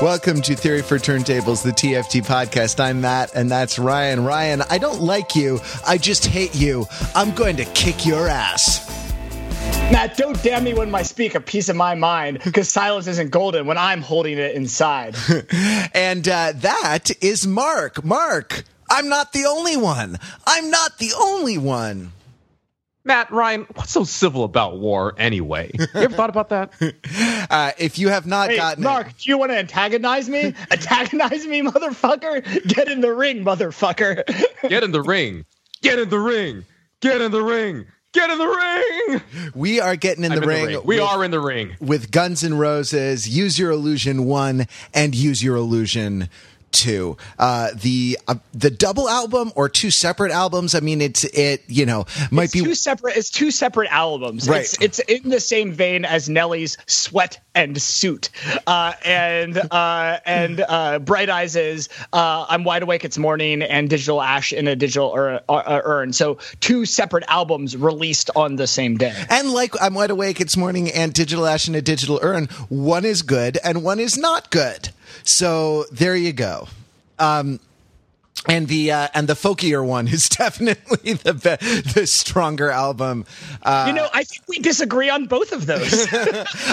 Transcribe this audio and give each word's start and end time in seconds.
Welcome 0.00 0.42
to 0.42 0.54
Theory 0.54 0.82
for 0.82 0.96
Turntables, 0.96 1.64
the 1.64 1.72
TFT 1.72 2.24
podcast. 2.24 2.78
I'm 2.78 3.00
Matt, 3.00 3.34
and 3.34 3.50
that's 3.50 3.80
Ryan. 3.80 4.24
Ryan, 4.24 4.62
I 4.70 4.78
don't 4.78 5.00
like 5.00 5.34
you. 5.34 5.58
I 5.84 5.98
just 5.98 6.24
hate 6.24 6.54
you. 6.54 6.86
I'm 7.16 7.34
going 7.34 7.56
to 7.56 7.64
kick 7.64 8.06
your 8.06 8.28
ass. 8.28 8.88
Matt, 9.90 10.16
don't 10.16 10.40
damn 10.40 10.62
me 10.62 10.72
when 10.72 10.94
I 10.94 11.02
speak 11.02 11.34
a 11.34 11.40
piece 11.40 11.68
of 11.68 11.74
my 11.74 11.96
mind, 11.96 12.38
because 12.44 12.68
silence 12.68 13.08
isn't 13.08 13.32
golden 13.32 13.66
when 13.66 13.76
I'm 13.76 14.00
holding 14.00 14.38
it 14.38 14.54
inside. 14.54 15.16
and 15.92 16.28
uh, 16.28 16.52
that 16.54 17.10
is 17.20 17.44
Mark. 17.44 18.04
Mark, 18.04 18.62
I'm 18.88 19.08
not 19.08 19.32
the 19.32 19.46
only 19.46 19.76
one. 19.76 20.16
I'm 20.46 20.70
not 20.70 20.98
the 20.98 21.10
only 21.18 21.58
one. 21.58 22.12
Matt, 23.08 23.30
Ryan, 23.32 23.66
what's 23.74 23.90
so 23.90 24.04
civil 24.04 24.44
about 24.44 24.78
war 24.78 25.14
anyway? 25.16 25.70
You 25.74 25.86
ever 25.94 26.14
thought 26.14 26.28
about 26.28 26.50
that? 26.50 26.74
Uh, 27.50 27.72
if 27.78 27.98
you 27.98 28.10
have 28.10 28.26
not 28.26 28.50
Hey, 28.50 28.56
gotten 28.56 28.84
Mark, 28.84 29.08
it, 29.08 29.14
do 29.18 29.30
you 29.30 29.38
want 29.38 29.50
to 29.50 29.56
antagonize 29.56 30.28
me? 30.28 30.54
antagonize 30.70 31.46
me, 31.46 31.62
motherfucker? 31.62 32.44
Get 32.68 32.88
in 32.88 33.00
the 33.00 33.14
ring, 33.14 33.42
motherfucker. 33.44 34.24
Get 34.68 34.84
in 34.84 34.92
the 34.92 35.00
ring. 35.00 35.46
Get 35.80 35.98
in 35.98 36.10
the 36.10 36.18
ring. 36.18 36.66
Get 37.00 37.22
in 37.22 37.32
the 37.32 37.42
ring. 37.42 37.86
Get 38.12 38.28
in 38.28 38.36
the 38.36 38.46
ring. 38.46 39.52
we 39.54 39.80
are 39.80 39.96
getting 39.96 40.24
in, 40.24 40.32
the, 40.32 40.42
in 40.42 40.48
ring 40.48 40.60
the 40.66 40.66
ring. 40.78 40.86
We 40.86 40.96
with, 40.96 41.04
are 41.04 41.24
in 41.24 41.30
the 41.30 41.40
ring. 41.40 41.76
with 41.80 42.10
Guns 42.10 42.44
N' 42.44 42.58
Roses, 42.58 43.26
Use 43.26 43.58
Your 43.58 43.70
Illusion 43.70 44.26
1 44.26 44.66
and 44.92 45.14
Use 45.14 45.42
Your 45.42 45.56
Illusion 45.56 46.28
2. 46.72 47.16
Uh, 47.38 47.70
the 47.74 48.18
uh, 48.28 48.36
the 48.52 48.70
double 48.70 49.08
album 49.08 49.52
or 49.54 49.68
two 49.68 49.90
separate 49.90 50.32
albums, 50.32 50.74
I 50.74 50.80
mean 50.80 51.00
it's 51.00 51.24
it, 51.24 51.62
you 51.66 51.86
know, 51.86 52.06
might 52.30 52.44
it's 52.44 52.52
be 52.54 52.60
two 52.60 52.74
separate. 52.74 53.16
It's 53.16 53.30
two 53.30 53.50
separate 53.50 53.90
albums. 53.90 54.48
Right. 54.48 54.60
It's, 54.60 54.80
it's 54.80 54.98
in 55.00 55.30
the 55.30 55.40
same 55.40 55.72
vein 55.72 56.04
as 56.04 56.28
Nelly's 56.28 56.76
"Sweat 56.86 57.40
and 57.54 57.80
Suit," 57.80 58.30
uh, 58.66 58.92
and 59.04 59.56
uh, 59.58 60.20
and 60.24 60.64
uh, 60.66 60.98
Bright 60.98 61.30
Eyes 61.30 61.56
is 61.56 61.88
uh, 62.12 62.46
"I'm 62.48 62.64
Wide 62.64 62.82
Awake 62.82 63.04
It's 63.04 63.18
Morning" 63.18 63.62
and 63.62 63.88
"Digital 63.88 64.20
Ash" 64.20 64.52
in 64.52 64.68
a 64.68 64.76
digital 64.76 65.12
ur- 65.14 65.42
urn. 65.48 66.12
So 66.12 66.38
two 66.60 66.84
separate 66.84 67.24
albums 67.28 67.76
released 67.76 68.30
on 68.36 68.56
the 68.56 68.66
same 68.66 68.96
day. 68.96 69.14
And 69.30 69.50
like 69.50 69.74
I'm 69.80 69.94
wide 69.94 70.10
awake, 70.10 70.40
it's 70.40 70.56
morning 70.56 70.90
and 70.90 71.12
digital 71.12 71.46
ash 71.46 71.68
in 71.68 71.74
a 71.74 71.82
digital 71.82 72.18
urn. 72.22 72.46
One 72.68 73.04
is 73.04 73.22
good 73.22 73.58
and 73.64 73.82
one 73.82 74.00
is 74.00 74.16
not 74.16 74.50
good. 74.50 74.90
So 75.24 75.84
there 75.92 76.16
you 76.16 76.32
go. 76.32 76.68
Um, 77.18 77.60
and 78.48 78.68
the 78.68 78.92
uh, 78.92 79.08
and 79.14 79.28
the 79.28 79.34
folkier 79.34 79.84
one 79.84 80.06
is 80.06 80.28
definitely 80.28 81.14
the 81.14 81.34
be- 81.34 81.90
the 81.92 82.06
stronger 82.06 82.70
album. 82.70 83.24
Uh, 83.64 83.86
You 83.88 83.94
know, 83.94 84.08
I 84.14 84.22
think 84.22 84.44
we 84.48 84.60
disagree 84.60 85.10
on 85.10 85.26
both 85.26 85.50
of 85.52 85.66
those. 85.66 86.06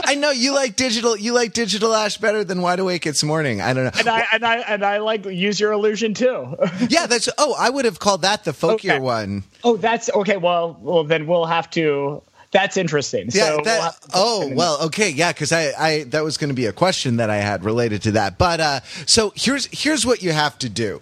I 0.05 0.13
know 0.16 0.29
you 0.29 0.53
like 0.53 0.75
digital. 0.75 1.17
You 1.17 1.33
like 1.33 1.53
digital 1.53 1.93
ash 1.95 2.17
better 2.17 2.43
than 2.43 2.61
wide 2.61 2.79
awake. 2.79 3.07
It's 3.07 3.23
morning. 3.23 3.61
I 3.61 3.73
don't 3.73 3.85
know. 3.85 3.99
and 3.99 4.07
I 4.07 4.25
and 4.31 4.45
I 4.45 4.55
and 4.59 4.85
I 4.85 4.99
like 4.99 5.25
use 5.25 5.59
your 5.59 5.71
illusion 5.71 6.13
too. 6.13 6.55
yeah, 6.88 7.07
that's. 7.07 7.29
Oh, 7.39 7.55
I 7.57 7.71
would 7.71 7.85
have 7.85 7.97
called 7.99 8.21
that 8.21 8.43
the 8.43 8.51
folkier 8.51 8.91
Okay. 8.91 8.99
one. 8.99 9.43
oh, 9.63 9.75
that's 9.75 10.09
okay. 10.11 10.38
Well, 10.38 10.77
well, 10.79 11.03
then 11.03 11.25
we'll 11.25 11.45
have 11.47 11.69
to. 11.71 12.21
That's 12.51 12.77
interesting. 12.77 13.29
Yeah. 13.31 13.57
so 13.57 13.61
that, 13.63 13.95
we'll 14.13 14.23
oh 14.23 14.51
well. 14.53 14.81
Okay. 14.83 15.09
Yeah. 15.09 15.31
Because 15.31 15.51
I, 15.51 15.71
I 15.77 16.03
that 16.05 16.23
was 16.23 16.38
going 16.38 16.49
to 16.49 16.55
be 16.55 16.65
a 16.65 16.73
question 16.73 17.17
that 17.17 17.29
I 17.29 17.38
had 17.38 17.63
related 17.63 18.01
to 18.03 18.11
that. 18.13 18.38
But 18.38 18.59
uh, 18.59 18.79
so 19.05 19.33
here's 19.35 19.67
here's 19.71 20.05
what 20.05 20.23
you 20.23 20.31
have 20.31 20.57
to 20.59 20.69
do: 20.69 21.01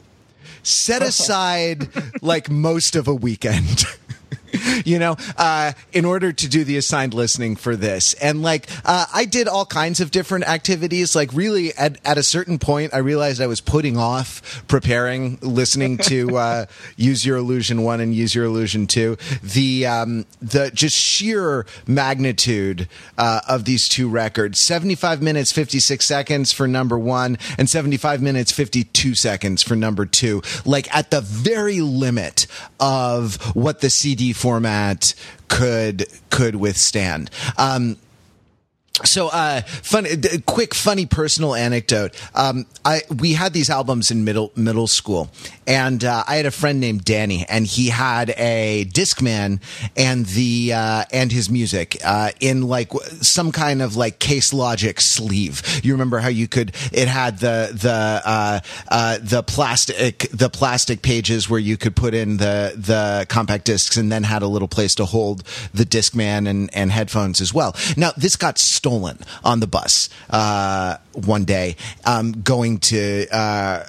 set 0.64 1.02
aside 1.02 1.89
like 2.21 2.49
most 2.49 2.95
of 2.95 3.08
a 3.08 3.14
weekend. 3.16 3.86
you 4.85 4.99
know, 4.99 5.15
uh, 5.37 5.73
in 5.91 6.05
order 6.05 6.31
to 6.31 6.47
do 6.47 6.63
the 6.63 6.77
assigned 6.77 7.13
listening 7.13 7.55
for 7.55 7.75
this. 7.75 8.13
And 8.15 8.41
like, 8.41 8.67
uh, 8.85 9.05
I 9.13 9.25
did 9.25 9.47
all 9.47 9.65
kinds 9.65 9.99
of 9.99 10.11
different 10.11 10.47
activities. 10.47 11.15
Like, 11.15 11.33
really, 11.33 11.73
at, 11.73 11.97
at 12.05 12.17
a 12.17 12.23
certain 12.23 12.59
point, 12.59 12.93
I 12.93 12.97
realized 12.99 13.41
I 13.41 13.47
was 13.47 13.61
putting 13.61 13.97
off 13.97 14.63
preparing, 14.67 15.37
listening 15.42 15.97
to 15.99 16.37
uh, 16.37 16.65
Use 16.95 17.25
Your 17.25 17.37
Illusion 17.37 17.83
1 17.83 17.99
and 17.99 18.13
Use 18.13 18.36
Your 18.36 18.45
Illusion 18.45 18.87
2. 18.87 19.17
The, 19.42 19.86
um, 19.86 20.25
the 20.42 20.71
just 20.71 20.97
sheer 20.97 21.65
magnitude 21.87 22.87
uh, 23.17 23.42
of 23.47 23.65
these 23.65 23.87
two 23.87 24.09
records 24.09 24.61
75 24.61 25.21
minutes, 25.21 25.52
56 25.52 26.05
seconds 26.05 26.52
for 26.52 26.67
number 26.67 26.97
one, 26.97 27.37
and 27.58 27.69
75 27.69 28.21
minutes, 28.21 28.52
52 28.52 29.15
seconds 29.15 29.63
for 29.63 29.75
number 29.75 30.05
two. 30.05 30.42
Like, 30.65 30.93
at 30.95 31.11
the 31.11 31.21
very 31.21 31.81
limit 31.81 32.47
of 32.80 33.36
what 33.55 33.81
the 33.81 33.89
CD 33.89 34.33
format 34.43 35.15
could 35.48 36.05
could 36.30 36.55
withstand. 36.55 37.30
Um, 37.58 37.95
so, 39.04 39.30
uh, 39.30 39.61
fun, 39.61 40.05
quick, 40.45 40.76
funny 40.76 41.08
personal 41.08 41.55
anecdote. 41.55 42.14
Um, 42.36 42.67
I, 42.86 43.02
we 43.09 43.33
had 43.33 43.52
these 43.52 43.71
albums 43.71 44.11
in 44.11 44.23
middle, 44.23 44.52
middle 44.55 44.86
school 44.86 45.31
and, 45.65 46.04
uh, 46.04 46.23
I 46.27 46.36
had 46.36 46.45
a 46.45 46.52
friend 46.52 46.80
named 46.80 47.04
Danny 47.04 47.43
and 47.49 47.65
he 47.65 47.89
had 47.89 48.36
a 48.37 48.86
Discman 48.86 49.61
and 49.98 50.27
the, 50.27 50.73
uh, 50.73 51.05
and 51.11 51.31
his 51.31 51.49
music, 51.49 51.98
uh, 52.05 52.31
in 52.39 52.67
like 52.67 52.92
some 53.21 53.52
kind 53.52 53.81
of 53.81 53.95
like 53.95 54.20
case 54.20 54.54
logic 54.54 55.02
sleeve. 55.02 55.64
You 55.83 55.93
remember 55.93 56.20
how 56.20 56.30
you 56.30 56.48
could, 56.48 56.75
it 56.92 57.08
had 57.08 57.39
the, 57.39 57.71
the, 57.73 58.21
uh, 58.23 58.60
uh, 58.89 59.17
the 59.20 59.42
plastic, 59.42 60.27
the 60.31 60.52
plastic 60.52 61.02
pages 61.02 61.49
where 61.49 61.60
you 61.60 61.77
could 61.77 61.95
put 61.95 62.14
in 62.14 62.37
the, 62.37 62.73
the 62.77 63.25
compact 63.27 63.65
discs 63.65 63.98
and 63.98 64.11
then 64.11 64.21
had 64.21 64.43
a 64.43 64.48
little 64.48 64.67
place 64.67 64.93
to 64.95 65.05
hold 65.05 65.42
the 65.73 65.83
Discman 65.83 66.48
and, 66.48 66.70
and 66.75 66.92
headphones 66.92 67.42
as 67.42 67.52
well. 67.52 67.75
Now, 67.98 68.11
this 68.15 68.36
got 68.36 68.60
stolen 68.83 69.17
on 69.45 69.61
the 69.61 69.67
bus 69.67 70.10
uh, 70.30 70.98
one 71.14 71.45
day, 71.45 71.77
um, 72.05 72.33
going 72.44 72.80
to. 72.80 73.26
Uh, 73.36 73.86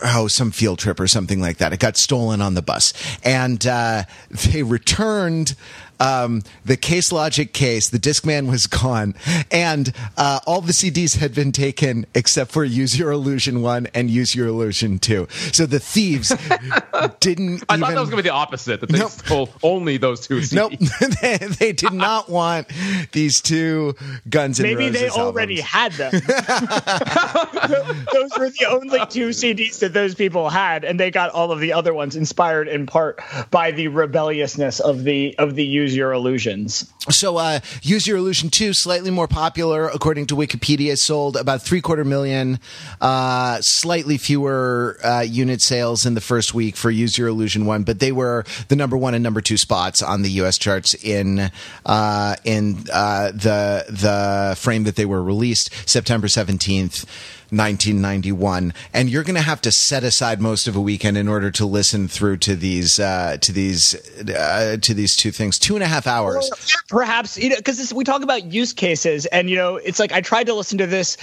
Oh, 0.00 0.28
some 0.28 0.52
field 0.52 0.78
trip 0.78 1.00
or 1.00 1.08
something 1.08 1.40
like 1.40 1.56
that. 1.56 1.72
It 1.72 1.80
got 1.80 1.96
stolen 1.96 2.40
on 2.40 2.54
the 2.54 2.62
bus, 2.62 2.92
and 3.24 3.66
uh, 3.66 4.04
they 4.30 4.62
returned 4.62 5.56
um, 6.00 6.42
the 6.64 6.76
Case 6.76 7.12
Logic 7.12 7.52
case. 7.52 7.90
The 7.90 7.98
Discman 7.98 8.50
was 8.50 8.66
gone, 8.66 9.14
and 9.50 9.92
uh, 10.16 10.40
all 10.46 10.60
the 10.60 10.72
CDs 10.72 11.16
had 11.18 11.34
been 11.34 11.52
taken 11.52 12.06
except 12.14 12.50
for 12.52 12.64
Use 12.64 12.98
Your 12.98 13.10
Illusion 13.10 13.62
one 13.62 13.88
and 13.94 14.10
Use 14.10 14.34
Your 14.34 14.46
Illusion 14.48 14.98
two. 14.98 15.26
So 15.52 15.66
the 15.66 15.78
thieves 15.80 16.28
didn't. 17.20 17.64
I 17.68 17.74
even, 17.74 17.80
thought 17.80 17.94
that 17.94 18.00
was 18.00 18.10
going 18.10 18.10
to 18.10 18.22
be 18.22 18.22
the 18.22 18.34
opposite, 18.34 18.80
that 18.80 18.88
they 18.90 18.98
Nope. 18.98 19.10
stole 19.10 19.48
only 19.62 19.96
those 19.96 20.26
two 20.26 20.36
CDs. 20.38 20.52
Nope, 20.54 20.72
they, 21.20 21.36
they 21.58 21.72
did 21.72 21.92
not 21.92 22.28
want 22.30 22.68
these 23.12 23.40
two 23.40 23.94
Guns 24.28 24.60
and 24.60 24.68
Maybe 24.68 24.88
they 24.90 25.04
Roses 25.04 25.18
already 25.18 25.62
albums. 25.62 25.68
had 25.70 25.92
them. 25.92 26.12
those 28.12 28.30
were 28.38 28.50
the 28.50 28.66
only 28.68 29.00
two 29.06 29.28
CDs 29.30 29.78
that 29.80 29.92
those 29.92 30.14
people 30.14 30.48
had, 30.50 30.84
and 30.84 30.98
they 30.98 31.10
got 31.10 31.30
all 31.30 31.52
of 31.52 31.60
the 31.60 31.72
other 31.72 31.94
ones 31.94 32.16
inspired 32.16 32.68
in 32.68 32.86
part 32.86 33.20
by 33.50 33.70
the 33.70 33.88
rebelliousness 33.88 34.80
of 34.80 35.04
the 35.04 35.36
of 35.38 35.54
the 35.54 35.64
Use 35.88 35.96
Your 35.96 36.12
Illusions. 36.12 36.92
So, 37.08 37.38
uh, 37.38 37.60
Use 37.80 38.06
Your 38.06 38.18
Illusion 38.18 38.50
2, 38.50 38.74
slightly 38.74 39.10
more 39.10 39.26
popular, 39.26 39.88
according 39.88 40.26
to 40.26 40.36
Wikipedia, 40.36 40.98
sold 40.98 41.34
about 41.34 41.62
three 41.62 41.80
quarter 41.80 42.04
million, 42.04 42.60
uh, 43.00 43.58
slightly 43.62 44.18
fewer 44.18 44.98
uh, 45.02 45.20
unit 45.20 45.62
sales 45.62 46.04
in 46.04 46.12
the 46.12 46.20
first 46.20 46.52
week 46.52 46.76
for 46.76 46.90
Use 46.90 47.16
Your 47.16 47.28
Illusion 47.28 47.64
1, 47.64 47.84
but 47.84 48.00
they 48.00 48.12
were 48.12 48.44
the 48.68 48.76
number 48.76 48.98
one 48.98 49.14
and 49.14 49.22
number 49.22 49.40
two 49.40 49.56
spots 49.56 50.02
on 50.02 50.20
the 50.20 50.30
US 50.42 50.58
charts 50.58 50.92
in, 50.92 51.50
uh, 51.86 52.36
in, 52.44 52.84
uh, 52.92 53.30
the, 53.30 53.86
the 53.88 54.56
frame 54.58 54.84
that 54.84 54.96
they 54.96 55.06
were 55.06 55.22
released, 55.22 55.70
September 55.88 56.26
17th. 56.26 57.06
1991 57.50 58.72
and 58.92 59.08
you're 59.10 59.24
going 59.24 59.34
to 59.34 59.40
have 59.42 59.60
to 59.60 59.72
set 59.72 60.04
aside 60.04 60.40
most 60.40 60.66
of 60.68 60.76
a 60.76 60.80
weekend 60.80 61.16
in 61.16 61.28
order 61.28 61.50
to 61.50 61.64
listen 61.66 62.08
through 62.08 62.36
to 62.36 62.54
these 62.54 62.98
uh, 63.00 63.36
to 63.40 63.52
these 63.52 63.94
uh, 64.28 64.76
to 64.80 64.94
these 64.94 65.16
two 65.16 65.30
things 65.30 65.58
two 65.58 65.74
and 65.74 65.82
a 65.82 65.86
half 65.86 66.06
hours 66.06 66.50
Perhaps 66.88 67.36
you 67.38 67.50
know 67.50 67.56
because 67.56 67.92
we 67.92 68.04
talk 68.04 68.22
about 68.22 68.50
use 68.52 68.72
cases, 68.72 69.26
and 69.26 69.50
you 69.50 69.56
know 69.56 69.76
it's 69.76 69.98
like 69.98 70.10
I 70.12 70.20
tried 70.22 70.46
to 70.46 70.54
listen 70.54 70.78
to 70.78 70.86
this 70.86 71.18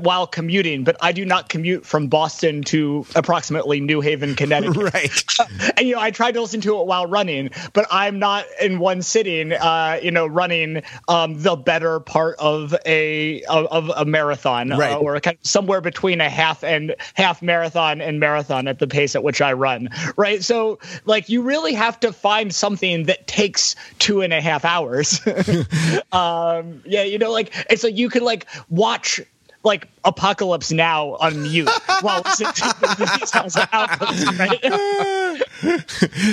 while 0.00 0.26
commuting, 0.28 0.84
but 0.84 0.96
I 1.00 1.10
do 1.12 1.24
not 1.24 1.48
commute 1.48 1.84
from 1.84 2.06
Boston 2.06 2.62
to 2.64 3.04
approximately 3.16 3.80
New 3.80 4.00
Haven, 4.00 4.36
Connecticut. 4.36 4.76
right 4.94 5.24
and 5.76 5.88
you 5.88 5.94
know 5.96 6.00
I 6.00 6.12
tried 6.12 6.32
to 6.32 6.40
listen 6.40 6.60
to 6.62 6.78
it 6.80 6.86
while 6.86 7.06
running, 7.06 7.50
but 7.72 7.86
I'm 7.90 8.18
not 8.20 8.44
in 8.62 8.78
one 8.78 9.02
sitting. 9.02 9.52
Uh, 9.52 9.98
you 10.02 10.12
know, 10.12 10.26
running 10.26 10.82
um, 11.08 11.42
the 11.42 11.56
better 11.56 11.98
part 12.00 12.36
of 12.38 12.74
a 12.86 13.42
of, 13.44 13.66
of 13.66 13.90
a 13.96 14.04
marathon, 14.04 14.70
Right. 14.70 14.92
uh, 14.92 14.98
or 14.98 15.18
kind 15.20 15.36
of 15.36 15.46
somewhere 15.68 15.80
between 15.82 16.22
a 16.22 16.30
half 16.30 16.64
and 16.64 16.96
half 17.12 17.42
marathon 17.42 18.00
and 18.00 18.18
marathon 18.18 18.66
at 18.68 18.78
the 18.78 18.86
pace 18.86 19.14
at 19.14 19.22
which 19.22 19.42
I 19.42 19.52
run. 19.52 19.90
Right, 20.16 20.42
so 20.42 20.78
like 21.04 21.28
you 21.28 21.42
really 21.42 21.74
have 21.74 22.00
to 22.00 22.10
find 22.10 22.54
something 22.54 23.02
that 23.04 23.26
takes 23.26 23.76
two 23.98 24.22
and 24.22 24.32
a 24.32 24.40
half 24.40 24.64
hours. 24.64 25.20
um, 26.12 26.80
yeah, 26.86 27.02
you 27.02 27.18
know, 27.18 27.30
like 27.30 27.52
it's 27.68 27.84
like 27.84 27.98
you 27.98 28.08
can 28.08 28.24
like 28.24 28.46
watch 28.70 29.20
like 29.62 29.88
Apocalypse 30.04 30.72
Now 30.72 31.16
on 31.20 31.42
mute 31.42 31.68
while 32.00 32.22
listening 32.24 32.54
to 32.54 32.74
the 32.80 32.86
Beatles 32.96 33.68
albums, 33.70 34.24
right? 34.38 34.64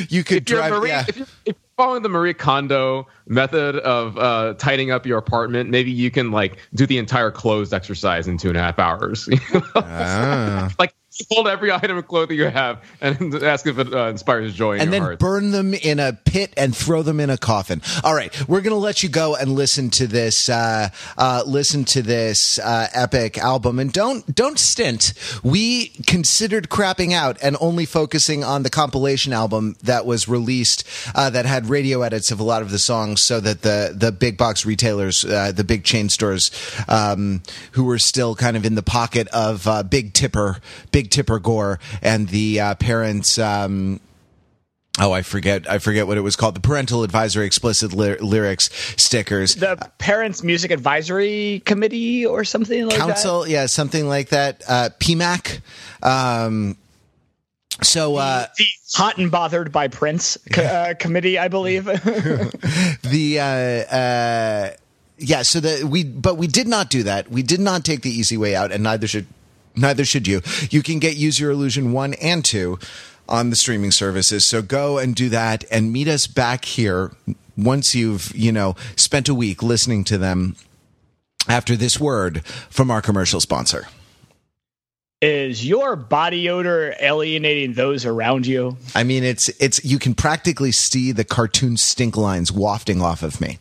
you 0.09 0.23
could 0.23 0.43
If 0.43 0.49
you're, 0.49 0.59
a 0.59 0.61
drive 0.61 0.71
Marine, 0.71 0.91
yeah. 0.91 1.05
if, 1.09 1.17
you're, 1.17 1.27
if, 1.45 1.55
following 1.77 2.03
the 2.03 2.09
Marie 2.09 2.33
Kondo 2.33 3.07
method 3.27 3.77
of 3.77 4.17
uh, 4.17 4.53
tidying 4.57 4.91
up 4.91 5.05
your 5.05 5.17
apartment, 5.17 5.69
maybe 5.69 5.91
you 5.91 6.09
can 6.11 6.31
like 6.31 6.57
do 6.73 6.85
the 6.85 6.97
entire 6.97 7.31
clothes 7.31 7.73
exercise 7.73 8.27
in 8.27 8.37
two 8.37 8.49
and 8.49 8.57
a 8.57 8.61
half 8.61 8.79
hours. 8.79 9.27
Ah. 9.75 10.69
like 10.79 10.93
hold 11.29 11.47
every 11.47 11.71
item 11.71 11.97
of 11.97 12.07
clothing 12.07 12.37
you 12.37 12.45
have 12.45 12.83
and 13.01 13.35
ask 13.43 13.65
if 13.67 13.79
it 13.79 13.93
uh, 13.93 14.07
inspires 14.07 14.53
joy 14.53 14.77
and 14.77 14.91
then 14.91 15.01
heart. 15.01 15.19
burn 15.19 15.51
them 15.51 15.73
in 15.73 15.99
a 15.99 16.13
pit 16.13 16.53
and 16.57 16.75
throw 16.75 17.01
them 17.01 17.19
in 17.19 17.29
a 17.29 17.37
coffin. 17.37 17.81
All 18.03 18.13
right, 18.13 18.33
we're 18.47 18.61
gonna 18.61 18.75
let 18.75 19.03
you 19.03 19.09
go 19.09 19.35
and 19.35 19.53
listen 19.53 19.89
to 19.91 20.07
this. 20.07 20.49
Uh, 20.49 20.89
uh, 21.17 21.43
listen 21.45 21.85
to 21.85 22.01
this 22.01 22.59
uh, 22.59 22.87
epic 22.93 23.37
album, 23.37 23.79
and 23.79 23.91
don't 23.91 24.35
don't 24.35 24.59
stint. 24.59 25.13
We 25.43 25.89
considered 26.05 26.69
crapping 26.69 27.13
out 27.13 27.37
and 27.41 27.55
only 27.59 27.85
focusing 27.85 28.43
on 28.43 28.63
the 28.63 28.69
compilation 28.69 29.33
album 29.33 29.75
that 29.83 30.05
was 30.05 30.27
released 30.27 30.83
uh, 31.13 31.29
that 31.29 31.45
had 31.45 31.67
radio 31.69 32.01
edits 32.01 32.31
of 32.31 32.39
a 32.39 32.43
lot 32.43 32.61
of 32.61 32.71
the 32.71 32.79
songs, 32.79 33.23
so 33.23 33.39
that 33.39 33.61
the 33.61 33.93
the 33.95 34.11
big 34.11 34.37
box 34.37 34.65
retailers, 34.65 35.23
uh, 35.23 35.51
the 35.51 35.63
big 35.63 35.83
chain 35.83 36.09
stores, 36.09 36.51
um, 36.87 37.41
who 37.71 37.83
were 37.85 37.99
still 37.99 38.35
kind 38.35 38.57
of 38.57 38.65
in 38.65 38.75
the 38.75 38.83
pocket 38.83 39.27
of 39.29 39.67
uh, 39.67 39.83
Big 39.83 40.13
Tipper, 40.13 40.57
Big 40.91 41.04
Tipper 41.05 41.39
Gore, 41.39 41.79
and 42.01 42.29
the 42.29 42.59
uh, 42.59 42.75
parents. 42.75 43.37
Um, 43.37 43.99
Oh, 44.97 45.11
I 45.11 45.23
forget. 45.23 45.69
I 45.69 45.79
forget 45.79 46.07
what 46.07 46.17
it 46.17 46.21
was 46.21 46.37
called. 46.37 46.55
The 46.55 46.61
parental 46.61 47.03
advisory 47.03 47.45
explicit 47.45 47.91
ly- 47.91 48.15
lyrics 48.21 48.69
stickers. 48.95 49.55
The 49.55 49.77
Parents 49.97 50.41
Music 50.41 50.71
Advisory 50.71 51.61
Committee 51.65 52.25
or 52.25 52.45
something 52.45 52.85
like 52.87 52.97
that. 52.97 53.07
Council, 53.07 53.45
yeah, 53.45 53.65
something 53.65 54.07
like 54.07 54.29
that. 54.29 54.63
Uh, 54.67 54.89
PMAC. 54.99 55.59
Um, 56.01 56.77
so 57.83 58.15
uh, 58.15 58.39
that. 58.41 58.55
The 58.57 58.65
Hot 58.93 59.17
and 59.17 59.29
Bothered 59.29 59.73
by 59.73 59.89
Prince 59.89 60.37
co- 60.53 60.63
uh, 60.63 60.93
Committee, 60.93 61.37
I 61.37 61.49
believe. 61.49 61.83
the 63.03 63.39
uh, 63.41 63.95
uh, 63.95 64.69
yeah, 65.17 65.41
so 65.41 65.59
the 65.59 65.85
we 65.85 66.05
but 66.05 66.37
we 66.37 66.47
did 66.47 66.67
not 66.69 66.89
do 66.89 67.03
that. 67.03 67.29
We 67.29 67.43
did 67.43 67.59
not 67.59 67.83
take 67.83 68.01
the 68.01 68.09
easy 68.11 68.37
way 68.37 68.55
out, 68.55 68.71
and 68.71 68.83
neither 68.83 69.07
should 69.07 69.27
neither 69.75 70.05
should 70.05 70.27
you. 70.27 70.41
You 70.69 70.81
can 70.81 70.99
get 70.99 71.17
Use 71.17 71.39
Your 71.39 71.51
Illusion 71.51 71.91
one 71.91 72.13
and 72.15 72.43
two 72.43 72.79
on 73.27 73.49
the 73.49 73.55
streaming 73.55 73.91
services. 73.91 74.47
So 74.47 74.61
go 74.61 74.97
and 74.97 75.15
do 75.15 75.29
that, 75.29 75.63
and 75.71 75.91
meet 75.91 76.07
us 76.07 76.27
back 76.27 76.65
here 76.65 77.11
once 77.57 77.95
you've 77.95 78.35
you 78.35 78.51
know 78.51 78.75
spent 78.95 79.29
a 79.29 79.35
week 79.35 79.63
listening 79.63 80.03
to 80.05 80.17
them. 80.17 80.55
After 81.47 81.75
this 81.75 81.99
word 81.99 82.43
from 82.71 82.89
our 82.89 83.03
commercial 83.03 83.39
sponsor. 83.39 83.87
Is 85.21 85.65
your 85.65 85.95
body 85.95 86.49
odor 86.49 86.95
alienating 86.99 87.73
those 87.73 88.05
around 88.05 88.45
you? 88.45 88.77
I 88.93 89.03
mean, 89.03 89.23
it's 89.23 89.49
it's 89.61 89.83
you 89.85 89.97
can 89.97 90.13
practically 90.13 90.71
see 90.71 91.11
the 91.11 91.23
cartoon 91.23 91.77
stink 91.77 92.17
lines 92.17 92.51
wafting 92.51 93.01
off 93.01 93.23
of 93.23 93.39
me. 93.39 93.59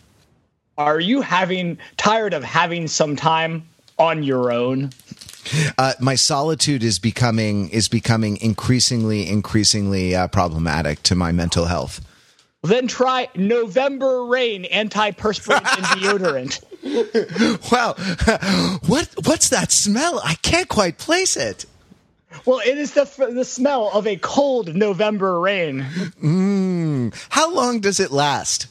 Are 0.76 0.98
you 0.98 1.20
having 1.20 1.78
tired 1.96 2.34
of 2.34 2.42
having 2.42 2.88
some 2.88 3.14
time 3.14 3.68
on 3.98 4.24
your 4.24 4.50
own? 4.50 4.90
Uh, 5.78 5.94
my 6.00 6.14
solitude 6.14 6.82
is 6.82 6.98
becoming 6.98 7.68
is 7.70 7.88
becoming 7.88 8.36
increasingly 8.38 9.28
increasingly 9.28 10.14
uh, 10.14 10.28
problematic 10.28 11.02
to 11.04 11.14
my 11.14 11.32
mental 11.32 11.66
health. 11.66 12.00
Then 12.62 12.86
try 12.86 13.28
November 13.34 14.24
Rain 14.24 14.64
antiperspirant 14.64 15.76
and 15.76 15.84
deodorant. 16.00 16.60
Wow, 17.70 17.94
what 18.86 19.08
what's 19.24 19.50
that 19.50 19.70
smell? 19.70 20.20
I 20.24 20.34
can't 20.36 20.68
quite 20.68 20.98
place 20.98 21.36
it. 21.36 21.66
Well, 22.46 22.60
it 22.64 22.78
is 22.78 22.92
the 22.92 23.04
the 23.32 23.44
smell 23.44 23.90
of 23.92 24.06
a 24.06 24.16
cold 24.16 24.74
November 24.74 25.40
rain. 25.40 25.82
Mm. 26.22 27.14
How 27.30 27.52
long 27.52 27.80
does 27.80 28.00
it 28.00 28.10
last? 28.10 28.66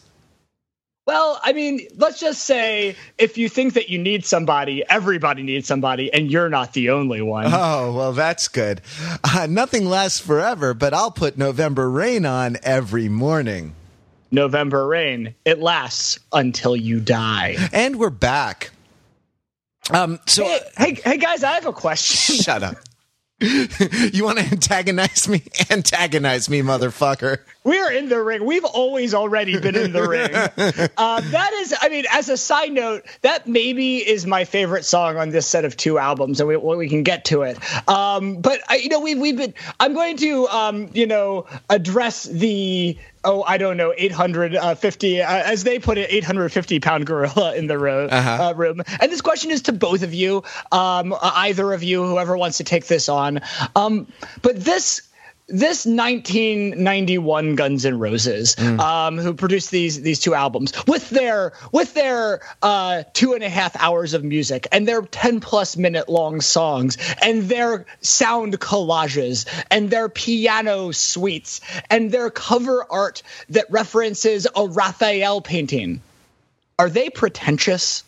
Well, 1.06 1.38
I 1.44 1.52
mean, 1.52 1.82
let's 1.98 2.20
just 2.20 2.46
say 2.46 2.96
if 3.18 3.38
you 3.38 3.50
think 3.50 3.74
that 3.74 3.90
you 3.90 4.00
need 4.00 4.26
somebody, 4.26 4.84
everybody 4.88 5.44
needs 5.44 5.68
somebody, 5.68 6.12
and 6.14 6.32
you're 6.32 6.50
not 6.50 6.72
the 6.72 6.92
only 6.92 7.22
one. 7.22 7.48
Oh 7.48 7.94
well, 7.94 8.14
that's 8.14 8.48
good. 8.48 8.82
Uh, 9.22 9.48
nothing 9.50 9.86
lasts 9.86 10.20
forever, 10.22 10.74
but 10.74 10.94
I'll 10.94 11.12
put 11.12 11.38
November 11.38 11.90
Rain 11.90 12.26
on 12.26 12.58
every 12.64 13.10
morning. 13.10 13.76
November 14.32 14.88
Rain, 14.88 15.36
it 15.44 15.60
lasts 15.60 16.20
until 16.32 16.76
you 16.76 17.02
die. 17.02 17.58
And 17.74 17.98
we're 17.98 18.10
back. 18.10 18.72
Um. 19.92 20.20
So 20.26 20.46
Hey, 20.46 20.60
hey, 20.78 20.94
hey 21.04 21.18
guys, 21.18 21.44
I 21.44 21.52
have 21.52 21.66
a 21.66 21.74
question. 21.74 22.36
shut 22.44 22.64
up. 22.64 22.78
you 23.42 24.24
want 24.24 24.40
to 24.40 24.46
antagonize 24.46 25.28
me? 25.28 25.44
Antagonize 25.70 26.50
me, 26.50 26.62
motherfucker. 26.62 27.40
We're 27.64 27.92
in 27.92 28.10
the 28.10 28.22
ring. 28.22 28.46
We've 28.46 28.66
always 28.66 29.14
already 29.14 29.58
been 29.60 29.76
in 29.76 29.94
the 29.94 30.08
ring. 30.08 30.34
Uh, 30.98 31.22
that 31.22 31.54
is, 31.54 31.74
I 31.82 31.88
mean, 31.90 32.06
as 32.12 32.28
a 32.30 32.36
side 32.36 32.72
note, 32.74 33.06
that 33.22 33.48
maybe 33.48 33.98
is 33.98 34.26
my 34.26 34.44
favorite 34.44 34.84
song 34.84 35.18
on 35.18 35.30
this 35.30 35.48
set 35.48 35.64
of 35.64 35.78
two 35.78 35.98
albums, 35.98 36.40
and 36.42 36.50
we, 36.50 36.58
we 36.58 36.90
can 36.90 37.04
get 37.04 37.26
to 37.26 37.44
it. 37.44 37.58
Um, 37.90 38.42
but 38.42 38.60
I, 38.68 38.76
you 38.76 38.90
know, 38.90 39.00
we've 39.00 39.18
we've 39.20 39.38
been. 39.38 39.54
I'm 39.80 39.94
going 39.94 40.18
to, 40.18 40.48
um, 40.50 40.90
you 40.94 41.08
know, 41.08 41.46
address 41.70 42.24
the. 42.24 42.98
Oh, 43.26 43.42
I 43.42 43.58
don't 43.58 43.78
know, 43.78 43.94
850, 43.96 45.22
uh, 45.22 45.26
as 45.26 45.64
they 45.64 45.80
put 45.80 45.98
it, 45.98 46.12
850 46.12 46.82
pound 46.82 47.06
gorilla 47.06 47.56
in 47.56 47.68
the 47.68 47.78
ro- 47.80 48.08
Uh-huh. 48.12 48.50
uh, 48.50 48.54
room. 48.54 48.82
And 49.00 49.10
this 49.10 49.22
question 49.22 49.50
is 49.50 49.62
to 49.62 49.72
both 49.72 50.04
of 50.04 50.14
you, 50.14 50.44
um, 50.74 51.16
either 51.22 51.72
of 51.72 51.84
you, 51.84 52.06
whoever 52.06 52.36
wants 52.38 52.58
to 52.58 52.66
take 52.66 52.86
this 52.88 53.08
on. 53.08 53.40
Um, 53.78 54.08
but 54.42 54.62
this 54.62 55.04
this 55.54 55.86
1991 55.86 57.56
Guns 57.56 57.86
N' 57.86 58.00
Roses, 58.00 58.60
um, 58.60 59.20
who 59.20 59.36
produced 59.36 59.70
these 59.70 60.02
these 60.02 60.20
two 60.20 60.34
albums 60.34 60.74
with 60.88 61.12
their 61.12 61.54
with 61.72 61.94
their 61.94 62.42
uh, 62.64 63.04
two 63.14 63.34
and 63.34 63.44
a 63.44 63.50
half 63.50 63.80
hours 63.80 64.16
of 64.16 64.24
music 64.24 64.68
and 64.72 64.88
their 64.88 65.04
10 65.04 65.42
plus 65.42 65.78
minute 65.78 66.10
long 66.10 66.42
songs 66.42 66.98
and 67.22 67.44
their 67.44 67.86
sound 68.02 68.60
collages 68.60 69.46
and 69.70 69.92
their 69.92 70.10
piano 70.10 70.92
suites 70.92 71.62
and 71.90 72.12
their 72.12 72.32
cover 72.32 72.86
art 72.90 73.22
that 73.50 73.68
references 73.70 74.48
a 74.56 74.68
Raphael 74.68 75.42
painting. 75.42 76.02
Are 76.80 76.90
they 76.90 77.12
pretentious? 77.12 78.04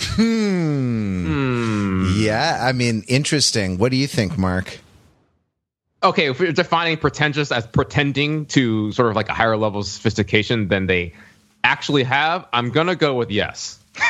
Hmm. 0.00 2.14
Yeah, 2.16 2.58
I 2.62 2.72
mean, 2.72 3.04
interesting. 3.08 3.76
What 3.76 3.90
do 3.90 3.98
you 3.98 4.06
think, 4.06 4.38
Mark? 4.38 4.78
Okay, 6.02 6.30
if 6.30 6.40
we're 6.40 6.52
defining 6.52 6.96
pretentious 6.96 7.52
as 7.52 7.66
pretending 7.66 8.46
to 8.46 8.92
sort 8.92 9.10
of 9.10 9.16
like 9.16 9.28
a 9.28 9.34
higher 9.34 9.56
level 9.56 9.80
of 9.80 9.86
sophistication 9.86 10.68
than 10.68 10.86
they 10.86 11.14
actually 11.64 12.04
have, 12.04 12.46
I'm 12.52 12.70
gonna 12.70 12.96
go 12.96 13.14
with 13.14 13.30
yes. 13.30 13.78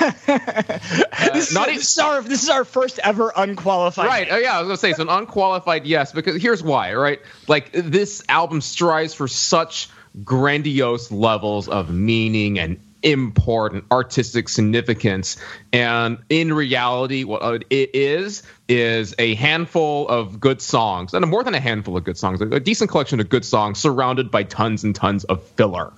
This, 1.34 1.54
uh, 1.56 1.60
not 1.60 1.68
is, 1.68 1.74
e- 1.74 1.78
this, 1.78 1.92
is 1.92 1.98
our, 1.98 2.22
this 2.22 2.42
is 2.42 2.48
our 2.48 2.64
first 2.64 2.98
ever 3.02 3.32
unqualified. 3.34 4.06
Right. 4.06 4.28
Oh, 4.30 4.36
yeah, 4.36 4.56
I 4.56 4.60
was 4.60 4.68
gonna 4.68 4.76
say 4.76 4.90
it's 4.90 4.98
an 4.98 5.08
unqualified 5.08 5.86
yes 5.86 6.12
because 6.12 6.40
here's 6.40 6.62
why. 6.62 6.94
Right. 6.94 7.20
Like 7.48 7.72
this 7.72 8.22
album 8.28 8.60
strives 8.60 9.14
for 9.14 9.28
such 9.28 9.88
grandiose 10.24 11.10
levels 11.10 11.68
of 11.68 11.90
meaning 11.90 12.58
and 12.58 12.80
import 13.02 13.72
and 13.72 13.82
artistic 13.90 14.48
significance, 14.48 15.36
and 15.72 16.18
in 16.28 16.52
reality, 16.52 17.24
what 17.24 17.64
it 17.70 17.90
is 17.94 18.42
is 18.68 19.14
a 19.18 19.34
handful 19.36 20.08
of 20.08 20.40
good 20.40 20.60
songs, 20.60 21.14
and 21.14 21.26
more 21.30 21.42
than 21.42 21.54
a 21.54 21.60
handful 21.60 21.96
of 21.96 22.04
good 22.04 22.18
songs, 22.18 22.40
a 22.40 22.60
decent 22.60 22.90
collection 22.90 23.20
of 23.20 23.28
good 23.28 23.44
songs 23.44 23.78
surrounded 23.78 24.30
by 24.30 24.42
tons 24.42 24.84
and 24.84 24.94
tons 24.94 25.24
of 25.24 25.42
filler. 25.42 25.92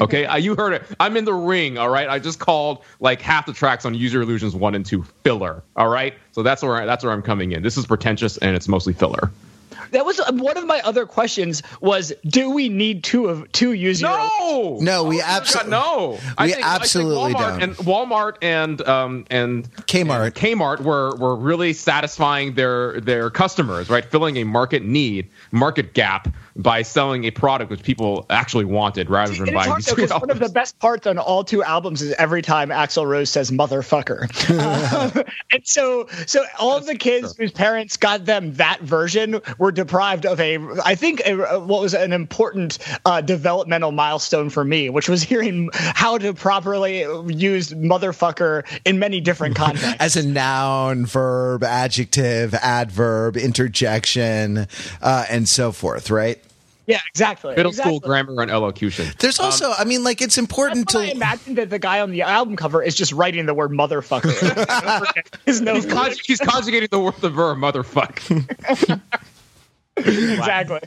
Okay, 0.00 0.24
uh, 0.24 0.36
you 0.36 0.54
heard 0.54 0.72
it. 0.72 0.82
I'm 1.00 1.18
in 1.18 1.26
the 1.26 1.34
ring. 1.34 1.76
All 1.76 1.90
right, 1.90 2.08
I 2.08 2.18
just 2.18 2.38
called 2.38 2.82
like 3.00 3.20
half 3.20 3.44
the 3.44 3.52
tracks 3.52 3.84
on 3.84 3.92
Use 3.92 4.12
Your 4.12 4.22
Illusions 4.22 4.54
one 4.54 4.74
and 4.74 4.86
two 4.86 5.02
filler. 5.22 5.62
All 5.76 5.88
right, 5.88 6.14
so 6.30 6.42
that's 6.42 6.62
where 6.62 6.76
I, 6.76 6.86
that's 6.86 7.04
where 7.04 7.12
I'm 7.12 7.22
coming 7.22 7.52
in. 7.52 7.62
This 7.62 7.76
is 7.76 7.84
pretentious 7.84 8.38
and 8.38 8.56
it's 8.56 8.68
mostly 8.68 8.94
filler. 8.94 9.30
That 9.92 10.04
was 10.04 10.18
uh, 10.20 10.32
one 10.32 10.56
of 10.58 10.66
my 10.66 10.80
other 10.80 11.06
questions. 11.06 11.62
Was 11.80 12.12
do 12.26 12.50
we 12.50 12.68
need 12.68 13.04
two 13.04 13.26
of 13.26 13.50
two 13.52 13.72
user? 13.72 14.06
No, 14.06 14.78
No, 14.80 15.04
we 15.04 15.20
Oh, 15.20 15.24
abso- 15.24 15.54
God, 15.54 15.68
no. 15.68 16.18
I 16.36 16.46
we 16.46 16.52
think- 16.52 16.64
I 16.66 16.70
think 16.72 16.82
absolutely 16.82 17.34
Walmart 17.34 17.50
don't. 17.60 17.62
And 17.62 17.76
Walmart 17.76 18.36
and 18.42 18.82
um 18.88 19.24
and 19.30 19.70
Kmart. 19.86 20.24
and 20.26 20.34
Kmart 20.34 20.80
were 20.80 21.14
were 21.16 21.36
really 21.36 21.72
satisfying 21.72 22.54
their 22.54 23.00
their 23.00 23.30
customers, 23.30 23.88
right? 23.88 24.04
Filling 24.04 24.36
a 24.38 24.44
market 24.44 24.82
need, 24.82 25.28
market 25.52 25.94
gap 25.94 26.28
by 26.56 26.82
selling 26.82 27.24
a 27.24 27.30
product 27.30 27.70
which 27.70 27.82
people 27.82 28.26
actually 28.28 28.64
wanted 28.66 29.08
rather 29.08 29.32
than 29.32 29.42
it's 29.48 29.52
buying 29.54 29.70
hard 29.70 29.82
though, 29.82 30.18
one 30.18 30.30
of 30.30 30.38
the 30.38 30.48
best 30.50 30.78
parts 30.80 31.06
on 31.06 31.16
all 31.18 31.44
two 31.44 31.62
albums 31.62 32.02
is 32.02 32.12
every 32.14 32.42
time 32.42 32.68
Axl 32.68 33.06
Rose 33.06 33.30
says 33.30 33.50
"motherfucker," 33.50 34.28
Uh, 34.58 35.22
and 35.52 35.66
so 35.66 36.06
so 36.26 36.44
all 36.58 36.76
of 36.76 36.86
the 36.86 36.94
kids 36.94 37.36
whose 37.36 37.52
parents 37.52 37.96
got 37.96 38.24
them 38.24 38.52
that 38.54 38.80
version 38.80 39.40
were 39.58 39.72
deprived 39.82 40.26
of 40.26 40.38
a, 40.40 40.58
I 40.84 40.94
think, 40.94 41.22
a, 41.26 41.58
what 41.58 41.82
was 41.82 41.94
an 41.94 42.12
important 42.12 42.78
uh, 43.04 43.20
developmental 43.20 43.90
milestone 43.90 44.48
for 44.48 44.64
me, 44.64 44.90
which 44.90 45.08
was 45.08 45.22
hearing 45.22 45.70
how 45.72 46.18
to 46.18 46.32
properly 46.34 47.00
use 47.00 47.70
"motherfucker" 47.70 48.64
in 48.84 48.98
many 48.98 49.20
different 49.20 49.56
contexts. 49.56 49.96
As 49.98 50.16
a 50.16 50.26
noun, 50.26 51.04
verb, 51.06 51.64
adjective, 51.64 52.54
adverb, 52.54 53.36
interjection, 53.36 54.68
uh, 55.00 55.24
and 55.28 55.48
so 55.48 55.72
forth, 55.72 56.10
right? 56.10 56.42
Yeah, 56.86 57.00
exactly. 57.08 57.54
Middle 57.54 57.70
exactly. 57.70 57.96
school 57.96 58.00
grammar 58.00 58.42
and 58.42 58.50
elocution. 58.50 59.06
There's 59.20 59.38
also, 59.38 59.72
I 59.76 59.84
mean, 59.84 60.02
like 60.02 60.20
it's 60.20 60.36
important 60.36 60.86
That's 60.86 60.94
why 60.94 61.02
I 61.02 61.10
to. 61.10 61.16
imagine 61.16 61.54
that 61.54 61.70
the 61.70 61.78
guy 61.78 62.00
on 62.00 62.10
the 62.10 62.22
album 62.22 62.56
cover 62.56 62.82
is 62.82 62.96
just 62.96 63.12
writing 63.12 63.46
the 63.46 63.54
word 63.54 63.70
motherfucker. 63.70 64.32
His 65.46 65.60
nose 65.60 65.84
He's, 65.84 65.92
conjug- 65.92 66.20
he's 66.26 66.40
conjugating 66.40 66.88
the 66.90 66.98
word 66.98 67.14
the 67.20 67.30
verb 67.30 67.58
motherfuck. 67.58 69.00
exactly. 69.96 70.80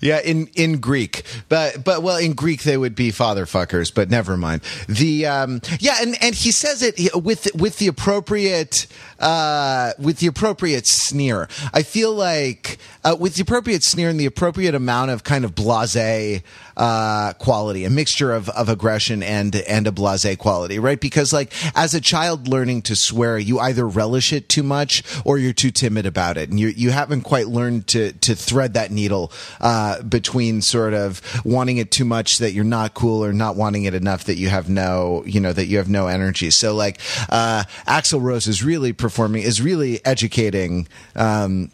Yeah, 0.00 0.20
in 0.20 0.48
in 0.56 0.80
Greek, 0.80 1.22
but 1.48 1.84
but 1.84 2.02
well, 2.02 2.16
in 2.16 2.32
Greek 2.32 2.62
they 2.62 2.76
would 2.76 2.94
be 2.94 3.10
father 3.10 3.46
fuckers, 3.46 3.94
but 3.94 4.10
never 4.10 4.36
mind. 4.36 4.62
The 4.88 5.26
um, 5.26 5.60
yeah, 5.78 5.96
and 6.00 6.16
and 6.20 6.34
he 6.34 6.52
says 6.52 6.82
it 6.82 6.98
with 7.14 7.48
with 7.54 7.78
the 7.78 7.86
appropriate 7.86 8.86
uh, 9.18 9.92
with 9.98 10.18
the 10.18 10.26
appropriate 10.26 10.86
sneer. 10.86 11.48
I 11.72 11.82
feel 11.82 12.12
like 12.12 12.78
uh, 13.04 13.16
with 13.18 13.34
the 13.36 13.42
appropriate 13.42 13.84
sneer 13.84 14.08
and 14.08 14.18
the 14.18 14.26
appropriate 14.26 14.74
amount 14.74 15.10
of 15.10 15.24
kind 15.24 15.44
of 15.44 15.54
blasé 15.54 16.42
uh, 16.80 17.34
quality, 17.34 17.84
a 17.84 17.90
mixture 17.90 18.32
of, 18.32 18.48
of 18.48 18.70
aggression 18.70 19.22
and 19.22 19.54
and 19.54 19.86
a 19.86 19.90
blasé 19.90 20.36
quality, 20.36 20.78
right? 20.78 20.98
Because 20.98 21.30
like 21.30 21.52
as 21.76 21.92
a 21.92 22.00
child 22.00 22.48
learning 22.48 22.80
to 22.82 22.96
swear, 22.96 23.38
you 23.38 23.60
either 23.60 23.86
relish 23.86 24.32
it 24.32 24.48
too 24.48 24.62
much 24.62 25.02
or 25.26 25.36
you're 25.36 25.52
too 25.52 25.70
timid 25.70 26.06
about 26.06 26.38
it, 26.38 26.48
and 26.48 26.58
you 26.58 26.68
you 26.68 26.90
haven't 26.90 27.20
quite 27.20 27.48
learned 27.48 27.86
to 27.88 28.12
to 28.14 28.34
thread 28.34 28.72
that 28.74 28.90
needle 28.90 29.30
uh, 29.60 30.02
between 30.02 30.62
sort 30.62 30.94
of 30.94 31.20
wanting 31.44 31.76
it 31.76 31.90
too 31.90 32.06
much 32.06 32.38
that 32.38 32.52
you're 32.52 32.64
not 32.64 32.94
cool 32.94 33.22
or 33.22 33.34
not 33.34 33.56
wanting 33.56 33.84
it 33.84 33.92
enough 33.92 34.24
that 34.24 34.36
you 34.36 34.48
have 34.48 34.70
no 34.70 35.22
you 35.26 35.38
know 35.38 35.52
that 35.52 35.66
you 35.66 35.76
have 35.76 35.90
no 35.90 36.06
energy. 36.06 36.50
So 36.50 36.74
like 36.74 36.98
uh, 37.28 37.64
Axl 37.86 38.22
Rose 38.22 38.46
is 38.46 38.64
really 38.64 38.94
performing 38.94 39.42
is 39.42 39.60
really 39.60 40.02
educating. 40.06 40.88
Um, 41.14 41.72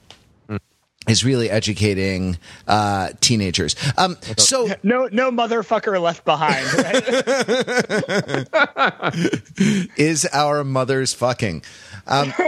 is 1.08 1.24
really 1.24 1.50
educating 1.50 2.38
uh, 2.66 3.10
teenagers. 3.20 3.76
Um, 3.96 4.16
so 4.36 4.68
No, 4.82 5.08
no 5.10 5.30
motherfucker 5.30 6.00
left 6.00 6.24
behind. 6.24 6.66
Right? 6.74 7.04
is 9.96 10.26
our 10.32 10.64
mothers 10.64 11.14
fucking. 11.14 11.62
Um, 12.06 12.28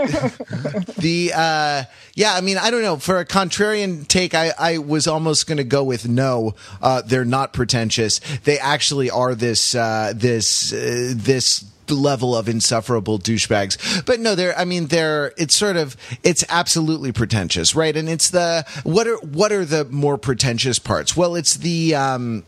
the 0.99 1.33
uh, 1.35 1.85
yeah, 2.15 2.35
I 2.35 2.41
mean, 2.41 2.59
I 2.59 2.71
don't 2.71 2.83
know. 2.83 2.97
For 2.97 3.19
a 3.19 3.25
contrarian 3.25 4.07
take, 4.07 4.35
I, 4.35 4.53
I 4.59 4.79
was 4.79 5.07
almost 5.07 5.47
going 5.47 5.59
to 5.59 5.65
go 5.65 5.83
with 5.83 6.09
no. 6.09 6.55
Uh, 6.81 7.03
they're 7.03 7.25
not 7.25 7.53
pretentious. 7.53 8.21
They 8.45 8.59
actually 8.59 9.11
are 9.11 9.35
this 9.35 9.75
uh, 9.75 10.13
this 10.15 10.73
uh, 10.73 11.13
this 11.17 11.65
level 11.95 12.37
of 12.37 12.49
insufferable 12.49 13.19
douchebags. 13.19 14.05
But 14.05 14.21
no, 14.21 14.35
they're 14.35 14.59
I 14.59 14.65
mean 14.65 14.87
they're 14.87 15.33
it's 15.37 15.57
sort 15.57 15.77
of 15.77 15.97
it's 16.23 16.45
absolutely 16.49 17.13
pretentious, 17.13 17.75
right? 17.75 17.97
And 17.97 18.09
it's 18.09 18.31
the 18.31 18.65
what 18.85 19.07
are 19.07 19.17
what 19.19 19.53
are 19.53 19.65
the 19.65 19.85
more 19.87 20.19
pretentious 20.19 20.79
parts? 20.79 21.17
Well, 21.17 21.35
it's 21.37 21.57
the 21.57 21.95
um 21.95 22.45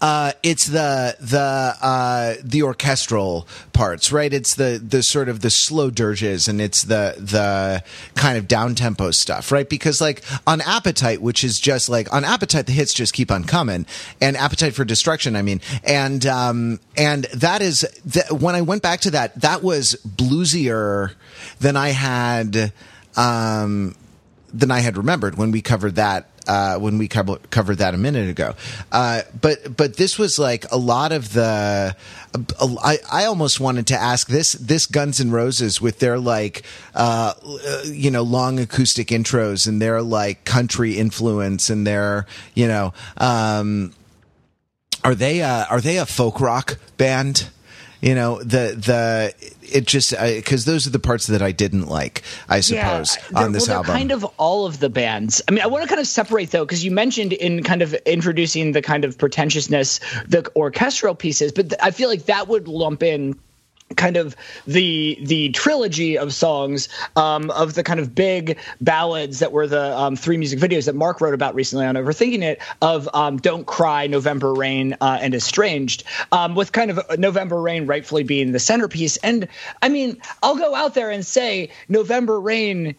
uh, 0.00 0.32
it's 0.42 0.66
the 0.66 1.16
the 1.20 1.76
uh, 1.80 2.34
the 2.42 2.62
orchestral 2.62 3.46
parts, 3.72 4.12
right? 4.12 4.32
It's 4.32 4.54
the 4.54 4.82
the 4.84 5.02
sort 5.02 5.28
of 5.28 5.40
the 5.40 5.50
slow 5.50 5.90
dirges, 5.90 6.48
and 6.48 6.60
it's 6.60 6.84
the 6.84 7.14
the 7.18 7.82
kind 8.14 8.38
of 8.38 8.48
down 8.48 8.74
tempo 8.74 9.10
stuff, 9.10 9.52
right? 9.52 9.68
Because 9.68 10.00
like 10.00 10.22
on 10.46 10.60
Appetite, 10.60 11.22
which 11.22 11.44
is 11.44 11.58
just 11.60 11.88
like 11.88 12.12
on 12.12 12.24
Appetite, 12.24 12.66
the 12.66 12.72
hits 12.72 12.92
just 12.92 13.12
keep 13.12 13.30
on 13.30 13.44
coming, 13.44 13.86
and 14.20 14.36
Appetite 14.36 14.74
for 14.74 14.84
Destruction, 14.84 15.36
I 15.36 15.42
mean, 15.42 15.60
and 15.84 16.24
um, 16.26 16.80
and 16.96 17.24
that 17.34 17.62
is 17.62 17.84
when 18.30 18.54
I 18.54 18.62
went 18.62 18.82
back 18.82 19.00
to 19.00 19.10
that, 19.12 19.40
that 19.40 19.62
was 19.62 19.96
bluesier 20.06 21.12
than 21.60 21.76
I 21.76 21.90
had 21.90 22.72
um 23.16 23.96
than 24.52 24.70
I 24.70 24.80
had 24.80 24.96
remembered 24.96 25.36
when 25.36 25.50
we 25.50 25.62
covered 25.62 25.96
that 25.96 26.28
uh, 26.50 26.78
when 26.78 26.98
we 26.98 27.06
cover, 27.06 27.36
covered 27.50 27.78
that 27.78 27.94
a 27.94 27.96
minute 27.96 28.28
ago. 28.28 28.54
Uh, 28.90 29.22
but 29.40 29.76
but 29.76 29.96
this 29.96 30.18
was 30.18 30.38
like 30.38 30.70
a 30.72 30.76
lot 30.76 31.12
of 31.12 31.32
the. 31.32 31.94
I, 32.60 32.98
I 33.10 33.24
almost 33.24 33.60
wanted 33.60 33.86
to 33.88 33.94
ask 33.94 34.26
this 34.26 34.52
this 34.52 34.86
Guns 34.86 35.20
N' 35.20 35.30
Roses 35.30 35.80
with 35.80 35.98
their 35.98 36.18
like 36.18 36.64
uh, 36.94 37.34
you 37.84 38.10
know 38.10 38.22
long 38.22 38.58
acoustic 38.58 39.08
intros 39.08 39.68
and 39.68 39.80
their 39.80 40.02
like 40.02 40.44
country 40.44 40.96
influence 40.98 41.70
and 41.70 41.86
their 41.86 42.26
you 42.54 42.66
know 42.66 42.94
um, 43.16 43.92
are 45.04 45.14
they 45.14 45.42
uh, 45.42 45.66
are 45.66 45.80
they 45.80 45.98
a 45.98 46.06
folk 46.06 46.40
rock 46.40 46.78
band? 46.96 47.48
You 48.00 48.14
know 48.14 48.42
the 48.42 48.74
the 48.76 49.34
it 49.72 49.86
just 49.86 50.10
because 50.18 50.64
those 50.64 50.86
are 50.86 50.90
the 50.90 50.98
parts 50.98 51.26
that 51.28 51.42
I 51.42 51.52
didn't 51.52 51.86
like. 51.86 52.22
I 52.48 52.60
suppose 52.60 53.16
they're- 53.16 53.42
on 53.42 53.52
this 53.52 53.68
well, 53.68 53.78
album. 53.78 53.94
Kind 53.94 54.12
of 54.12 54.24
all 54.36 54.66
of 54.66 54.80
the 54.80 54.88
bands. 54.90 55.42
I 55.48 55.52
mean, 55.52 55.62
I 55.62 55.66
want 55.66 55.82
to 55.82 55.88
kind 55.88 56.00
of 56.00 56.06
separate 56.06 56.50
though, 56.50 56.64
because 56.64 56.84
you 56.84 56.90
mentioned 56.90 57.32
in 57.32 57.62
kind 57.62 57.82
of 57.82 57.94
introducing 58.06 58.72
the 58.72 58.82
kind 58.82 59.04
of 59.04 59.18
pretentiousness, 59.18 60.00
the 60.28 60.50
orchestral 60.56 61.14
pieces, 61.14 61.52
but 61.52 61.70
th- 61.70 61.80
I 61.82 61.90
feel 61.90 62.08
like 62.08 62.26
that 62.26 62.48
would 62.48 62.68
lump 62.68 63.02
in 63.02 63.38
kind 63.96 64.16
of 64.16 64.36
the 64.66 65.18
the 65.22 65.50
trilogy 65.50 66.16
of 66.16 66.32
songs 66.32 66.88
um, 67.16 67.50
of 67.50 67.74
the 67.74 67.82
kind 67.82 68.00
of 68.00 68.14
big 68.14 68.58
ballads 68.80 69.40
that 69.40 69.52
were 69.52 69.66
the 69.66 69.96
um, 69.96 70.16
three 70.16 70.36
music 70.36 70.58
videos 70.58 70.86
that 70.86 70.94
Mark 70.94 71.20
wrote 71.20 71.34
about 71.34 71.54
recently 71.54 71.86
on 71.86 71.96
Overthinking 71.96 72.42
It 72.42 72.60
of 72.80 73.08
um, 73.14 73.38
Don't 73.38 73.66
Cry, 73.66 74.06
November 74.06 74.54
Rain, 74.54 74.96
uh, 75.00 75.18
and 75.20 75.34
Estranged, 75.34 76.04
um, 76.32 76.54
with 76.54 76.72
kind 76.72 76.90
of 76.90 77.18
November 77.18 77.60
Rain 77.60 77.86
rightfully 77.86 78.22
being 78.22 78.52
the 78.52 78.60
centerpiece. 78.60 79.16
And 79.18 79.48
I 79.82 79.88
mean, 79.88 80.20
I'll 80.42 80.56
go 80.56 80.74
out 80.74 80.94
there 80.94 81.10
and 81.10 81.26
say 81.26 81.70
November 81.88 82.40
Rain 82.40 82.94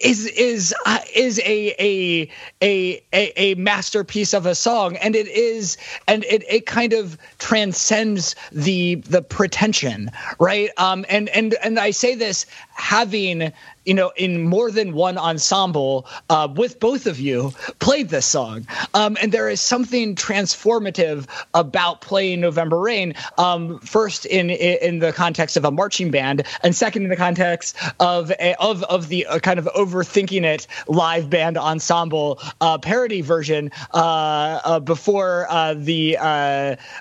is 0.00 0.26
is 0.26 0.74
uh, 0.86 0.98
is 1.14 1.38
a, 1.40 1.74
a 1.80 2.30
a 2.62 3.02
a 3.12 3.54
masterpiece 3.54 4.34
of 4.34 4.46
a 4.46 4.54
song. 4.54 4.96
And 4.96 5.14
it 5.16 5.28
is 5.28 5.76
and 6.06 6.24
it 6.24 6.44
it 6.48 6.66
kind 6.66 6.92
of 6.92 7.16
transcends 7.38 8.34
the 8.52 8.96
the 8.96 9.22
pretension 9.22 10.10
right? 10.38 10.70
Um 10.76 11.04
and 11.08 11.28
and 11.30 11.54
and 11.62 11.78
I 11.78 11.90
say 11.90 12.14
this 12.14 12.46
having 12.74 13.52
you 13.84 13.94
know 13.94 14.12
in 14.16 14.42
more 14.42 14.70
than 14.70 14.94
one 14.94 15.18
ensemble 15.18 16.06
uh, 16.30 16.48
with 16.54 16.80
both 16.80 17.06
of 17.06 17.18
you 17.20 17.52
played 17.78 18.08
this 18.08 18.26
song. 18.26 18.66
Um 18.94 19.16
and 19.20 19.32
there 19.32 19.48
is 19.48 19.60
something 19.60 20.14
transformative 20.14 21.26
about 21.54 22.00
playing 22.00 22.40
November 22.40 22.78
Rain 22.78 23.14
um 23.38 23.78
first 23.80 24.26
in 24.26 24.50
in 24.50 24.98
the 24.98 25.12
context 25.12 25.56
of 25.56 25.64
a 25.64 25.70
marching 25.70 26.10
band 26.10 26.42
and 26.62 26.74
second 26.74 27.02
in 27.04 27.08
the 27.08 27.16
context 27.16 27.76
of 28.00 28.30
a, 28.32 28.54
of 28.60 28.82
of 28.84 29.08
the 29.08 29.26
uh, 29.26 29.38
kind 29.38 29.58
of 29.58 29.66
overthinking 29.76 30.42
it 30.44 30.66
live 30.88 31.30
band 31.30 31.56
ensemble 31.58 32.40
uh, 32.60 32.78
parody 32.78 33.20
version 33.20 33.70
uh, 33.92 34.60
uh, 34.64 34.80
before 34.80 35.46
uh, 35.50 35.74
the 35.74 36.16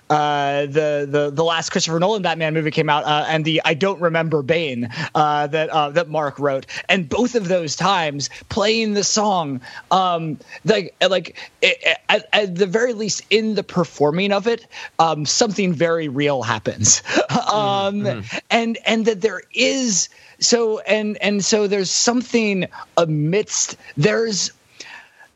the 0.10 1.08
the 1.10 1.32
the 1.34 1.44
last 1.44 1.70
Christopher 1.70 2.00
Nolan 2.00 2.22
Batman 2.22 2.54
movie 2.54 2.72
came 2.72 2.90
out 2.90 3.04
and 3.06 3.46
the 3.46 3.62
I 3.66 3.74
don't 3.74 4.02
remember 4.02 4.42
Bane 4.42 4.90
uh, 5.16 5.48
that 5.64 5.74
uh, 5.74 5.90
that 5.92 6.10
Mark 6.10 6.40
wrote. 6.40 6.66
And 6.90 7.08
both 7.08 7.36
of 7.36 7.48
those 7.48 7.76
times 7.76 8.30
playing 8.50 8.94
the 8.94 9.04
song 9.04 9.62
um, 9.92 10.40
like 10.66 10.96
like 11.08 11.38
it, 11.62 12.00
at, 12.10 12.28
at 12.34 12.56
the 12.56 12.66
very 12.66 12.94
least 12.94 13.24
in 13.30 13.56
the 13.56 13.64
performing 13.64 14.32
of 14.32 14.48
it 14.48 14.66
um, 15.00 15.26
something 15.26 15.74
very 15.74 16.08
real 16.08 16.44
happens. 16.44 17.02
Um, 17.54 18.24
and 18.50 18.78
and 18.86 19.06
that 19.06 19.22
there 19.22 19.42
is 19.54 20.10
so 20.40 20.80
and 20.80 21.18
and 21.22 21.44
so 21.44 21.68
there's 21.68 21.92
something 21.92 22.68
amidst 22.98 23.78
there's 23.98 24.52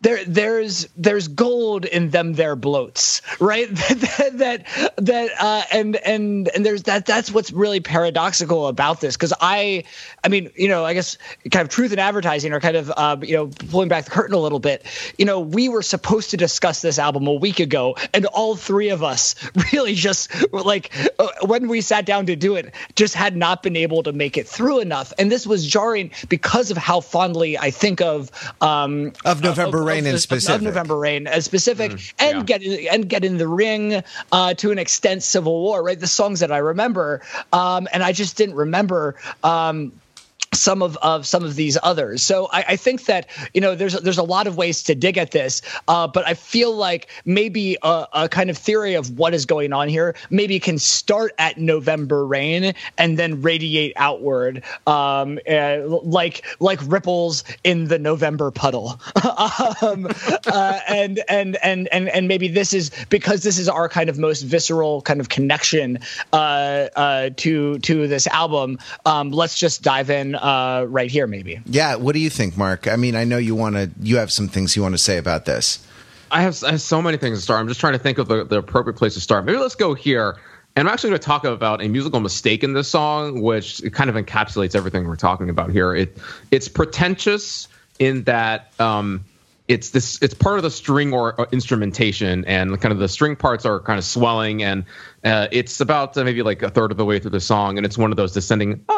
there 0.02 0.24
there's 0.26 0.88
there's 0.96 1.28
gold 1.28 1.86
in 1.86 2.10
them 2.10 2.34
there 2.34 2.56
bloats 2.56 3.22
right? 3.40 3.68
That 4.18 4.38
that 4.38 4.94
that 4.98 5.32
uh 5.40 5.64
and 5.72 5.96
and 5.98 6.48
and 6.50 6.66
there's 6.66 6.84
that 6.84 7.06
that's 7.06 7.32
what's 7.32 7.52
really 7.52 7.80
paradoxical 7.80 8.68
about 8.68 9.02
this. 9.02 9.16
Because 9.16 9.34
i 9.42 9.84
i 10.24 10.28
mean 10.28 10.52
you 10.56 10.68
know 10.68 10.86
i 10.86 10.94
guess 10.94 11.18
kind 11.52 11.64
of 11.64 11.70
truth 11.70 11.92
in 11.92 12.00
advertising 12.00 12.54
or 12.54 12.60
kind 12.60 12.76
of 12.76 12.92
uh 12.96 13.18
you 13.22 13.36
know 13.36 13.48
pulling 13.70 13.90
back 13.90 14.06
the 14.06 14.12
curtain 14.12 14.34
a 14.36 14.40
little 14.40 14.60
bit 14.60 14.86
you 15.18 15.26
know 15.26 15.40
we 15.40 15.70
were 15.70 15.82
supposed 15.82 16.32
to 16.32 16.38
discuss 16.38 16.82
this 16.82 17.00
album 17.00 17.28
a 17.28 17.34
week 17.34 17.60
ago 17.60 17.96
and 18.14 18.26
all 18.28 18.56
three 18.56 18.90
of 18.90 19.04
us 19.04 19.36
really 19.74 19.94
just 19.94 20.32
like 20.54 20.92
uh, 21.20 21.28
when 21.44 21.68
we 21.68 21.82
sat 21.82 22.06
down 22.06 22.26
to 22.26 22.36
do 22.36 22.56
it 22.56 22.74
just 22.96 23.14
had 23.14 23.36
not 23.36 23.64
been 23.64 23.76
able 23.76 24.04
to 24.04 24.12
make 24.12 24.38
it 24.38 24.48
through 24.48 24.80
enough. 24.80 25.14
And 25.18 25.32
this 25.32 25.46
was 25.46 25.66
jarring 25.66 26.12
because 26.30 26.72
of 26.72 26.78
how 26.78 27.00
fondly 27.00 27.58
i 27.58 27.72
think 27.72 28.02
of 28.02 28.32
um 28.62 29.14
Of 29.26 29.42
November 29.42 29.84
Rain 29.88 30.06
in 30.06 30.16
of- 30.16 30.22
of. 30.22 30.62
November 30.62 30.98
Rain 30.98 31.28
as 31.28 31.46
specific, 31.46 31.92
and 32.20 32.38
yeah. 32.38 32.44
get 32.44 32.64
in, 32.64 32.88
and 32.92 33.10
get 33.10 33.24
in 33.24 33.38
the 33.38 33.48
ring 33.48 34.04
uh, 34.32 34.54
to 34.56 34.72
an 34.72 34.80
extent. 34.80 35.24
Civil 35.24 35.62
War, 35.62 35.84
right? 35.84 36.00
The 36.00 36.08
songs 36.08 36.40
that 36.42 36.52
I 36.52 36.58
remember, 36.58 37.22
um, 37.54 37.88
and 37.92 38.04
I 38.04 38.12
just 38.12 38.38
didn't 38.38 38.56
remember. 38.56 39.16
Um, 39.44 39.92
some 40.60 40.82
of, 40.82 40.98
of 40.98 41.26
some 41.26 41.44
of 41.44 41.56
these 41.56 41.78
others. 41.82 42.22
So 42.24 42.48
I, 42.52 42.66
I, 42.70 42.76
think 42.76 43.06
that 43.06 43.28
you 43.54 43.62
know 43.62 43.76
there's 43.76 43.94
there's 43.94 44.18
a 44.18 44.24
lot 44.24 44.48
of 44.48 44.58
ways 44.58 44.84
to 44.84 44.96
dig 44.96 45.18
at 45.18 45.32
this, 45.32 45.62
uh, 45.88 46.08
but 46.08 46.28
I 46.28 46.34
feel 46.34 46.76
like 46.76 47.10
maybe 47.26 47.78
a, 47.82 48.08
a, 48.14 48.30
kind 48.30 48.50
of 48.50 48.58
theory 48.58 48.96
of 48.96 49.18
what 49.18 49.34
is 49.34 49.46
going 49.46 49.74
on 49.74 49.90
here 49.90 50.16
maybe 50.30 50.60
can 50.60 50.78
start 50.78 51.34
at 51.38 51.58
November 51.58 52.26
rain 52.26 52.74
and 52.98 53.18
then 53.18 53.42
radiate 53.42 53.94
outward, 53.96 54.64
um, 54.86 55.40
uh, 55.50 55.80
like 55.86 56.46
like 56.60 56.80
ripples 56.86 57.44
in 57.64 57.88
the 57.88 58.00
November 58.00 58.52
puddle. 58.52 59.00
um, 59.82 60.08
uh, 60.48 60.80
and 60.88 61.22
and 61.28 61.58
and 61.64 61.88
and 61.88 62.10
and 62.10 62.28
maybe 62.28 62.48
this 62.48 62.74
is 62.74 62.92
because 63.10 63.44
this 63.44 63.58
is 63.58 63.70
our 63.70 63.90
kind 63.90 64.10
of 64.10 64.18
most 64.18 64.42
visceral 64.42 65.02
kind 65.02 65.20
of 65.20 65.30
connection 65.30 66.00
uh, 66.34 66.88
uh, 66.96 67.30
to 67.38 67.80
to 67.80 68.08
this 68.08 68.28
album. 68.28 68.78
Um, 69.06 69.32
let's 69.32 69.58
just 69.58 69.82
dive 69.82 70.10
in 70.10 70.36
uh, 70.48 70.86
right 70.86 71.12
here, 71.12 71.28
maybe. 71.28 71.60
Yeah. 71.66 71.96
What 71.96 72.14
do 72.14 72.20
you 72.20 72.30
think, 72.30 72.56
Mark? 72.56 72.88
I 72.88 72.96
mean, 72.96 73.16
I 73.16 73.26
know 73.26 73.38
you 73.38 73.54
want 73.54 73.76
to. 73.76 73.92
You 74.02 74.18
have 74.18 74.32
some 74.32 74.48
things 74.48 74.78
you 74.78 74.82
want 74.82 74.94
to 74.94 74.98
say 74.98 75.18
about 75.18 75.44
this. 75.44 75.86
I 76.32 76.42
have, 76.42 76.64
I 76.64 76.72
have 76.72 76.82
so 76.82 77.02
many 77.02 77.18
things 77.18 77.40
to 77.40 77.42
start. 77.42 77.60
I'm 77.60 77.68
just 77.68 77.82
trying 77.82 77.94
to 77.94 78.00
think 78.00 78.18
of 78.18 78.30
the, 78.30 78.46
the 78.46 78.58
appropriate 78.58 78.96
place 78.96 79.14
to 79.16 79.20
start. 79.22 79.44
Maybe 79.44 79.58
let's 79.58 79.76
go 79.76 79.94
here. 79.94 80.38
And 80.76 80.88
I'm 80.88 80.94
actually 80.94 81.12
going 81.12 81.20
to 81.20 81.26
talk 81.26 81.44
about 81.44 81.82
a 81.82 81.90
musical 81.90 82.20
mistake 82.22 82.64
in 82.64 82.72
this 82.74 82.88
song, 82.88 83.42
which 83.42 83.82
kind 83.92 84.10
of 84.10 84.16
encapsulates 84.16 84.74
everything 84.74 85.06
we're 85.06 85.16
talking 85.18 85.50
about 85.50 85.72
here. 85.72 85.94
It 85.94 86.18
it's 86.50 86.70
pretentious 86.70 87.68
in 88.00 88.24
that 88.24 88.72
um, 88.80 89.26
it's 89.68 89.90
this 89.90 90.22
it's 90.22 90.34
part 90.34 90.58
of 90.58 90.64
the 90.64 90.72
string 90.72 91.14
or, 91.14 91.38
or, 91.40 91.48
instrumentation, 91.52 92.46
and 92.46 92.80
kind 92.80 92.94
of 92.94 93.00
the 93.00 93.10
string 93.10 93.36
parts 93.36 93.66
are 93.66 93.80
kind 93.82 93.98
of 93.98 94.06
swelling, 94.06 94.64
and 94.64 94.86
uh, 95.24 95.48
it's 95.52 95.82
about 95.82 96.18
uh, 96.18 96.24
maybe 96.24 96.42
like 96.42 96.62
a 96.62 96.70
third 96.70 96.92
of 96.92 96.98
the 96.98 97.06
way 97.06 97.20
through 97.20 97.32
the 97.32 97.42
song, 97.42 97.78
and 97.78 97.86
it's 97.86 97.98
one 97.98 98.12
of 98.12 98.18
those 98.18 98.32
descending. 98.32 98.84
Ah, 98.88 98.97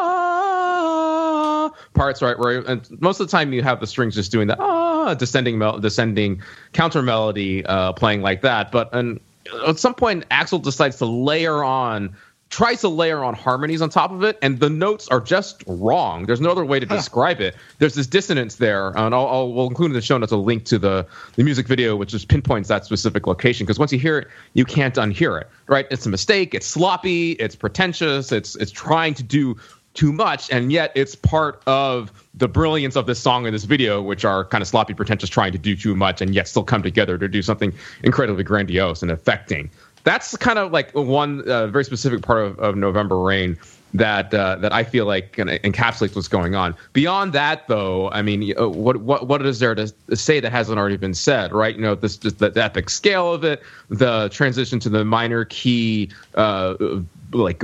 parts, 2.00 2.22
right? 2.22 2.40
Where 2.40 2.60
and 2.60 3.02
most 3.02 3.20
of 3.20 3.28
the 3.28 3.32
time 3.32 3.52
you 3.52 3.62
have 3.62 3.82
the 3.82 3.88
strings 3.88 4.16
just 4.16 4.32
doing 4.32 4.48
the 4.48 4.58
ah 4.58 5.16
descending 5.16 5.58
mel- 5.58 5.80
descending 5.80 6.42
counter 6.72 7.02
melody 7.02 7.66
uh, 7.66 7.92
playing 7.92 8.22
like 8.22 8.42
that. 8.42 8.72
But 8.72 8.94
and 8.94 9.20
at 9.68 9.80
some 9.80 9.96
point, 9.96 10.28
Axl 10.30 10.62
decides 10.64 10.98
to 10.98 11.06
layer 11.06 11.62
on 11.62 12.16
tries 12.50 12.82
to 12.82 12.90
layer 12.90 13.24
on 13.24 13.36
harmonies 13.36 13.82
on 13.82 13.90
top 13.90 14.12
of 14.12 14.24
it, 14.24 14.38
and 14.42 14.60
the 14.60 14.70
notes 14.70 15.08
are 15.10 15.22
just 15.22 15.64
wrong. 15.68 16.26
There's 16.26 16.42
no 16.42 16.50
other 16.50 16.66
way 16.66 16.80
to 16.80 16.86
describe 16.86 17.42
it. 17.42 17.56
There's 17.78 17.94
this 17.94 18.08
dissonance 18.08 18.56
there, 18.56 18.90
and 18.90 19.14
I'll, 19.14 19.28
I'll 19.28 19.54
we'll 19.54 19.68
include 19.68 19.92
in 19.92 19.94
the 19.94 20.02
show 20.02 20.18
notes 20.18 20.32
a 20.32 20.38
link 20.38 20.66
to 20.66 20.80
the 20.80 21.06
the 21.36 21.44
music 21.44 21.68
video, 21.68 21.96
which 21.96 22.10
just 22.10 22.28
pinpoints 22.28 22.70
that 22.70 22.86
specific 22.86 23.28
location. 23.28 23.66
Because 23.66 23.78
once 23.78 23.92
you 23.92 24.00
hear 24.00 24.20
it, 24.20 24.28
you 24.54 24.66
can't 24.66 24.96
unhear 24.96 25.40
it. 25.42 25.48
Right? 25.68 25.86
It's 25.92 26.06
a 26.06 26.10
mistake. 26.10 26.56
It's 26.56 26.66
sloppy. 26.66 27.34
It's 27.34 27.56
pretentious. 27.56 28.32
It's 28.32 28.56
it's 28.56 28.72
trying 28.72 29.16
to 29.16 29.24
do 29.24 29.58
too 29.94 30.14
much, 30.14 30.52
and 30.52 30.72
yet 30.72 30.92
it's 30.96 31.16
part 31.16 31.62
of 31.66 32.12
the 32.34 32.48
brilliance 32.48 32.96
of 32.96 33.06
this 33.06 33.20
song 33.20 33.46
and 33.46 33.54
this 33.54 33.66
video, 33.66 34.02
which 34.02 34.24
are 34.24 34.46
kind 34.46 34.62
of 34.62 34.68
sloppy, 34.68 34.94
pretentious, 34.94 35.30
trying 35.30 35.52
to 35.52 35.58
do 35.58 35.76
too 35.76 35.96
much, 35.96 36.22
and 36.22 36.34
yet 36.34 36.48
still 36.48 36.64
come 36.64 36.84
together 36.84 37.18
to 37.18 37.28
do 37.28 37.42
something 37.42 37.74
incredibly 38.04 38.44
grandiose 38.44 39.02
and 39.02 39.12
affecting. 39.12 39.70
That's 40.04 40.38
kind 40.38 40.58
of 40.58 40.72
like 40.72 40.92
one 40.96 41.42
uh, 41.50 41.68
very 41.68 41.84
specific 41.84 42.22
part 42.22 42.46
of, 42.46 42.60
of 42.60 42.76
November 42.76 43.20
Rain 43.20 43.58
that 43.94 44.34
uh, 44.34 44.56
that 44.58 44.72
I 44.72 44.84
feel 44.84 45.06
like 45.06 45.36
encapsulates 45.36 46.16
what's 46.16 46.28
going 46.28 46.56
on. 46.56 46.76
Beyond 46.94 47.34
that, 47.34 47.68
though, 47.68 48.10
I 48.12 48.22
mean, 48.22 48.54
uh, 48.58 48.70
what 48.70 48.98
what 48.98 49.28
what 49.28 49.46
is 49.46 49.60
there 49.60 49.76
to 49.76 49.92
say 50.16 50.40
that 50.40 50.52
hasn't 50.52 50.78
already 50.78 50.98
been 50.98 51.14
said? 51.14 51.52
Right? 51.52 51.76
You 51.76 51.82
know, 51.82 51.96
this 51.96 52.18
just 52.18 52.40
the, 52.40 52.52
the 52.52 52.64
epic 52.64 52.90
scale 52.90 53.34
of 53.34 53.44
it, 53.44 53.62
the 53.90 54.30
transition 54.30 54.80
to 54.82 54.90
the 54.90 55.04
minor 55.04 55.46
key, 55.46 56.12
uh, 56.36 56.76
like 57.32 57.64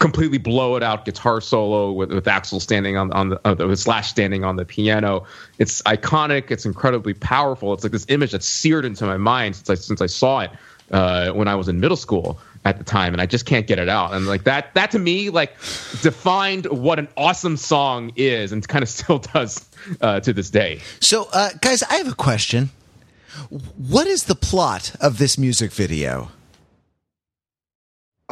completely 0.00 0.38
blow 0.38 0.76
it 0.76 0.82
out 0.82 1.04
guitar 1.04 1.40
solo 1.40 1.92
with, 1.92 2.12
with 2.12 2.24
Axl 2.24 2.60
standing 2.60 2.96
on 2.96 3.12
on 3.12 3.28
the 3.30 3.40
uh, 3.46 3.76
Slash 3.76 4.08
standing 4.08 4.44
on 4.44 4.56
the 4.56 4.64
piano. 4.64 5.24
It's 5.58 5.82
iconic. 5.82 6.50
It's 6.50 6.66
incredibly 6.66 7.14
powerful. 7.14 7.72
It's 7.72 7.82
like 7.82 7.92
this 7.92 8.06
image 8.08 8.32
that's 8.32 8.46
seared 8.46 8.84
into 8.84 9.06
my 9.06 9.16
mind 9.16 9.56
since 9.56 9.70
I 9.70 9.74
since 9.74 10.00
I 10.00 10.06
saw 10.06 10.40
it 10.40 10.50
uh, 10.90 11.30
when 11.32 11.48
I 11.48 11.54
was 11.54 11.68
in 11.68 11.80
middle 11.80 11.96
school 11.96 12.38
at 12.64 12.78
the 12.78 12.84
time, 12.84 13.12
and 13.12 13.20
I 13.20 13.26
just 13.26 13.44
can't 13.44 13.66
get 13.66 13.78
it 13.78 13.88
out. 13.88 14.14
And 14.14 14.26
like 14.26 14.44
that 14.44 14.74
that 14.74 14.90
to 14.92 14.98
me 14.98 15.30
like 15.30 15.56
defined 16.02 16.66
what 16.66 16.98
an 16.98 17.08
awesome 17.16 17.56
song 17.56 18.12
is, 18.16 18.52
and 18.52 18.66
kind 18.66 18.82
of 18.82 18.88
still 18.88 19.18
does 19.18 19.68
uh, 20.00 20.20
to 20.20 20.32
this 20.32 20.50
day. 20.50 20.80
So, 21.00 21.28
uh, 21.32 21.50
guys, 21.60 21.82
I 21.82 21.96
have 21.96 22.08
a 22.08 22.14
question. 22.14 22.70
What 23.76 24.06
is 24.06 24.24
the 24.24 24.34
plot 24.34 24.94
of 25.00 25.18
this 25.18 25.38
music 25.38 25.72
video? 25.72 26.30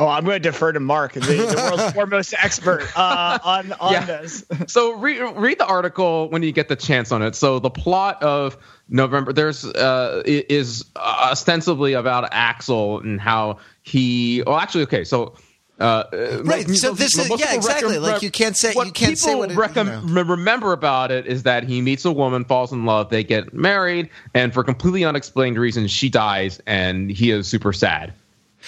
Oh, 0.01 0.09
I'm 0.09 0.25
going 0.25 0.43
to 0.43 0.49
defer 0.49 0.73
to 0.73 0.81
Mark, 0.81 1.13
the, 1.13 1.21
the 1.21 1.71
world's 1.71 1.93
foremost 1.95 2.33
expert 2.43 2.89
uh, 2.97 3.39
on 3.45 3.73
on 3.75 3.93
yeah. 3.93 4.07
this. 4.07 4.47
so 4.67 4.95
read 4.95 5.21
read 5.37 5.59
the 5.59 5.67
article 5.67 6.31
when 6.31 6.43
you 6.43 6.53
get 6.53 6.69
the 6.69 6.77
chance 6.77 7.13
on 7.13 7.21
it. 7.21 7.37
So 7.37 7.59
the 7.59 7.69
plot 7.69 8.21
of 8.23 8.57
November 8.89 9.35
there's 9.35 9.67
uh, 9.67 10.23
is 10.25 10.87
ostensibly 10.97 11.93
about 11.93 12.31
Axl 12.33 13.03
and 13.05 13.21
how 13.21 13.59
he. 13.83 14.43
Well, 14.47 14.57
actually, 14.57 14.85
okay, 14.85 15.05
so. 15.05 15.35
Uh, 15.79 16.05
right. 16.45 16.69
so 16.69 16.93
this 16.93 17.19
is 17.19 17.41
yeah, 17.41 17.55
exactly. 17.55 17.95
Rec- 17.95 18.03
like 18.03 18.23
you 18.23 18.31
can't 18.31 18.55
say 18.55 18.75
you 18.75 18.93
can't 18.93 19.17
say 19.17 19.35
what 19.35 19.51
it, 19.51 19.57
rec- 19.57 19.77
you 19.77 19.85
know. 19.85 20.03
remember 20.03 20.75
about 20.75 21.11
it 21.11 21.27
is 21.27 21.45
that 21.45 21.65
he 21.65 21.81
meets 21.81 22.05
a 22.05 22.13
woman, 22.13 22.45
falls 22.45 22.71
in 22.71 22.85
love, 22.85 23.09
they 23.09 23.25
get 23.25 23.55
married, 23.55 24.11
and 24.35 24.53
for 24.53 24.63
completely 24.63 25.07
unexplained 25.07 25.59
reasons, 25.59 25.91
she 25.91 26.11
dies, 26.11 26.61
and 26.67 27.11
he 27.11 27.31
is 27.31 27.49
super 27.49 27.73
sad 27.73 28.13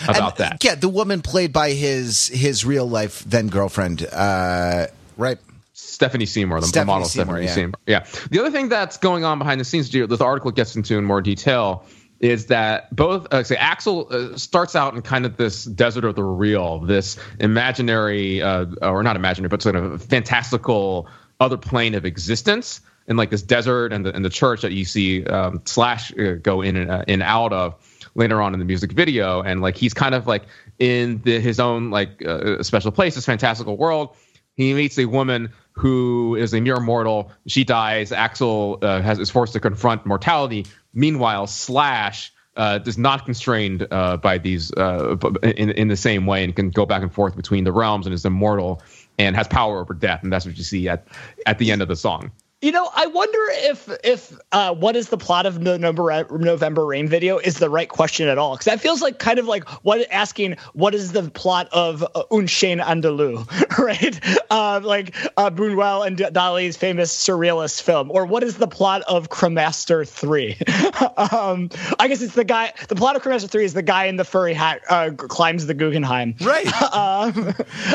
about 0.04 0.38
and, 0.38 0.50
that. 0.50 0.64
Yeah, 0.64 0.74
the 0.74 0.88
woman 0.88 1.22
played 1.22 1.52
by 1.52 1.72
his 1.72 2.28
his 2.28 2.64
real 2.64 2.88
life 2.88 3.24
then 3.26 3.48
girlfriend, 3.48 4.06
uh, 4.10 4.86
right? 5.16 5.38
Stephanie 5.72 6.26
Seymour, 6.26 6.60
the 6.60 6.66
Stephanie 6.66 6.86
model 6.86 7.08
Seymour, 7.08 7.42
Stephanie 7.42 7.46
yeah. 7.46 7.54
Seymour. 7.54 7.74
Yeah. 7.86 8.26
The 8.30 8.40
other 8.40 8.50
thing 8.50 8.68
that's 8.68 8.98
going 8.98 9.24
on 9.24 9.38
behind 9.38 9.60
the 9.60 9.64
scenes, 9.64 9.90
this 9.90 10.20
article 10.20 10.50
gets 10.50 10.76
into 10.76 10.98
in 10.98 11.04
more 11.04 11.20
detail, 11.20 11.84
is 12.20 12.46
that 12.46 12.94
both 12.94 13.32
uh, 13.32 13.42
say 13.42 13.56
Axl 13.56 14.10
uh, 14.10 14.38
starts 14.38 14.76
out 14.76 14.94
in 14.94 15.02
kind 15.02 15.26
of 15.26 15.36
this 15.36 15.64
desert 15.64 16.04
of 16.04 16.14
the 16.14 16.22
real, 16.22 16.80
this 16.80 17.18
imaginary 17.38 18.42
uh, 18.42 18.66
or 18.80 19.02
not 19.02 19.16
imaginary, 19.16 19.48
but 19.48 19.62
sort 19.62 19.76
of 19.76 20.02
fantastical 20.04 21.08
other 21.40 21.56
plane 21.56 21.94
of 21.94 22.04
existence, 22.04 22.80
in 23.08 23.16
like 23.16 23.30
this 23.30 23.42
desert 23.42 23.92
and 23.92 24.06
the 24.06 24.14
and 24.14 24.24
the 24.24 24.30
church 24.30 24.62
that 24.62 24.72
you 24.72 24.84
see 24.84 25.24
um, 25.26 25.60
Slash 25.64 26.16
uh, 26.16 26.34
go 26.34 26.62
in 26.62 26.76
and 26.76 26.90
uh, 26.90 27.04
in 27.08 27.22
out 27.22 27.52
of 27.52 27.74
later 28.14 28.40
on 28.42 28.54
in 28.54 28.58
the 28.58 28.64
music 28.64 28.92
video, 28.92 29.42
and 29.42 29.60
like 29.60 29.76
he's 29.76 29.94
kind 29.94 30.14
of 30.14 30.26
like 30.26 30.44
in 30.78 31.20
the, 31.24 31.40
his 31.40 31.60
own 31.60 31.90
like 31.90 32.24
uh, 32.24 32.62
special 32.62 32.92
place, 32.92 33.14
this 33.14 33.26
fantastical 33.26 33.76
world. 33.76 34.16
He 34.54 34.74
meets 34.74 34.98
a 34.98 35.06
woman 35.06 35.52
who 35.72 36.36
is 36.36 36.52
a 36.52 36.60
mere 36.60 36.78
mortal. 36.78 37.32
She 37.46 37.64
dies. 37.64 38.10
Axl 38.10 38.82
uh, 38.82 39.00
has 39.00 39.18
is 39.18 39.30
forced 39.30 39.54
to 39.54 39.60
confront 39.60 40.04
mortality. 40.04 40.66
Meanwhile, 40.92 41.46
Slash 41.46 42.32
uh, 42.56 42.80
is 42.84 42.98
not 42.98 43.24
constrained 43.24 43.86
uh, 43.90 44.18
by 44.18 44.38
these 44.38 44.72
uh, 44.74 45.16
in 45.42 45.70
in 45.70 45.88
the 45.88 45.96
same 45.96 46.26
way 46.26 46.44
and 46.44 46.54
can 46.54 46.70
go 46.70 46.84
back 46.84 47.02
and 47.02 47.12
forth 47.12 47.34
between 47.34 47.64
the 47.64 47.72
realms 47.72 48.06
and 48.06 48.14
is 48.14 48.24
immortal 48.24 48.82
and 49.18 49.36
has 49.36 49.48
power 49.48 49.80
over 49.80 49.94
death. 49.94 50.22
And 50.22 50.32
that's 50.32 50.44
what 50.44 50.56
you 50.58 50.64
see 50.64 50.88
at 50.88 51.08
at 51.46 51.58
the 51.58 51.72
end 51.72 51.80
of 51.80 51.88
the 51.88 51.96
song. 51.96 52.30
You 52.62 52.70
know, 52.70 52.88
I 52.94 53.06
wonder 53.06 53.38
if 53.50 53.90
if 54.04 54.38
uh, 54.52 54.72
what 54.72 54.94
is 54.94 55.08
the 55.08 55.18
plot 55.18 55.46
of 55.46 55.64
the 55.64 55.78
November 55.78 56.24
November 56.30 56.86
Rain 56.86 57.08
video 57.08 57.38
is 57.38 57.58
the 57.58 57.68
right 57.68 57.88
question 57.88 58.28
at 58.28 58.38
all 58.38 58.54
because 58.54 58.66
that 58.66 58.80
feels 58.80 59.02
like 59.02 59.18
kind 59.18 59.40
of 59.40 59.46
like 59.46 59.68
what 59.82 60.06
asking 60.12 60.56
what 60.72 60.94
is 60.94 61.10
the 61.10 61.28
plot 61.28 61.68
of 61.72 62.04
uh, 62.14 62.22
Un 62.30 62.46
Chien 62.46 62.78
Andalou, 62.78 63.48
right? 63.78 64.20
Uh, 64.48 64.80
like 64.80 65.12
uh, 65.36 65.50
Buñuel 65.50 66.06
and 66.06 66.16
Dali's 66.16 66.76
famous 66.76 67.12
surrealist 67.12 67.82
film, 67.82 68.12
or 68.12 68.24
what 68.26 68.44
is 68.44 68.58
the 68.58 68.68
plot 68.68 69.02
of 69.08 69.28
Cremaster 69.28 70.08
Three? 70.08 70.52
um, 71.32 71.68
I 71.98 72.06
guess 72.06 72.22
it's 72.22 72.36
the 72.36 72.44
guy. 72.44 72.74
The 72.86 72.94
plot 72.94 73.16
of 73.16 73.22
Cremaster 73.22 73.50
Three 73.50 73.64
is 73.64 73.74
the 73.74 73.82
guy 73.82 74.04
in 74.04 74.14
the 74.14 74.24
furry 74.24 74.54
hat 74.54 74.82
uh, 74.88 75.10
climbs 75.16 75.66
the 75.66 75.74
Guggenheim, 75.74 76.36
right? 76.40 76.66
um, 76.94 77.54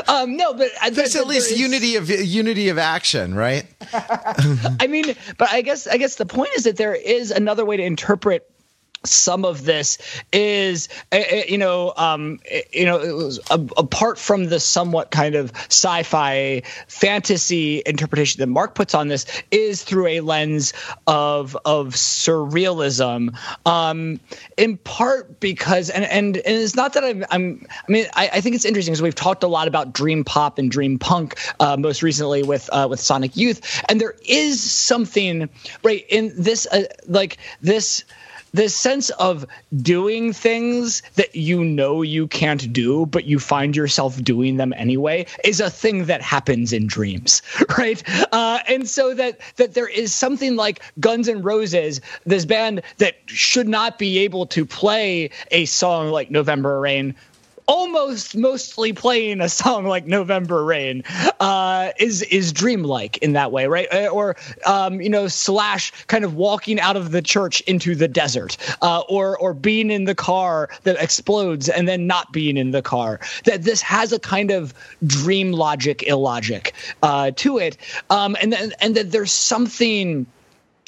um, 0.10 0.36
no, 0.36 0.54
but 0.54 0.72
uh, 0.82 0.90
there's 0.90 1.16
at 1.16 1.26
least 1.26 1.48
there 1.48 1.56
is, 1.56 1.62
unity 1.62 1.96
of 1.96 2.10
unity 2.10 2.68
of 2.68 2.78
action, 2.78 3.34
right? 3.34 3.66
I 4.80 4.88
mean, 4.88 5.15
but 5.38 5.52
I 5.52 5.62
guess 5.62 5.88
I 5.88 5.98
guess 5.98 6.15
the 6.15 6.26
point 6.26 6.52
is 6.56 6.63
that 6.63 6.78
there 6.78 6.96
is 6.96 7.32
another 7.32 7.65
way 7.65 7.78
to 7.78 7.84
interpret 7.84 8.50
some 9.06 9.46
of 9.46 9.64
this 9.64 9.98
is 10.32 10.90
eh, 11.12 11.24
eh, 11.28 11.44
you 11.48 11.58
know 11.58 11.94
um, 11.96 12.40
eh, 12.50 12.62
you 12.72 12.86
know 12.86 13.32
apart 13.50 14.18
from 14.18 14.46
the 14.46 14.60
somewhat 14.60 15.12
kind 15.12 15.36
of 15.36 15.52
sci-fi 15.70 16.62
fantasy 16.88 17.82
interpretation 17.86 18.40
that 18.40 18.48
Mark 18.48 18.76
puts 18.76 18.94
on 18.96 19.08
this 19.08 19.26
is 19.52 19.84
through 19.84 20.08
a 20.08 20.22
lens 20.22 20.74
of 21.06 21.58
of 21.66 21.94
surrealism. 21.94 23.38
Um, 23.66 24.20
in 24.58 24.78
part 24.78 25.40
because 25.40 25.90
and 25.90 26.06
and, 26.06 26.38
and 26.38 26.44
it's 26.46 26.76
not 26.76 26.94
that 26.94 27.04
I'm, 27.04 27.26
I'm 27.32 27.66
I 27.88 27.92
mean 27.92 28.06
I, 28.14 28.30
I 28.34 28.42
think 28.42 28.56
it's 28.56 28.66
interesting 28.66 28.94
because 28.94 29.02
we've 29.02 29.16
talked 29.16 29.44
a 29.44 29.48
lot 29.48 29.68
about 29.68 29.94
dream 29.94 30.24
pop 30.24 30.58
and 30.58 30.70
dream 30.70 31.00
punk 31.00 31.38
uh, 31.60 31.78
most 31.78 32.04
recently 32.04 32.44
with 32.44 32.70
uh, 32.72 32.88
with 32.90 33.00
Sonic 33.00 33.38
Youth. 33.38 33.84
And 33.90 34.02
there 34.02 34.16
is 34.26 34.62
something 34.62 35.50
right 35.84 36.06
in 36.10 36.34
this 36.36 36.68
uh, 36.68 36.84
like 37.08 37.38
this 37.62 38.04
this 38.54 38.76
sense 38.76 39.10
of 39.12 39.46
doing 39.76 40.34
things 40.34 41.02
that 41.16 41.36
you 41.36 41.64
know 41.64 42.02
you 42.02 42.28
can't 42.28 42.72
do, 42.74 43.06
but 43.06 43.26
you 43.26 43.40
find 43.40 43.76
yourself 43.76 44.22
doing 44.24 44.58
them 44.58 44.74
anyway, 44.76 45.26
is 45.44 45.60
a 45.60 45.70
thing 45.70 46.06
that 46.06 46.22
happens 46.22 46.74
in 46.74 46.88
dreams, 46.88 47.42
right? 47.78 48.04
Uh, 48.34 48.60
and 48.68 48.88
so 48.88 49.14
that 49.14 49.40
that 49.58 49.74
there 49.74 49.88
is 49.88 50.14
something 50.14 50.56
like 50.56 50.82
Guns 51.00 51.28
N' 51.28 51.42
Roses, 51.42 52.02
this 52.26 52.46
band 52.46 52.82
that 52.98 53.16
should 53.28 53.68
not 53.68 54.00
be 54.00 54.20
able 54.20 54.46
to 54.48 54.66
play 54.66 55.30
a 55.52 55.66
song 55.66 56.10
like 56.10 56.32
November 56.32 56.80
Rain 56.80 57.16
almost 57.68 58.36
mostly 58.36 58.94
playing 58.94 59.42
a 59.42 59.50
song 59.50 59.86
like 59.86 60.06
November 60.08 60.64
Rain 60.64 61.04
uh, 61.40 61.92
is 62.00 62.24
is 62.24 62.52
dreamlike 62.52 63.18
in 63.18 63.34
that 63.34 63.52
way, 63.52 63.68
right? 63.68 63.88
Uh, 63.94 64.08
or 64.08 64.36
um, 64.66 65.02
you 65.02 65.10
know, 65.10 65.28
slash 65.28 65.92
kind 66.08 66.24
of 66.24 66.36
walking 66.36 66.80
out 66.80 66.96
of 66.96 67.12
the 67.12 67.22
church 67.22 67.62
into 67.62 67.96
the 67.96 68.08
desert, 68.08 68.58
uh, 68.82 69.02
or 69.10 69.38
or 69.38 69.54
being 69.54 69.92
in 69.92 70.06
the 70.06 70.16
car 70.16 70.70
that 70.84 71.02
explodes 71.02 71.70
and 71.70 71.88
then 71.88 72.08
not 72.08 72.32
being 72.32 72.58
in 72.58 72.72
the 72.72 72.82
car. 72.82 73.20
That 73.46 73.64
this 73.64 73.82
has 73.82 74.12
a 74.12 74.20
kind 74.20 74.52
of 74.52 74.74
dream 75.06 75.52
logic, 75.52 76.04
illogic 76.04 76.74
uh, 77.04 77.32
to 77.36 77.58
it, 77.58 77.78
um, 78.10 78.36
and 78.42 78.52
then 78.52 78.74
and 78.80 78.96
that 78.96 79.12
there's 79.12 79.32
something 79.32 80.26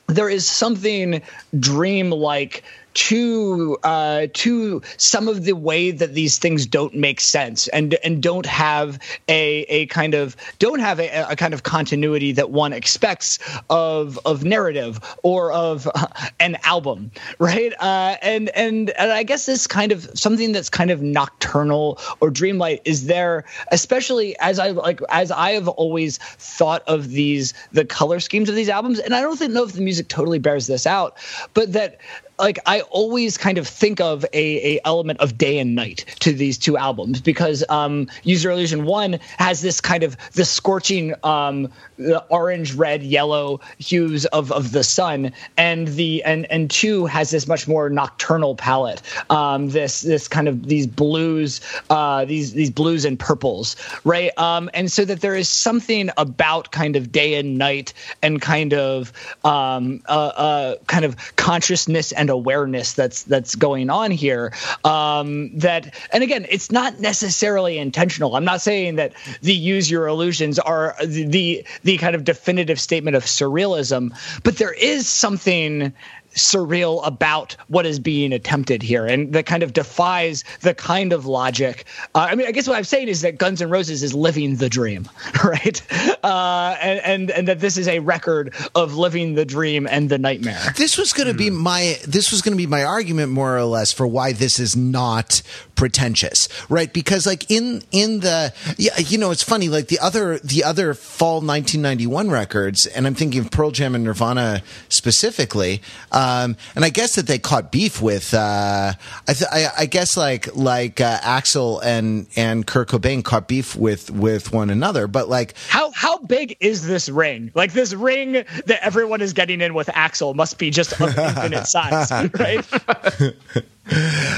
there 0.10 0.30
is 0.30 0.46
something 0.46 1.22
dreamlike 1.60 2.64
to 3.00 3.78
uh, 3.84 4.28
to 4.34 4.82
some 4.98 5.30
of 5.30 5.46
the 5.46 5.54
way 5.54 5.90
that 5.90 6.14
these 6.16 6.38
things 6.38 6.66
don't 6.66 6.94
make 6.94 7.22
sense 7.22 7.70
and 7.70 7.94
and 8.04 8.22
don't 8.22 8.46
have 8.46 9.00
a 9.30 9.62
a 9.70 9.86
kind 9.86 10.14
of 10.14 10.36
don't 10.60 10.80
have 10.80 11.00
a, 11.00 11.08
a 11.30 11.36
kind 11.38 11.54
of 11.54 11.64
continuity 11.64 12.34
that 12.34 12.52
one 12.52 12.74
expects 12.74 13.40
of 13.70 14.20
of 14.26 14.44
narrative 14.44 15.00
or 15.24 15.54
of 15.54 15.88
uh, 15.96 16.08
an 16.42 16.58
album, 16.64 17.10
right? 17.40 17.72
Uh, 17.80 18.18
and 18.22 18.50
and 18.50 18.90
and 18.90 19.14
I 19.14 19.24
guess 19.24 19.46
this 19.46 19.66
kind 19.66 19.94
of 19.94 20.10
something 20.14 20.52
that's 20.52 20.70
kind 20.70 20.92
of 20.92 21.02
nocturnal 21.02 22.00
or 22.20 22.30
dreamlike 22.30 22.82
is 22.84 23.06
there, 23.06 23.46
especially 23.72 24.38
as 24.40 24.60
I 24.60 24.72
like 24.72 25.00
as 25.10 25.32
I 25.32 25.52
have 25.52 25.70
always 25.70 26.18
thought 26.18 26.84
of 26.86 27.08
these 27.12 27.54
the 27.72 27.86
color 27.86 28.20
schemes 28.20 28.50
of 28.50 28.56
these 28.56 28.68
albums, 28.68 29.00
and 29.00 29.16
I 29.16 29.22
don't 29.22 29.38
think 29.38 29.54
know 29.54 29.64
if 29.64 29.72
the 29.72 29.82
music 29.82 30.10
totally 30.10 30.40
bears 30.40 30.68
this 30.68 30.86
out, 30.86 31.16
but 31.54 31.72
that 31.72 32.02
like 32.40 32.60
I 32.66 32.82
always 32.82 33.38
kind 33.38 33.58
of 33.58 33.68
think 33.68 34.00
of 34.00 34.24
a, 34.34 34.76
a 34.76 34.80
element 34.86 35.20
of 35.20 35.38
day 35.38 35.60
and 35.60 35.76
night 35.76 36.06
to 36.22 36.32
these 36.34 36.58
two 36.58 36.78
albums 36.78 37.22
because 37.22 37.64
um, 37.70 38.08
Use 38.24 38.44
Your 38.44 38.54
Illusion 38.54 38.86
one 38.86 39.20
has 39.38 39.62
this 39.62 39.82
kind 39.82 40.04
of 40.04 40.18
the 40.34 40.46
scorching 40.46 41.14
um, 41.24 41.70
the 41.98 42.24
orange, 42.30 42.74
red, 42.74 43.04
yellow 43.04 43.60
hues 43.78 44.26
of, 44.28 44.52
of 44.52 44.72
the 44.72 44.84
sun, 44.84 45.34
and 45.58 45.88
the 45.90 46.24
and 46.24 46.50
and 46.52 46.72
two 46.72 47.06
has 47.06 47.30
this 47.30 47.48
much 47.48 47.68
more 47.68 47.90
nocturnal 47.90 48.56
palette. 48.56 49.02
Um, 49.30 49.70
this 49.70 50.02
this 50.02 50.28
kind 50.28 50.48
of 50.48 50.68
these 50.68 50.88
blues, 50.88 51.62
uh, 51.90 52.26
these 52.26 52.54
these 52.54 52.72
blues 52.72 53.06
and 53.06 53.20
purples, 53.20 53.76
right? 54.04 54.36
Um, 54.38 54.70
and 54.74 54.92
so 54.92 55.04
that 55.06 55.22
there 55.22 55.36
is 55.36 55.50
something 55.50 56.10
about 56.18 56.72
kind 56.72 56.96
of 56.96 57.12
day 57.12 57.36
and 57.36 57.58
night 57.58 57.94
and 58.22 58.42
kind 58.42 58.74
of 58.74 59.12
um, 59.44 60.02
uh, 60.08 60.12
uh, 60.12 60.76
kind 60.88 61.04
of 61.04 61.36
consciousness 61.36 62.12
and 62.14 62.29
awareness 62.30 62.94
that's 62.94 63.24
that's 63.24 63.56
going 63.56 63.90
on 63.90 64.12
here. 64.12 64.54
Um, 64.84 65.58
that 65.60 65.96
and 66.14 66.24
again, 66.24 66.46
it's 66.50 66.72
not 66.72 67.00
necessarily 67.00 67.78
intentional. 67.78 68.36
I'm 68.36 68.46
not 68.46 68.62
saying 68.62 68.96
that 68.96 69.14
the 69.42 69.54
use 69.54 69.90
your 69.90 70.08
illusions 70.08 70.60
are 70.60 70.96
the 71.04 71.66
the 71.84 71.98
kind 71.98 72.16
of 72.16 72.24
definitive 72.24 72.80
statement 72.80 73.16
of 73.16 73.24
surrealism, 73.24 74.12
but 74.44 74.58
there 74.58 74.74
is 74.74 75.08
something 75.08 75.94
surreal 76.36 77.06
about 77.06 77.56
what 77.68 77.86
is 77.86 78.00
being 78.00 78.32
attempted 78.34 78.82
here 78.82 79.06
and 79.06 79.34
that 79.34 79.46
kind 79.46 79.64
of 79.64 79.74
defies 79.74 80.44
the 80.62 80.74
kind 80.74 81.14
of 81.14 81.26
logic. 81.26 81.86
Uh, 82.16 82.28
i 82.30 82.36
mean 82.36 82.48
i 82.48 82.52
guess 82.52 82.68
what 82.68 82.78
i'm 82.78 82.84
saying 82.84 83.08
is 83.08 83.22
that 83.22 83.38
guns 83.38 83.62
n' 83.62 83.70
roses 83.70 84.04
is 84.04 84.14
living 84.14 84.56
the 84.58 84.70
dream 84.70 85.08
right? 85.44 85.82
Uh, 86.24 86.76
and, 86.82 87.00
and 87.00 87.32
and 87.32 87.48
that 87.48 87.60
this 87.60 87.78
is 87.78 87.88
a 87.88 88.00
record 88.00 88.54
of 88.76 88.96
living 88.96 89.36
the 89.36 89.46
dream 89.46 89.88
and 89.90 90.10
the 90.10 90.18
nightmare. 90.18 90.74
This 90.76 90.98
was 90.98 91.14
going 91.14 91.28
to 91.28 91.34
be 91.34 91.50
my 91.50 91.98
this 92.08 92.32
was 92.32 92.42
going 92.42 92.54
to 92.54 92.58
be 92.58 92.68
my 92.68 92.84
argument 92.84 93.32
more 93.32 93.58
or 93.58 93.64
less 93.64 93.92
for 93.92 94.08
why 94.08 94.34
this 94.34 94.60
is 94.60 94.76
not 94.76 95.42
pretentious 95.76 96.50
right? 96.70 96.92
Because 96.92 97.26
like 97.26 97.50
in 97.50 97.82
in 97.92 98.20
the 98.22 98.54
yeah 98.78 98.98
you 98.98 99.18
know 99.18 99.32
it's 99.32 99.44
funny 99.44 99.70
like 99.70 99.88
the 99.88 100.00
other 100.00 100.40
the 100.40 100.64
other 100.64 100.94
fall 100.94 101.36
1991 101.36 102.30
records 102.30 102.86
and 102.86 103.08
i'm 103.08 103.16
thinking 103.16 103.42
of 103.42 103.52
pearl 103.52 103.72
jam 103.72 103.96
and 103.96 104.04
nirvana 104.04 104.62
specifically 104.90 105.82
um, 106.20 106.58
and 106.76 106.84
I 106.84 106.90
guess 106.90 107.16
that 107.16 107.28
they 107.28 107.40
caught 107.40 107.72
beef 107.72 108.02
with. 108.02 108.34
Uh, 108.34 108.94
I, 109.28 109.34
th- 109.34 109.50
I, 109.50 109.68
I, 109.78 109.86
guess 109.86 110.18
like 110.18 110.54
like 110.54 111.00
uh, 111.00 111.18
Axl 111.20 111.82
and 111.82 112.28
and 112.36 112.68
Kurt 112.68 112.90
Cobain 112.90 113.24
caught 113.24 113.48
beef 113.48 113.74
with 113.74 114.12
with 114.12 114.52
one 114.52 114.70
another. 114.70 115.08
But 115.08 115.30
like, 115.30 115.56
how 115.70 115.92
how 115.92 116.18
big 116.18 116.58
is 116.60 116.86
this 116.86 117.08
ring? 117.08 117.52
Like 117.56 117.72
this 117.72 117.94
ring 117.94 118.34
that 118.34 118.80
everyone 118.82 119.22
is 119.22 119.32
getting 119.32 119.62
in 119.62 119.74
with 119.74 119.88
Axl 119.88 120.36
must 120.36 120.58
be 120.58 120.72
just 120.72 120.92
of 121.00 121.18
infinite 121.18 121.66
size, 121.68 122.12
right? 122.12 122.66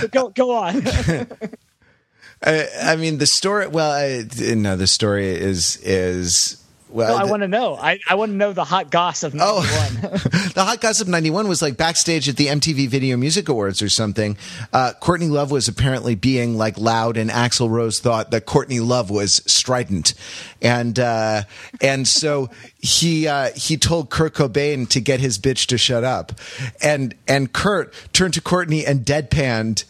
go 0.11 0.29
go 0.29 0.51
on. 0.51 0.83
I, 2.43 2.67
I, 2.81 2.95
mean, 2.95 3.17
the 3.17 3.27
story. 3.27 3.67
Well, 3.67 3.91
I, 3.91 4.23
no, 4.53 4.75
the 4.75 4.87
story 4.87 5.29
is 5.29 5.77
is 5.77 6.60
well, 6.91 7.17
no, 7.17 7.23
I 7.23 7.29
want 7.29 7.41
to 7.41 7.47
know. 7.47 7.75
I, 7.75 7.99
I 8.07 8.15
want 8.15 8.31
to 8.31 8.35
know 8.35 8.53
the 8.53 8.63
hot 8.63 8.91
gossip 8.91 9.33
of 9.33 9.39
91. 9.39 9.65
Oh, 10.03 10.17
the 10.53 10.63
hot 10.63 10.81
gossip 10.81 11.07
of 11.07 11.11
91 11.11 11.47
was 11.47 11.61
like 11.61 11.77
backstage 11.77 12.27
at 12.27 12.37
the 12.37 12.47
MTV 12.47 12.87
Video 12.89 13.17
Music 13.17 13.49
Awards 13.49 13.81
or 13.81 13.89
something. 13.89 14.37
Uh, 14.73 14.93
Courtney 14.99 15.27
Love 15.27 15.51
was 15.51 15.67
apparently 15.67 16.15
being 16.15 16.57
like 16.57 16.77
loud, 16.77 17.17
and 17.17 17.29
Axl 17.29 17.69
Rose 17.69 17.99
thought 17.99 18.31
that 18.31 18.45
Courtney 18.45 18.79
Love 18.79 19.09
was 19.09 19.41
strident. 19.47 20.13
And, 20.61 20.99
uh, 20.99 21.43
and 21.81 22.07
so 22.07 22.49
he, 22.79 23.27
uh, 23.27 23.51
he 23.55 23.77
told 23.77 24.09
Kurt 24.09 24.33
Cobain 24.33 24.87
to 24.89 24.99
get 24.99 25.19
his 25.19 25.39
bitch 25.39 25.67
to 25.67 25.77
shut 25.77 26.03
up. 26.03 26.33
And, 26.81 27.15
and 27.27 27.51
Kurt 27.51 27.93
turned 28.13 28.33
to 28.35 28.41
Courtney 28.41 28.85
and 28.85 29.05
deadpanned, 29.05 29.85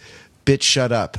bitch, 0.45 0.63
shut 0.63 0.91
up 0.91 1.17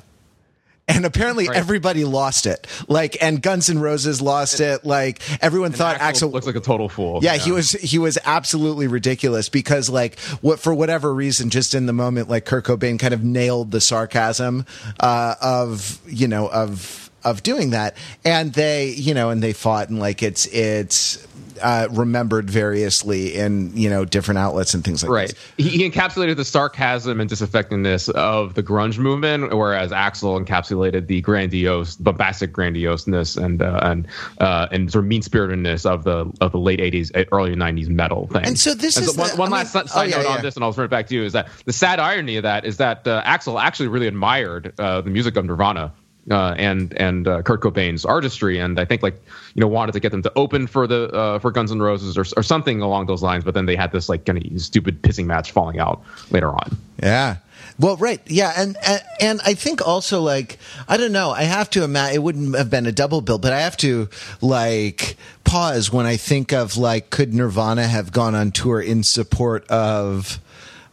and 0.88 1.04
apparently 1.06 1.48
right. 1.48 1.56
everybody 1.56 2.04
lost 2.04 2.46
it. 2.46 2.66
Like, 2.88 3.16
and 3.22 3.40
Guns 3.40 3.70
N' 3.70 3.78
Roses 3.78 4.20
lost 4.20 4.60
it. 4.60 4.84
Like, 4.84 5.20
everyone 5.42 5.72
thought 5.72 5.96
Axl 5.96 6.32
looks 6.32 6.46
like 6.46 6.56
a 6.56 6.60
total 6.60 6.88
fool. 6.88 7.20
Yeah, 7.22 7.34
yeah, 7.34 7.40
he 7.40 7.52
was 7.52 7.72
he 7.72 7.98
was 7.98 8.18
absolutely 8.24 8.86
ridiculous 8.86 9.48
because 9.48 9.88
like 9.88 10.18
what 10.40 10.58
for 10.58 10.74
whatever 10.74 11.14
reason, 11.14 11.50
just 11.50 11.74
in 11.74 11.86
the 11.86 11.92
moment, 11.92 12.28
like 12.28 12.44
Kurt 12.44 12.64
Cobain 12.64 12.98
kind 12.98 13.14
of 13.14 13.22
nailed 13.22 13.70
the 13.70 13.80
sarcasm 13.80 14.66
uh, 15.00 15.34
of 15.40 16.00
you 16.06 16.28
know 16.28 16.48
of 16.48 17.10
of 17.24 17.42
doing 17.42 17.70
that, 17.70 17.96
and 18.24 18.52
they 18.52 18.88
you 18.88 19.14
know 19.14 19.30
and 19.30 19.42
they 19.42 19.52
fought 19.52 19.88
and 19.88 19.98
like 19.98 20.22
it's 20.22 20.46
it's 20.46 21.26
uh, 21.62 21.88
remembered 21.90 22.50
variously 22.50 23.34
in 23.34 23.76
you 23.76 23.88
know 23.88 24.04
different 24.04 24.38
outlets 24.38 24.74
and 24.74 24.84
things 24.84 25.02
like 25.02 25.10
right. 25.10 25.34
He, 25.56 25.68
he, 25.68 25.90
encapsulated 25.90 26.36
the 26.36 26.44
sarcasm 26.44 27.20
and 27.20 27.28
disaffectedness 27.28 28.08
of 28.08 28.54
the 28.54 28.62
grunge 28.62 28.98
movement, 28.98 29.54
whereas 29.56 29.90
Axl 29.90 30.44
encapsulated 30.44 31.06
the 31.06 31.20
grandiose, 31.20 31.96
bombastic 31.96 32.52
grandioseness 32.52 33.42
and 33.42 33.62
uh, 33.62 33.80
and 33.82 34.08
uh, 34.38 34.68
and 34.70 34.90
sort 34.90 35.04
of 35.04 35.08
mean 35.08 35.22
spiritedness 35.22 35.86
of 35.86 36.04
the 36.04 36.30
of 36.40 36.52
the 36.52 36.58
late 36.58 36.80
'80s, 36.80 37.28
early 37.32 37.54
'90s 37.54 37.88
metal 37.88 38.26
thing. 38.26 38.44
And 38.44 38.58
so 38.58 38.74
this 38.74 38.96
and 38.96 39.06
is 39.06 39.16
one, 39.16 39.30
the, 39.30 39.36
one 39.36 39.50
last 39.50 39.74
mean, 39.74 39.86
side 39.86 40.12
oh, 40.12 40.18
note 40.18 40.24
yeah, 40.24 40.36
on 40.36 40.42
this, 40.42 40.56
and 40.56 40.64
I'll 40.64 40.72
turn 40.72 40.86
it 40.86 40.90
back 40.90 41.06
to 41.08 41.14
you. 41.14 41.24
Is 41.24 41.32
that 41.32 41.48
the 41.64 41.72
sad 41.72 42.00
irony 42.00 42.36
of 42.36 42.42
that 42.42 42.64
is 42.64 42.78
that 42.78 43.06
uh, 43.06 43.22
Axl 43.24 43.60
actually 43.60 43.88
really 43.88 44.06
admired 44.06 44.72
uh, 44.78 45.00
the 45.00 45.10
music 45.10 45.36
of 45.36 45.44
Nirvana 45.44 45.92
uh, 46.30 46.54
and 46.56 46.92
and 46.94 47.26
uh, 47.26 47.42
Kurt 47.42 47.60
Cobain's 47.60 48.04
artistry, 48.04 48.58
and 48.58 48.78
I 48.78 48.84
think 48.84 49.02
like 49.02 49.14
you 49.54 49.60
know 49.60 49.68
wanted 49.68 49.92
to 49.92 50.00
get 50.00 50.12
them 50.12 50.22
to 50.22 50.32
open 50.36 50.66
for 50.66 50.86
the 50.86 51.08
uh, 51.12 51.38
for 51.38 51.50
Guns 51.50 51.72
N' 51.72 51.80
Roses 51.80 52.16
or, 52.16 52.24
or 52.36 52.42
something 52.42 52.80
along 52.80 53.06
those 53.06 53.22
lines, 53.22 53.44
but 53.44 53.54
then 53.54 53.66
they 53.66 53.76
had 53.76 53.92
this 53.92 54.08
like 54.08 54.24
kind 54.24 54.38
of 54.38 54.60
stupid 54.60 55.02
pissing 55.02 55.26
match 55.26 55.50
falling 55.50 55.78
out 55.78 56.02
later 56.30 56.50
on. 56.50 56.76
Yeah. 57.02 57.36
Well, 57.78 57.96
right, 57.96 58.20
yeah, 58.26 58.52
and, 58.56 58.76
and, 58.86 59.02
and 59.20 59.40
I 59.44 59.54
think 59.54 59.86
also 59.86 60.20
like 60.20 60.58
I 60.88 60.96
don't 60.96 61.12
know. 61.12 61.30
I 61.30 61.44
have 61.44 61.70
to 61.70 61.84
imagine 61.84 62.16
it 62.16 62.22
wouldn't 62.22 62.56
have 62.56 62.70
been 62.70 62.86
a 62.86 62.92
double 62.92 63.20
bill, 63.20 63.38
but 63.38 63.52
I 63.52 63.60
have 63.60 63.76
to 63.78 64.08
like 64.40 65.16
pause 65.44 65.92
when 65.92 66.06
I 66.06 66.16
think 66.16 66.52
of 66.52 66.76
like 66.76 67.10
could 67.10 67.34
Nirvana 67.34 67.86
have 67.86 68.12
gone 68.12 68.34
on 68.34 68.52
tour 68.52 68.80
in 68.80 69.02
support 69.02 69.66
of 69.68 70.38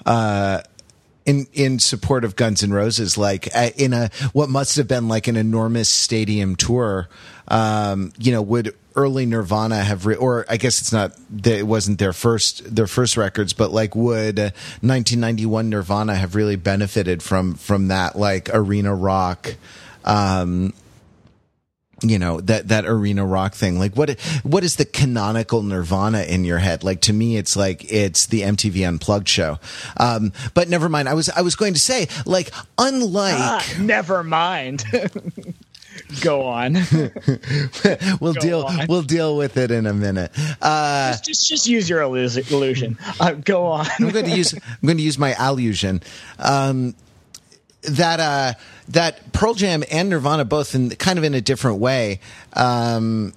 uh, 0.05 0.61
in 1.29 1.45
in 1.53 1.77
support 1.77 2.25
of 2.25 2.35
Guns 2.35 2.63
N' 2.63 2.73
Roses, 2.73 3.15
like 3.15 3.49
uh, 3.55 3.69
in 3.77 3.93
a 3.93 4.09
what 4.33 4.49
must 4.49 4.77
have 4.77 4.87
been 4.87 5.07
like 5.07 5.27
an 5.27 5.37
enormous 5.37 5.87
stadium 5.87 6.55
tour. 6.55 7.07
Um, 7.47 8.11
you 8.17 8.31
know, 8.31 8.41
would 8.41 8.75
early 8.95 9.25
Nirvana 9.25 9.83
have, 9.83 10.05
re- 10.05 10.15
or 10.15 10.45
I 10.49 10.57
guess 10.57 10.81
it's 10.81 10.91
not, 10.91 11.13
it 11.45 11.65
wasn't 11.65 11.99
their 11.99 12.13
first 12.13 12.75
their 12.75 12.87
first 12.87 13.15
records, 13.15 13.53
but 13.53 13.71
like 13.71 13.95
would 13.95 14.39
1991 14.39 15.69
Nirvana 15.69 16.15
have 16.15 16.33
really 16.33 16.55
benefited 16.55 17.21
from 17.21 17.53
from 17.53 17.89
that 17.89 18.15
like 18.15 18.49
arena 18.51 18.93
rock? 18.95 19.55
Um, 20.05 20.73
you 22.03 22.19
know 22.19 22.41
that 22.41 22.67
that 22.69 22.85
arena 22.85 23.25
rock 23.25 23.53
thing. 23.53 23.79
Like 23.79 23.95
what 23.95 24.19
what 24.43 24.63
is 24.63 24.75
the 24.75 24.85
canonical 24.85 25.63
nirvana 25.63 26.23
in 26.23 26.43
your 26.45 26.59
head? 26.59 26.83
Like 26.83 27.01
to 27.01 27.13
me 27.13 27.37
it's 27.37 27.55
like 27.55 27.91
it's 27.91 28.27
the 28.27 28.41
mtv 28.41 28.87
unplugged 28.87 29.27
show. 29.27 29.59
Um 29.97 30.31
but 30.53 30.69
never 30.69 30.89
mind. 30.89 31.09
I 31.09 31.13
was 31.13 31.29
i 31.29 31.41
was 31.41 31.55
going 31.55 31.73
to 31.73 31.79
say 31.79 32.07
like 32.25 32.51
unlike 32.77 33.35
ah, 33.37 33.73
never 33.79 34.23
mind. 34.23 34.83
Go 36.21 36.43
on. 36.43 36.75
We'll 38.21 38.33
go 38.33 38.39
deal 38.41 38.61
on. 38.63 38.85
we'll 38.87 39.01
deal 39.01 39.35
with 39.37 39.57
it 39.57 39.69
in 39.71 39.85
a 39.85 39.93
minute. 39.93 40.31
Uh 40.61 41.11
just 41.11 41.25
just, 41.25 41.47
just 41.47 41.67
use 41.67 41.89
your 41.89 42.01
illusion. 42.01 42.97
Uh, 43.19 43.31
go 43.33 43.65
on. 43.65 43.85
I'm 43.99 44.09
going 44.09 44.25
to 44.25 44.35
use 44.35 44.53
i'm 44.53 44.61
going 44.83 44.97
to 44.97 45.03
use 45.03 45.17
my 45.17 45.35
allusion. 45.37 46.01
um 46.37 46.95
that 47.83 48.19
uh, 48.19 48.53
that 48.89 49.31
Pearl 49.31 49.53
Jam 49.53 49.83
and 49.89 50.09
Nirvana 50.09 50.45
both 50.45 50.75
in 50.75 50.89
kind 50.91 51.17
of 51.17 51.23
in 51.23 51.33
a 51.33 51.41
different 51.41 51.79
way. 51.79 52.19
Um, 52.53 53.33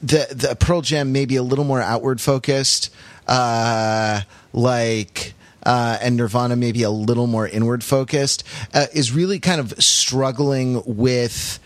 the 0.00 0.26
the 0.30 0.56
Pearl 0.58 0.82
Jam 0.82 1.12
maybe 1.12 1.36
a 1.36 1.42
little 1.42 1.64
more 1.64 1.80
outward 1.80 2.20
focused, 2.20 2.94
uh, 3.26 4.22
like. 4.52 5.34
Uh, 5.64 5.96
and 6.02 6.16
Nirvana 6.16 6.56
maybe 6.56 6.82
a 6.82 6.90
little 6.90 7.28
more 7.28 7.46
inward 7.46 7.84
focused, 7.84 8.42
uh, 8.74 8.86
is 8.92 9.12
really 9.12 9.38
kind 9.38 9.60
of 9.60 9.72
struggling 9.78 10.82
with, 10.84 11.60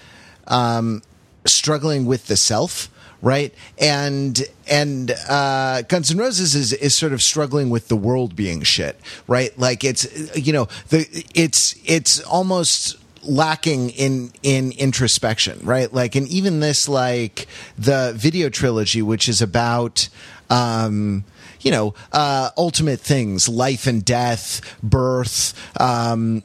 um, 0.48 1.00
struggling 1.46 2.04
with 2.04 2.26
the 2.26 2.36
self 2.36 2.90
right? 3.22 3.54
And 3.78 4.42
and 4.68 5.10
uh, 5.28 5.82
Guns 5.82 6.10
N' 6.10 6.18
Roses 6.18 6.54
is 6.54 6.72
is 6.72 6.94
sort 6.94 7.12
of 7.12 7.22
struggling 7.22 7.70
with 7.70 7.88
the 7.88 7.96
world 7.96 8.36
being 8.36 8.62
shit, 8.62 9.00
right? 9.26 9.56
Like 9.58 9.84
it's 9.84 10.06
you 10.36 10.52
know 10.52 10.68
the 10.88 11.06
it's 11.34 11.74
it's 11.84 12.20
almost 12.22 12.96
lacking 13.22 13.90
in 13.90 14.32
in 14.42 14.72
introspection, 14.72 15.60
right? 15.62 15.92
Like, 15.92 16.14
and 16.14 16.28
even 16.28 16.60
this 16.60 16.88
like 16.88 17.46
the 17.78 18.12
video 18.16 18.48
trilogy, 18.48 19.02
which 19.02 19.28
is 19.28 19.42
about. 19.42 20.08
Um, 20.48 21.24
you 21.62 21.72
know, 21.72 21.94
uh, 22.12 22.50
ultimate 22.56 23.00
things, 23.00 23.48
life 23.48 23.88
and 23.88 24.04
death, 24.04 24.60
birth, 24.84 25.52
um, 25.80 26.44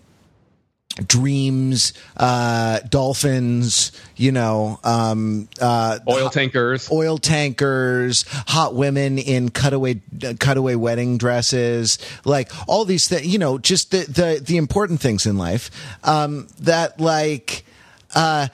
dreams, 1.08 1.94
uh, 2.18 2.80
dolphins, 2.90 3.92
you 4.16 4.32
know, 4.32 4.80
um, 4.84 5.48
uh, 5.60 6.00
oil 6.08 6.30
tankers, 6.30 6.92
oil 6.92 7.18
tankers, 7.18 8.26
hot 8.48 8.76
women 8.76 9.18
in 9.18 9.50
cutaway 9.50 10.02
cutaway 10.40 10.76
wedding 10.76 11.18
dresses, 11.18 11.98
like 12.26 12.52
all 12.68 12.86
these 12.86 13.08
things. 13.08 13.26
You 13.28 13.40
know, 13.40 13.58
just 13.58 13.92
the 13.92 14.00
the 14.00 14.44
the 14.44 14.58
important 14.58 15.02
things 15.02 15.26
in 15.26 15.38
life 15.38 15.70
um, 16.04 16.48
that 16.60 17.00
like. 17.00 17.66
Uh, 18.14 18.50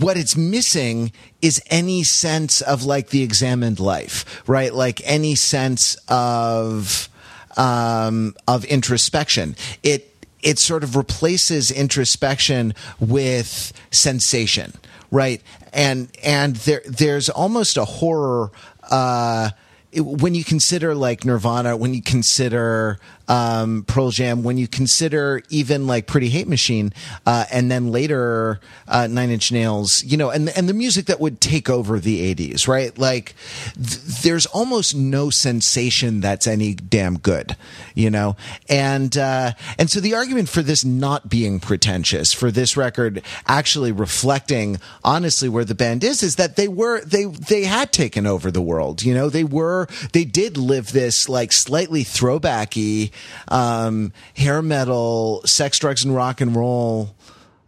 what 0.00 0.16
it's 0.16 0.38
missing 0.38 1.12
is 1.42 1.60
any 1.68 2.02
sense 2.02 2.62
of 2.62 2.84
like 2.84 3.10
the 3.10 3.22
examined 3.22 3.78
life, 3.78 4.42
right? 4.48 4.72
Like 4.72 5.02
any 5.04 5.34
sense 5.34 5.96
of 6.08 7.10
um, 7.58 8.34
of 8.48 8.64
introspection. 8.64 9.54
It 9.82 10.15
it 10.46 10.60
sort 10.60 10.84
of 10.84 10.94
replaces 10.94 11.72
introspection 11.72 12.72
with 13.00 13.72
sensation, 13.90 14.72
right? 15.10 15.42
And 15.72 16.08
and 16.22 16.54
there 16.56 16.82
there's 16.86 17.28
almost 17.28 17.76
a 17.76 17.84
horror 17.84 18.52
uh, 18.88 19.50
when 19.96 20.36
you 20.36 20.44
consider 20.44 20.94
like 20.94 21.24
Nirvana, 21.24 21.76
when 21.76 21.94
you 21.94 22.00
consider 22.00 23.00
um, 23.28 23.84
Pearl 23.86 24.10
Jam, 24.10 24.42
when 24.42 24.58
you 24.58 24.68
consider 24.68 25.42
even 25.50 25.86
like 25.86 26.06
Pretty 26.06 26.28
Hate 26.28 26.48
Machine, 26.48 26.92
uh, 27.24 27.44
and 27.50 27.70
then 27.70 27.90
later 27.90 28.60
uh, 28.88 29.06
Nine 29.08 29.30
Inch 29.30 29.50
Nails, 29.50 30.04
you 30.04 30.16
know, 30.16 30.30
and 30.30 30.48
and 30.50 30.68
the 30.68 30.74
music 30.74 31.06
that 31.06 31.20
would 31.20 31.40
take 31.40 31.68
over 31.68 31.98
the 31.98 32.34
'80s, 32.34 32.68
right? 32.68 32.96
Like, 32.96 33.34
th- 33.74 34.22
there's 34.22 34.46
almost 34.46 34.94
no 34.94 35.30
sensation 35.30 36.20
that's 36.20 36.46
any 36.46 36.74
damn 36.74 37.18
good, 37.18 37.56
you 37.94 38.10
know, 38.10 38.36
and 38.68 39.16
uh, 39.16 39.52
and 39.78 39.90
so 39.90 40.00
the 40.00 40.14
argument 40.14 40.48
for 40.48 40.62
this 40.62 40.84
not 40.84 41.28
being 41.28 41.58
pretentious, 41.58 42.32
for 42.32 42.50
this 42.50 42.76
record 42.76 43.22
actually 43.46 43.92
reflecting 43.92 44.78
honestly 45.02 45.48
where 45.48 45.64
the 45.64 45.74
band 45.74 46.04
is, 46.04 46.22
is 46.22 46.36
that 46.36 46.56
they 46.56 46.68
were 46.68 47.00
they 47.04 47.24
they 47.24 47.64
had 47.64 47.92
taken 47.92 48.26
over 48.26 48.50
the 48.50 48.62
world, 48.62 49.02
you 49.02 49.14
know, 49.14 49.28
they 49.28 49.44
were 49.44 49.88
they 50.12 50.24
did 50.24 50.56
live 50.56 50.92
this 50.92 51.28
like 51.28 51.52
slightly 51.52 52.04
throwbacky 52.04 53.10
um, 53.48 54.12
hair 54.36 54.62
metal, 54.62 55.42
sex, 55.44 55.78
drugs, 55.78 56.04
and 56.04 56.14
rock 56.14 56.40
and 56.40 56.54
roll 56.54 57.14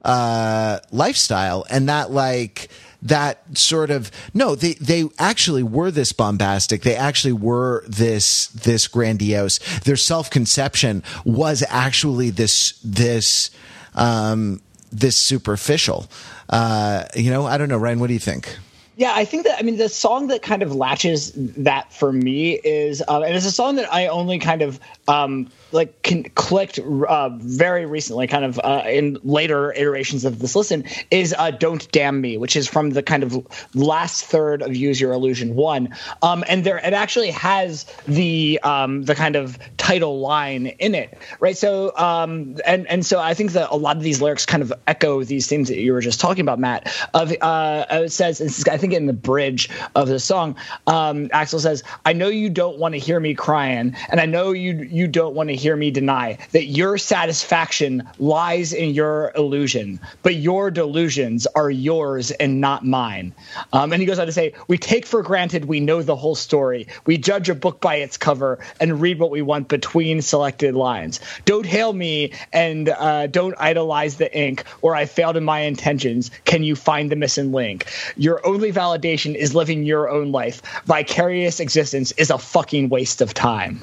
uh, 0.04 0.78
lifestyle, 0.90 1.66
and 1.70 1.88
that 1.88 2.10
like 2.10 2.68
that 3.00 3.56
sort 3.56 3.90
of 3.90 4.10
no 4.34 4.56
they 4.56 4.74
they 4.74 5.04
actually 5.18 5.62
were 5.62 5.90
this 5.90 6.12
bombastic. 6.12 6.82
They 6.82 6.96
actually 6.96 7.32
were 7.32 7.84
this 7.86 8.48
this 8.48 8.88
grandiose. 8.88 9.58
Their 9.80 9.96
self-conception 9.96 11.04
was 11.24 11.62
actually 11.68 12.30
this 12.30 12.80
this 12.82 13.50
um 13.94 14.60
this 14.90 15.16
superficial. 15.16 16.08
Uh 16.48 17.04
you 17.14 17.30
know 17.30 17.44
i 17.44 17.58
don't 17.58 17.68
know 17.68 17.76
ryan 17.76 18.00
what 18.00 18.06
do 18.06 18.14
you 18.14 18.18
think 18.18 18.56
yeah, 18.98 19.12
I 19.14 19.24
think 19.24 19.44
that 19.44 19.60
I 19.60 19.62
mean 19.62 19.76
the 19.76 19.88
song 19.88 20.26
that 20.26 20.42
kind 20.42 20.60
of 20.60 20.74
latches 20.74 21.32
that 21.36 21.92
for 21.92 22.12
me 22.12 22.54
is, 22.54 23.00
um, 23.06 23.22
and 23.22 23.32
it's 23.36 23.46
a 23.46 23.52
song 23.52 23.76
that 23.76 23.92
I 23.94 24.08
only 24.08 24.40
kind 24.40 24.60
of 24.60 24.80
um, 25.06 25.48
like 25.70 26.02
clicked 26.34 26.80
uh, 26.80 27.28
very 27.28 27.86
recently, 27.86 28.26
kind 28.26 28.44
of 28.44 28.58
uh, 28.58 28.82
in 28.86 29.16
later 29.22 29.72
iterations 29.72 30.24
of 30.24 30.40
this 30.40 30.56
listen, 30.56 30.82
is 31.12 31.32
uh, 31.38 31.52
"Don't 31.52 31.88
Damn 31.92 32.20
Me," 32.20 32.38
which 32.38 32.56
is 32.56 32.66
from 32.66 32.90
the 32.90 33.04
kind 33.04 33.22
of 33.22 33.46
last 33.72 34.24
third 34.24 34.62
of 34.62 34.74
"Use 34.74 35.00
Your 35.00 35.12
Illusion" 35.12 35.54
one, 35.54 35.94
um, 36.20 36.42
and 36.48 36.64
there 36.64 36.78
it 36.78 36.92
actually 36.92 37.30
has 37.30 37.84
the 38.08 38.58
um, 38.64 39.04
the 39.04 39.14
kind 39.14 39.36
of 39.36 39.60
title 39.76 40.18
line 40.18 40.66
in 40.66 40.96
it, 40.96 41.16
right? 41.38 41.56
So, 41.56 41.96
um, 41.96 42.56
and 42.66 42.88
and 42.88 43.06
so 43.06 43.20
I 43.20 43.34
think 43.34 43.52
that 43.52 43.70
a 43.70 43.76
lot 43.76 43.96
of 43.96 44.02
these 44.02 44.20
lyrics 44.20 44.44
kind 44.44 44.62
of 44.62 44.72
echo 44.88 45.22
these 45.22 45.46
things 45.46 45.68
that 45.68 45.78
you 45.78 45.92
were 45.92 46.00
just 46.00 46.20
talking 46.20 46.42
about, 46.42 46.58
Matt. 46.58 46.92
Of 47.14 47.32
uh, 47.40 47.86
it 47.90 48.10
says, 48.10 48.64
I 48.68 48.76
think 48.76 48.87
in 48.92 49.06
the 49.06 49.12
bridge 49.12 49.70
of 49.94 50.08
the 50.08 50.18
song, 50.18 50.56
um, 50.86 51.28
Axl 51.28 51.60
says, 51.60 51.82
"I 52.04 52.12
know 52.12 52.28
you 52.28 52.50
don't 52.50 52.78
want 52.78 52.94
to 52.94 52.98
hear 52.98 53.20
me 53.20 53.34
crying, 53.34 53.96
and 54.10 54.20
I 54.20 54.26
know 54.26 54.52
you 54.52 54.88
you 54.90 55.06
don't 55.06 55.34
want 55.34 55.48
to 55.50 55.56
hear 55.56 55.76
me 55.76 55.90
deny 55.90 56.38
that 56.52 56.66
your 56.66 56.98
satisfaction 56.98 58.08
lies 58.18 58.72
in 58.72 58.90
your 58.90 59.32
illusion, 59.34 60.00
but 60.22 60.34
your 60.34 60.70
delusions 60.70 61.46
are 61.54 61.70
yours 61.70 62.30
and 62.30 62.60
not 62.60 62.84
mine. 62.84 63.34
Um, 63.72 63.92
and 63.92 64.00
he 64.00 64.06
goes 64.06 64.18
on 64.18 64.26
to 64.26 64.32
say, 64.32 64.54
We 64.66 64.78
take 64.78 65.06
for 65.06 65.22
granted 65.22 65.64
we 65.64 65.80
know 65.80 66.02
the 66.02 66.16
whole 66.16 66.34
story. 66.34 66.88
We 67.06 67.18
judge 67.18 67.48
a 67.48 67.54
book 67.54 67.80
by 67.80 67.96
its 67.96 68.16
cover 68.16 68.58
and 68.80 69.00
read 69.00 69.18
what 69.18 69.30
we 69.30 69.42
want 69.42 69.68
between 69.68 70.22
selected 70.22 70.74
lines. 70.74 71.20
Don't 71.44 71.66
hail 71.66 71.92
me 71.92 72.32
and 72.52 72.88
uh, 72.88 73.26
don't 73.26 73.54
idolize 73.58 74.16
the 74.16 74.36
ink, 74.36 74.64
or 74.82 74.94
I 74.94 75.06
failed 75.06 75.36
in 75.36 75.44
my 75.44 75.60
intentions. 75.60 76.30
Can 76.44 76.62
you 76.62 76.76
find 76.76 77.10
the 77.10 77.16
missing 77.16 77.52
link? 77.52 77.86
Your 78.16 78.44
only 78.46 78.70
validation 78.78 79.34
is 79.34 79.54
living 79.54 79.82
your 79.82 80.08
own 80.08 80.30
life. 80.32 80.62
Vicarious 80.84 81.60
existence 81.60 82.12
is 82.12 82.30
a 82.30 82.38
fucking 82.38 82.88
waste 82.88 83.20
of 83.20 83.34
time 83.34 83.80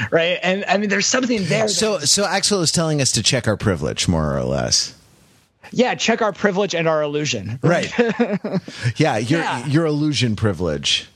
right? 0.10 0.38
And 0.42 0.64
I 0.66 0.78
mean, 0.78 0.88
there's 0.88 1.06
something 1.06 1.44
there. 1.44 1.68
So, 1.68 1.98
so 2.00 2.24
Axl 2.24 2.62
is 2.62 2.72
telling 2.72 3.00
us 3.00 3.12
to 3.12 3.22
check 3.22 3.46
our 3.46 3.56
privilege, 3.56 4.08
more 4.08 4.36
or 4.36 4.44
less. 4.44 4.94
Yeah, 5.70 5.94
check 5.94 6.20
our 6.20 6.32
privilege 6.32 6.74
and 6.74 6.88
our 6.88 7.02
illusion. 7.02 7.58
Right. 7.62 7.90
yeah, 8.96 9.16
your 9.18 9.40
yeah. 9.40 9.66
your 9.66 9.86
illusion 9.86 10.36
privilege. 10.36 11.08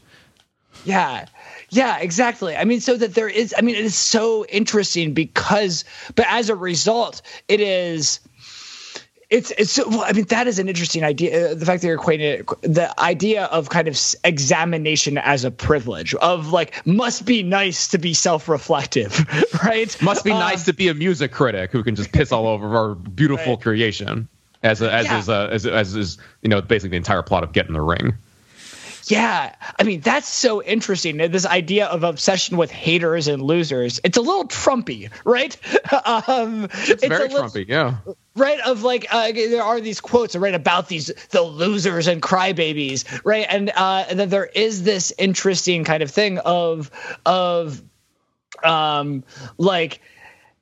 Yeah. 0.85 1.27
Yeah, 1.71 1.99
exactly. 1.99 2.57
I 2.57 2.65
mean, 2.65 2.81
so 2.81 2.97
that 2.97 3.15
there 3.15 3.29
is, 3.29 3.53
I 3.59 3.61
mean, 3.61 3.75
it 3.75 3.85
is 3.85 3.97
so 3.97 4.47
interesting 4.47 5.15
because, 5.15 5.85
but 6.15 6.25
as 6.29 6.49
a 6.49 6.55
result, 6.55 7.23
it 7.49 7.61
is 7.61 8.21
it's 9.29 9.51
it's 9.51 9.79
well, 9.79 10.05
I 10.05 10.13
mean 10.13 10.27
that 10.27 10.47
is 10.47 10.59
an 10.59 10.69
interesting 10.69 11.03
idea. 11.03 11.51
Uh, 11.51 11.55
the 11.55 11.67
fact 11.67 11.83
that 11.83 11.89
you're 11.89 11.99
equating 11.99 12.21
it, 12.21 12.47
the 12.63 13.01
idea 13.01 13.45
of 13.45 13.69
kind 13.69 13.89
of 13.89 13.99
examination 14.23 15.19
as 15.19 15.45
a 15.45 15.51
privilege 15.51 16.15
of 16.15 16.53
like 16.53 16.87
must 16.87 17.27
be 17.27 17.43
nice 17.43 17.89
to 17.89 17.99
be 17.99 18.15
self-reflective, 18.15 19.27
right? 19.65 20.01
Must 20.01 20.25
be 20.25 20.31
uh, 20.31 20.39
nice 20.39 20.67
to 20.67 20.73
be 20.73 20.89
a 20.89 20.95
music 20.95 21.33
critic 21.33 21.73
who 21.73 21.83
can 21.83 21.97
just 21.97 22.13
piss 22.13 22.31
all 22.31 22.47
over 22.47 22.77
our 22.77 22.95
beautiful 22.95 23.55
right. 23.55 23.63
creation, 23.63 24.29
as 24.63 24.81
a, 24.81 24.93
as 24.93 25.07
yeah. 25.07 25.19
is 25.19 25.29
a, 25.29 25.49
as 25.51 25.67
as 25.67 25.97
is 25.97 26.19
you 26.43 26.49
know 26.49 26.63
basically 26.63 26.91
the 26.91 26.97
entire 26.97 27.23
plot 27.23 27.43
of 27.43 27.53
Get 27.53 27.67
in 27.67 27.73
the 27.73 27.83
Ring. 27.83 28.15
Yeah, 29.09 29.55
I 29.77 29.83
mean 29.83 30.03
that's 30.03 30.29
so 30.29 30.63
interesting. 30.63 31.17
This 31.17 31.47
idea 31.47 31.87
of 31.87 32.05
obsession 32.05 32.57
with 32.57 32.71
haters 32.71 33.27
and 33.27 33.43
losers. 33.43 33.99
It's 34.05 34.19
a 34.19 34.23
little 34.23 34.47
Trumpy, 34.47 35.11
right? 35.25 35.57
um, 36.29 36.65
it's, 36.65 36.91
it's 36.91 37.07
very 37.07 37.29
little, 37.29 37.49
Trumpy, 37.49 37.67
yeah. 37.67 37.97
Right 38.37 38.61
of 38.61 38.83
like 38.83 39.07
uh, 39.11 39.33
there 39.33 39.63
are 39.63 39.81
these 39.81 40.01
quotes 40.01 40.37
right 40.37 40.55
about 40.55 40.89
these 40.89 41.07
the 41.31 41.43
losers 41.43 42.07
and 42.07 42.21
crybabies, 42.21 43.25
right? 43.25 43.47
And 43.49 43.71
uh, 43.75 44.05
and 44.09 44.21
then 44.21 44.29
there 44.29 44.47
is 44.47 44.83
this 44.83 45.13
interesting 45.17 45.85
kind 45.85 46.03
of 46.03 46.11
thing 46.11 46.39
of 46.39 46.91
of 47.25 47.83
um 48.63 49.25
like 49.59 50.01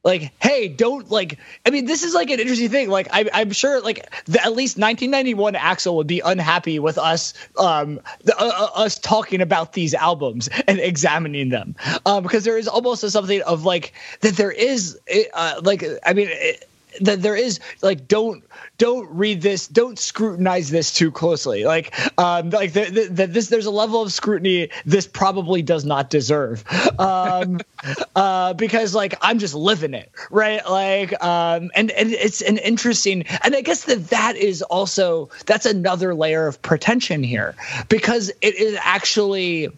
like 0.05 0.33
hey 0.41 0.69
don't 0.69 1.11
like 1.11 1.39
i 1.65 1.71
mean 1.71 1.87
this 1.87 2.03
is 2.03 2.15
like 2.15 2.31
an 2.31 2.39
interesting 2.39 2.69
thing 2.69 2.91
like 2.91 3.09
I, 3.11 3.29
i'm 3.33 3.53
sure 3.53 3.81
like 3.81 4.11
the, 4.27 4.41
at 4.43 4.53
least 4.53 4.77
1991 4.77 5.55
Axl 5.55 5.95
would 5.95 6.07
be 6.07 6.21
unhappy 6.21 6.79
with 6.79 6.99
us 6.99 7.33
um 7.59 8.01
the, 8.23 8.37
uh, 8.39 8.45
uh, 8.45 8.81
us 8.83 8.99
talking 8.99 9.41
about 9.41 9.73
these 9.73 9.95
albums 9.95 10.49
and 10.69 10.79
examining 10.79 11.49
them 11.49 11.75
um 12.05 12.23
because 12.23 12.45
there 12.45 12.59
is 12.59 12.69
almost 12.69 13.03
a, 13.03 13.11
something 13.11 13.41
of 13.43 13.65
like 13.65 13.95
that 14.21 14.37
there 14.37 14.53
is 14.53 14.99
uh, 15.33 15.61
like 15.65 15.85
i 16.05 16.13
mean 16.13 16.29
it, 16.31 16.69
that 17.01 17.23
there 17.23 17.37
is 17.37 17.61
like 17.83 18.09
don't 18.09 18.45
don't 18.79 19.09
read 19.11 19.43
this 19.43 19.69
don't 19.69 19.99
scrutinize 19.99 20.71
this 20.71 20.93
too 20.93 21.11
closely. 21.11 21.65
Like 21.65 21.95
um 22.19 22.51
like 22.51 22.73
that 22.73 22.95
the, 22.95 23.05
the, 23.07 23.27
this 23.27 23.49
there's 23.49 23.67
a 23.67 23.71
level 23.71 24.03
of 24.03 24.13
scrutiny 24.13 24.71
this 24.85 25.07
probably 25.07 25.63
does 25.63 25.85
not 25.85 26.11
deserve. 26.11 26.65
Um 26.99 27.61
uh 28.17 28.55
because 28.55 28.95
like 28.95 29.15
i'm 29.21 29.39
just 29.39 29.55
living 29.55 29.95
it 29.95 30.11
right? 30.31 30.69
Like 30.69 31.13
um 31.23 31.71
and 31.75 31.91
and 31.91 32.13
it's 32.13 32.41
an 32.43 32.59
interesting 32.59 33.25
and 33.43 33.55
i 33.55 33.61
guess 33.61 33.85
that 33.85 34.09
that 34.11 34.37
is 34.37 34.63
also 34.63 35.29
that's 35.47 35.67
another 35.67 36.15
layer 36.15 36.47
of 36.47 36.61
pretension 36.63 37.23
here. 37.23 37.55
Because 37.89 38.31
it 38.41 38.55
is 38.57 38.79
actually 38.81 39.69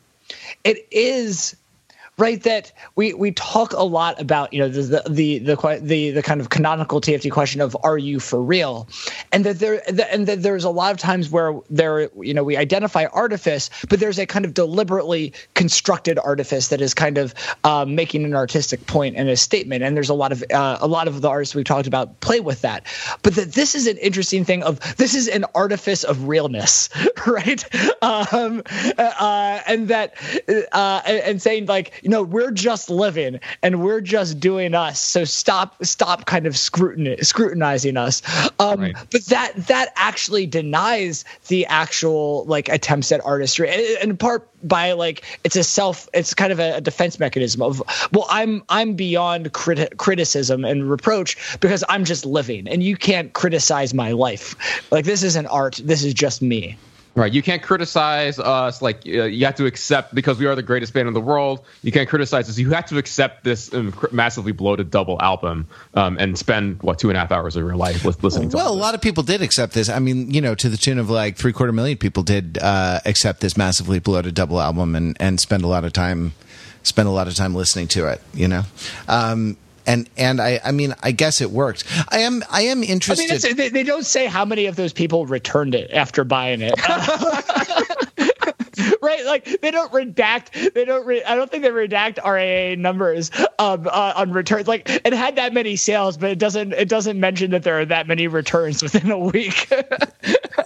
it 0.64 0.86
is 0.90 1.56
right 2.18 2.42
that 2.44 2.72
we 2.94 3.12
we 3.12 3.32
talk 3.32 3.72
a 3.72 3.82
lot 3.82 4.20
about 4.20 4.52
you 4.52 4.60
know 4.60 4.68
the 4.68 5.02
the 5.08 5.38
the 5.44 5.78
the, 5.82 6.10
the 6.10 6.22
kind 6.22 6.40
of 6.40 6.48
canonical 6.48 7.00
TFT 7.00 7.30
question 7.30 7.60
of 7.60 7.76
are 7.82 7.98
you 7.98 8.20
for 8.20 8.42
real? 8.42 8.88
And 9.32 9.44
that 9.44 9.58
there 9.58 9.82
and 9.88 10.26
that 10.26 10.42
there's 10.42 10.64
a 10.64 10.70
lot 10.70 10.92
of 10.92 10.98
times 10.98 11.30
where 11.30 11.60
there 11.68 12.08
you 12.22 12.34
know 12.34 12.42
we 12.42 12.56
identify 12.56 13.04
artifice 13.06 13.70
but 13.88 14.00
there's 14.00 14.18
a 14.18 14.26
kind 14.26 14.44
of 14.44 14.54
deliberately 14.54 15.34
constructed 15.54 16.18
artifice 16.18 16.68
that 16.68 16.80
is 16.80 16.94
kind 16.94 17.18
of 17.18 17.34
um, 17.64 17.94
making 17.94 18.24
an 18.24 18.34
artistic 18.34 18.86
point 18.86 19.16
and 19.16 19.28
a 19.28 19.36
statement. 19.36 19.82
And 19.82 19.96
there's 19.96 20.10
a 20.10 20.14
lot 20.14 20.32
of 20.32 20.42
uh, 20.52 20.78
a 20.80 20.86
lot 20.86 21.08
of 21.08 21.20
the 21.20 21.28
artists 21.28 21.54
we've 21.54 21.64
talked 21.64 21.86
about 21.86 22.20
play 22.20 22.40
with 22.40 22.62
that. 22.62 22.86
But 23.22 23.34
that 23.34 23.52
this 23.52 23.74
is 23.74 23.86
an 23.86 23.98
interesting 23.98 24.44
thing 24.44 24.62
of 24.62 24.80
this 24.96 25.14
is 25.14 25.28
an 25.28 25.44
artifice 25.54 26.04
of 26.04 26.28
realness 26.28 26.88
right? 27.26 27.64
Um, 28.02 28.62
uh, 28.98 29.60
and 29.66 29.88
that 29.88 30.14
uh, 30.72 31.00
and 31.06 31.40
saying 31.40 31.66
like 31.66 32.04
you 32.06 32.10
know 32.10 32.22
we're 32.22 32.52
just 32.52 32.88
living 32.88 33.40
and 33.64 33.82
we're 33.82 34.00
just 34.00 34.38
doing 34.38 34.74
us. 34.76 35.00
So 35.00 35.24
stop 35.24 35.84
stop 35.84 36.26
kind 36.26 36.46
of 36.46 36.56
scrutiny, 36.56 37.16
scrutinizing 37.16 37.96
us. 37.96 38.22
Um, 38.60 38.80
right. 38.80 38.96
but 39.10 39.24
that 39.26 39.56
that 39.66 39.92
actually 39.96 40.46
denies 40.46 41.24
the 41.48 41.66
actual 41.66 42.44
like 42.44 42.68
attempts 42.68 43.10
at 43.10 43.20
artistry 43.26 43.68
and 43.68 44.10
in 44.10 44.16
part 44.16 44.48
by 44.62 44.92
like 44.92 45.24
it's 45.42 45.56
a 45.56 45.64
self 45.64 46.08
it's 46.14 46.32
kind 46.32 46.52
of 46.52 46.60
a, 46.60 46.76
a 46.76 46.80
defense 46.80 47.18
mechanism 47.18 47.60
of 47.60 47.82
well 48.12 48.26
i'm 48.30 48.62
i'm 48.68 48.94
beyond 48.94 49.52
criti- 49.52 49.94
criticism 49.96 50.64
and 50.64 50.88
reproach 50.88 51.58
because 51.60 51.84
i'm 51.88 52.04
just 52.04 52.24
living 52.24 52.66
and 52.68 52.82
you 52.82 52.96
can't 52.96 53.32
criticize 53.32 53.92
my 53.92 54.12
life. 54.12 54.90
Like 54.92 55.04
this 55.04 55.24
isn't 55.24 55.46
art. 55.46 55.80
This 55.82 56.04
is 56.04 56.14
just 56.14 56.40
me 56.40 56.78
Right. 57.16 57.32
You 57.32 57.42
can't 57.42 57.62
criticize 57.62 58.38
us. 58.38 58.82
Like 58.82 58.98
uh, 59.06 59.24
you 59.24 59.46
have 59.46 59.54
to 59.54 59.64
accept 59.64 60.14
because 60.14 60.38
we 60.38 60.44
are 60.44 60.54
the 60.54 60.62
greatest 60.62 60.92
band 60.92 61.08
in 61.08 61.14
the 61.14 61.20
world. 61.20 61.64
You 61.82 61.90
can't 61.90 62.06
criticize 62.06 62.50
us. 62.50 62.58
You 62.58 62.68
have 62.70 62.84
to 62.86 62.98
accept 62.98 63.42
this 63.42 63.72
um, 63.72 63.94
massively 64.12 64.52
bloated 64.52 64.90
double 64.90 65.20
album 65.22 65.66
um, 65.94 66.18
and 66.20 66.36
spend 66.36 66.82
what 66.82 66.98
two 66.98 67.08
and 67.08 67.16
a 67.16 67.20
half 67.20 67.32
hours 67.32 67.56
of 67.56 67.64
your 67.64 67.74
life 67.74 68.04
with 68.04 68.22
listening 68.22 68.50
to. 68.50 68.56
It. 68.58 68.60
Well, 68.60 68.70
a 68.70 68.76
lot 68.76 68.94
of 68.94 69.00
people 69.00 69.22
did 69.22 69.40
accept 69.40 69.72
this. 69.72 69.88
I 69.88 69.98
mean, 69.98 70.30
you 70.30 70.42
know, 70.42 70.54
to 70.56 70.68
the 70.68 70.76
tune 70.76 70.98
of 70.98 71.08
like 71.08 71.36
three 71.36 71.54
quarter 71.54 71.72
million 71.72 71.96
people 71.96 72.22
did 72.22 72.58
uh, 72.58 73.00
accept 73.06 73.40
this 73.40 73.56
massively 73.56 73.98
bloated 73.98 74.34
double 74.34 74.60
album 74.60 74.94
and 74.94 75.16
and 75.18 75.40
spend 75.40 75.64
a 75.64 75.68
lot 75.68 75.86
of 75.86 75.94
time 75.94 76.34
spend 76.82 77.08
a 77.08 77.12
lot 77.12 77.28
of 77.28 77.34
time 77.34 77.54
listening 77.54 77.88
to 77.88 78.08
it. 78.08 78.20
You 78.34 78.48
know. 78.48 78.62
Um, 79.08 79.56
and 79.86 80.08
and 80.16 80.40
I 80.40 80.60
I 80.64 80.72
mean 80.72 80.94
I 81.02 81.12
guess 81.12 81.40
it 81.40 81.50
worked. 81.50 81.84
I 82.08 82.20
am 82.20 82.42
I 82.50 82.62
am 82.62 82.82
interested. 82.82 83.44
I 83.44 83.48
mean, 83.48 83.56
they, 83.56 83.68
they 83.68 83.82
don't 83.82 84.06
say 84.06 84.26
how 84.26 84.44
many 84.44 84.66
of 84.66 84.76
those 84.76 84.92
people 84.92 85.26
returned 85.26 85.74
it 85.74 85.90
after 85.92 86.24
buying 86.24 86.60
it. 86.62 86.74
right 89.00 89.24
like 89.24 89.60
they 89.62 89.70
don't 89.70 89.90
redact 89.92 90.74
they 90.74 90.84
don't 90.84 91.06
re- 91.06 91.24
i 91.24 91.34
don't 91.34 91.50
think 91.50 91.62
they 91.62 91.70
redact 91.70 92.22
raa 92.22 92.76
numbers 92.76 93.30
um, 93.58 93.88
uh, 93.90 94.12
on 94.16 94.32
returns 94.32 94.68
like 94.68 94.88
it 94.88 95.14
had 95.14 95.36
that 95.36 95.54
many 95.54 95.76
sales 95.76 96.16
but 96.16 96.30
it 96.30 96.38
doesn't 96.38 96.72
it 96.74 96.88
doesn't 96.88 97.18
mention 97.18 97.52
that 97.52 97.62
there 97.62 97.80
are 97.80 97.86
that 97.86 98.06
many 98.06 98.28
returns 98.28 98.82
within 98.82 99.10
a 99.10 99.18
week 99.18 99.68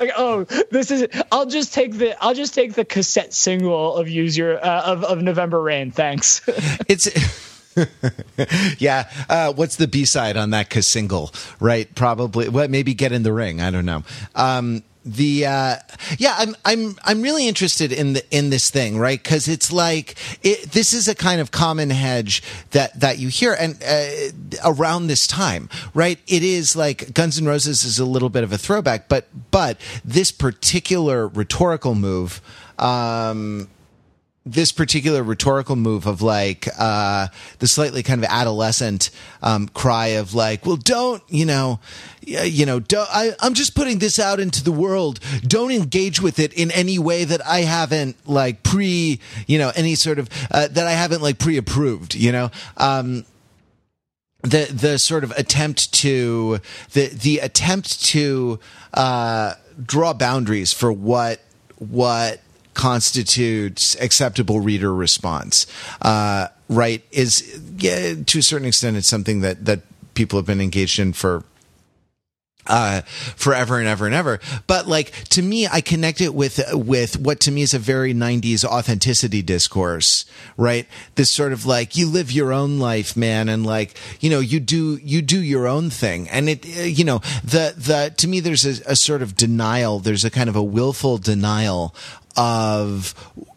like 0.00 0.12
oh 0.16 0.44
this 0.70 0.90
is 0.90 1.06
i'll 1.32 1.46
just 1.46 1.74
take 1.74 1.94
the 1.94 2.16
i'll 2.22 2.34
just 2.34 2.54
take 2.54 2.74
the 2.74 2.84
cassette 2.84 3.32
single 3.34 3.96
of 3.96 4.08
use 4.08 4.36
your 4.36 4.64
uh, 4.64 4.82
of, 4.82 5.04
of 5.04 5.22
november 5.22 5.60
rain. 5.60 5.90
Thanks. 5.90 6.42
It's 6.88 7.08
yeah 8.80 9.10
uh, 9.28 9.52
what's 9.52 9.76
the 9.76 9.86
b-side 9.86 10.36
on 10.36 10.50
that 10.50 10.72
single 10.72 11.32
right? 11.60 11.92
Probably 11.94 12.48
what 12.48 12.70
maybe 12.70 12.94
get 12.94 13.12
in 13.12 13.22
the 13.22 13.32
ring. 13.32 13.60
I 13.60 13.70
don't 13.70 13.84
know. 13.84 14.02
Um, 14.34 14.82
the 15.06 15.46
uh, 15.46 15.76
yeah 16.18 16.34
i'm 16.38 16.56
i'm 16.64 16.96
i'm 17.04 17.22
really 17.22 17.46
interested 17.46 17.92
in 17.92 18.14
the 18.14 18.36
in 18.36 18.50
this 18.50 18.70
thing 18.70 18.98
right? 18.98 19.22
Because 19.22 19.48
it's 19.48 19.72
like 19.72 20.16
it, 20.42 20.72
this 20.72 20.92
is 20.92 21.06
a 21.08 21.14
kind 21.14 21.40
of 21.40 21.50
common 21.50 21.90
hedge 21.90 22.42
that 22.72 22.98
that 22.98 23.18
you 23.18 23.28
hear 23.28 23.54
and 23.54 23.80
uh, 23.82 24.60
around 24.64 25.06
this 25.06 25.26
time 25.26 25.68
right? 25.94 26.18
It 26.26 26.42
is 26.42 26.74
like 26.74 27.14
guns 27.14 27.38
n' 27.38 27.46
roses 27.46 27.84
is 27.84 27.98
a 27.98 28.04
little 28.04 28.28
bit 28.28 28.42
of 28.42 28.52
a 28.52 28.58
throwback 28.58 29.08
but 29.08 29.28
but 29.50 29.78
this 30.04 30.32
particular 30.32 31.28
rhetorical 31.28 31.94
move 31.94 32.40
um 32.78 33.68
this 34.46 34.70
particular 34.70 35.24
rhetorical 35.24 35.74
move 35.74 36.06
of 36.06 36.22
like 36.22 36.68
uh, 36.78 37.26
the 37.58 37.66
slightly 37.66 38.04
kind 38.04 38.22
of 38.22 38.30
adolescent 38.30 39.10
um, 39.42 39.68
cry 39.68 40.08
of 40.08 40.34
like, 40.34 40.64
well, 40.64 40.76
don't 40.76 41.22
you 41.28 41.44
know, 41.44 41.80
you 42.22 42.64
know, 42.64 42.80
I, 42.92 43.32
I'm 43.40 43.54
just 43.54 43.74
putting 43.74 43.98
this 43.98 44.18
out 44.20 44.38
into 44.38 44.62
the 44.62 44.72
world. 44.72 45.18
Don't 45.42 45.72
engage 45.72 46.22
with 46.22 46.38
it 46.38 46.52
in 46.54 46.70
any 46.70 46.98
way 46.98 47.24
that 47.24 47.44
I 47.44 47.60
haven't 47.62 48.16
like 48.28 48.62
pre, 48.62 49.20
you 49.48 49.58
know, 49.58 49.72
any 49.74 49.96
sort 49.96 50.20
of 50.20 50.28
uh, 50.50 50.68
that 50.68 50.86
I 50.86 50.92
haven't 50.92 51.22
like 51.22 51.38
pre-approved. 51.38 52.14
You 52.14 52.32
know. 52.32 52.50
Um, 52.76 53.26
the 54.42 54.70
the 54.72 54.98
sort 54.98 55.24
of 55.24 55.32
attempt 55.32 55.92
to 55.92 56.60
the 56.92 57.08
the 57.08 57.38
attempt 57.38 58.04
to 58.04 58.60
uh, 58.94 59.54
draw 59.84 60.12
boundaries 60.12 60.72
for 60.72 60.92
what 60.92 61.40
what 61.78 62.40
constitutes 62.76 63.96
acceptable 64.00 64.60
reader 64.60 64.94
response, 64.94 65.66
uh, 66.02 66.48
right? 66.68 67.02
Is 67.10 67.58
yeah, 67.78 68.14
to 68.24 68.38
a 68.38 68.42
certain 68.42 68.68
extent, 68.68 68.96
it's 68.98 69.08
something 69.08 69.40
that 69.40 69.64
that 69.64 69.80
people 70.14 70.38
have 70.38 70.46
been 70.46 70.60
engaged 70.60 70.98
in 70.98 71.12
for 71.12 71.42
uh, 72.66 73.02
forever 73.36 73.78
and 73.78 73.88
ever 73.88 74.06
and 74.06 74.14
ever. 74.14 74.40
But 74.66 74.86
like 74.86 75.12
to 75.30 75.42
me, 75.42 75.66
I 75.66 75.80
connect 75.80 76.20
it 76.20 76.34
with 76.34 76.60
with 76.72 77.18
what 77.18 77.40
to 77.40 77.50
me 77.50 77.62
is 77.62 77.74
a 77.74 77.78
very 77.78 78.14
'90s 78.14 78.64
authenticity 78.64 79.42
discourse, 79.42 80.24
right? 80.56 80.86
This 81.14 81.30
sort 81.30 81.52
of 81.52 81.66
like 81.66 81.96
you 81.96 82.08
live 82.08 82.30
your 82.32 82.52
own 82.52 82.78
life, 82.78 83.16
man, 83.16 83.48
and 83.48 83.64
like 83.64 83.96
you 84.20 84.30
know 84.30 84.40
you 84.40 84.60
do 84.60 84.98
you 85.02 85.22
do 85.22 85.40
your 85.40 85.66
own 85.66 85.90
thing, 85.90 86.28
and 86.28 86.48
it 86.48 86.66
you 86.66 87.04
know 87.04 87.18
the 87.44 87.74
the 87.76 88.14
to 88.16 88.28
me 88.28 88.40
there's 88.40 88.64
a, 88.64 88.92
a 88.92 88.96
sort 88.96 89.22
of 89.22 89.36
denial. 89.36 89.98
There's 89.98 90.24
a 90.24 90.30
kind 90.30 90.48
of 90.48 90.56
a 90.56 90.62
willful 90.62 91.18
denial 91.18 91.94
of 92.36 93.14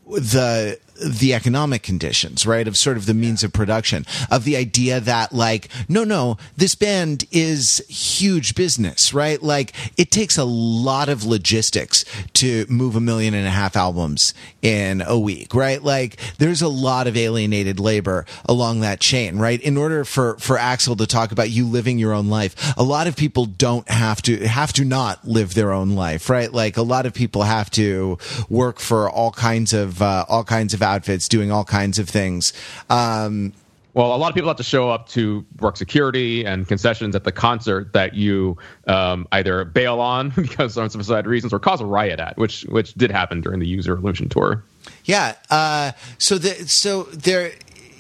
the 0.08 0.80
the 1.02 1.34
economic 1.34 1.84
conditions, 1.84 2.46
right? 2.46 2.68
Of 2.68 2.78
sort 2.78 2.98
of 2.98 3.06
the 3.06 3.14
means 3.14 3.44
of 3.44 3.54
production, 3.54 4.06
of 4.30 4.44
the 4.44 4.56
idea 4.56 5.00
that 5.00 5.34
like, 5.34 5.70
no, 5.88 6.04
no, 6.04 6.38
this 6.58 6.76
band 6.76 7.26
is 7.32 7.82
huge 7.88 8.56
business, 8.56 9.14
right? 9.14 9.42
Like 9.42 9.74
it 9.98 10.12
takes 10.12 10.38
a 10.38 10.44
lot 10.44 11.10
of 11.10 11.24
logistics 11.24 12.06
to 12.34 12.66
move 12.70 12.96
a 12.96 13.00
million 13.00 13.34
and 13.34 13.48
a 13.48 13.52
half 13.52 13.76
albums 13.76 14.34
in 14.62 15.02
a 15.02 15.18
week, 15.18 15.54
right? 15.54 15.82
Like 15.82 16.18
there's 16.38 16.62
a 16.62 16.68
lot 16.68 17.08
of 17.08 17.16
alienated 17.16 17.80
labor 17.80 18.26
along 18.46 18.82
that 18.82 19.00
chain, 19.00 19.38
right? 19.38 19.62
In 19.62 19.78
order 19.78 20.04
for, 20.06 20.38
for 20.38 20.58
Axl 20.58 20.98
to 20.98 21.08
talk 21.08 21.32
about 21.32 21.50
you 21.50 21.66
living 21.66 22.00
your 22.00 22.14
own 22.14 22.28
life, 22.28 22.74
a 22.78 22.84
lot 22.84 23.08
of 23.08 23.16
people 23.16 23.46
don't 23.46 23.90
have 23.90 24.22
to, 24.24 24.48
have 24.48 24.74
to 24.74 24.86
not 24.86 25.26
live 25.26 25.54
their 25.54 25.72
own 25.72 25.92
life, 25.92 26.30
right? 26.30 26.52
Like 26.52 26.78
a 26.78 26.82
lot 26.82 27.06
of 27.06 27.14
people 27.14 27.44
have 27.44 27.70
to 27.72 28.18
work 28.50 28.80
for 28.80 29.10
all 29.10 29.32
kinds 29.32 29.74
of, 29.74 30.02
uh, 30.02 30.26
all 30.28 30.44
kinds 30.44 30.74
of 30.74 30.82
outfits 30.90 31.28
doing 31.28 31.52
all 31.52 31.64
kinds 31.64 32.00
of 32.00 32.10
things. 32.10 32.54
Um, 32.90 33.54
well, 33.96 34.16
a 34.16 34.18
lot 34.18 34.30
of 34.30 34.36
people 34.36 34.50
have 34.50 34.58
to 34.58 34.64
show 34.64 34.90
up 34.90 35.10
to 35.10 35.46
work 35.60 35.76
security 35.76 36.46
and 36.46 36.68
concessions 36.68 37.16
at 37.16 37.24
the 37.24 37.32
concert 37.32 37.92
that 37.94 38.14
you 38.14 38.58
um, 38.88 39.28
either 39.32 39.66
bail 39.66 40.00
on 40.00 40.30
because 40.36 40.78
of 40.78 40.92
some 40.92 41.26
reasons 41.26 41.54
or 41.54 41.60
cause 41.60 41.82
a 41.82 41.86
riot 41.86 42.20
at, 42.20 42.38
which 42.38 42.62
which 42.70 42.94
did 42.94 43.12
happen 43.12 43.42
during 43.42 43.60
the 43.60 43.68
Use 43.68 43.88
Your 43.88 43.98
Illusion 43.98 44.30
tour. 44.30 44.64
Yeah. 45.06 45.36
Uh, 45.50 45.92
so 46.18 46.38
the 46.38 46.68
so 46.68 47.04
there 47.04 47.52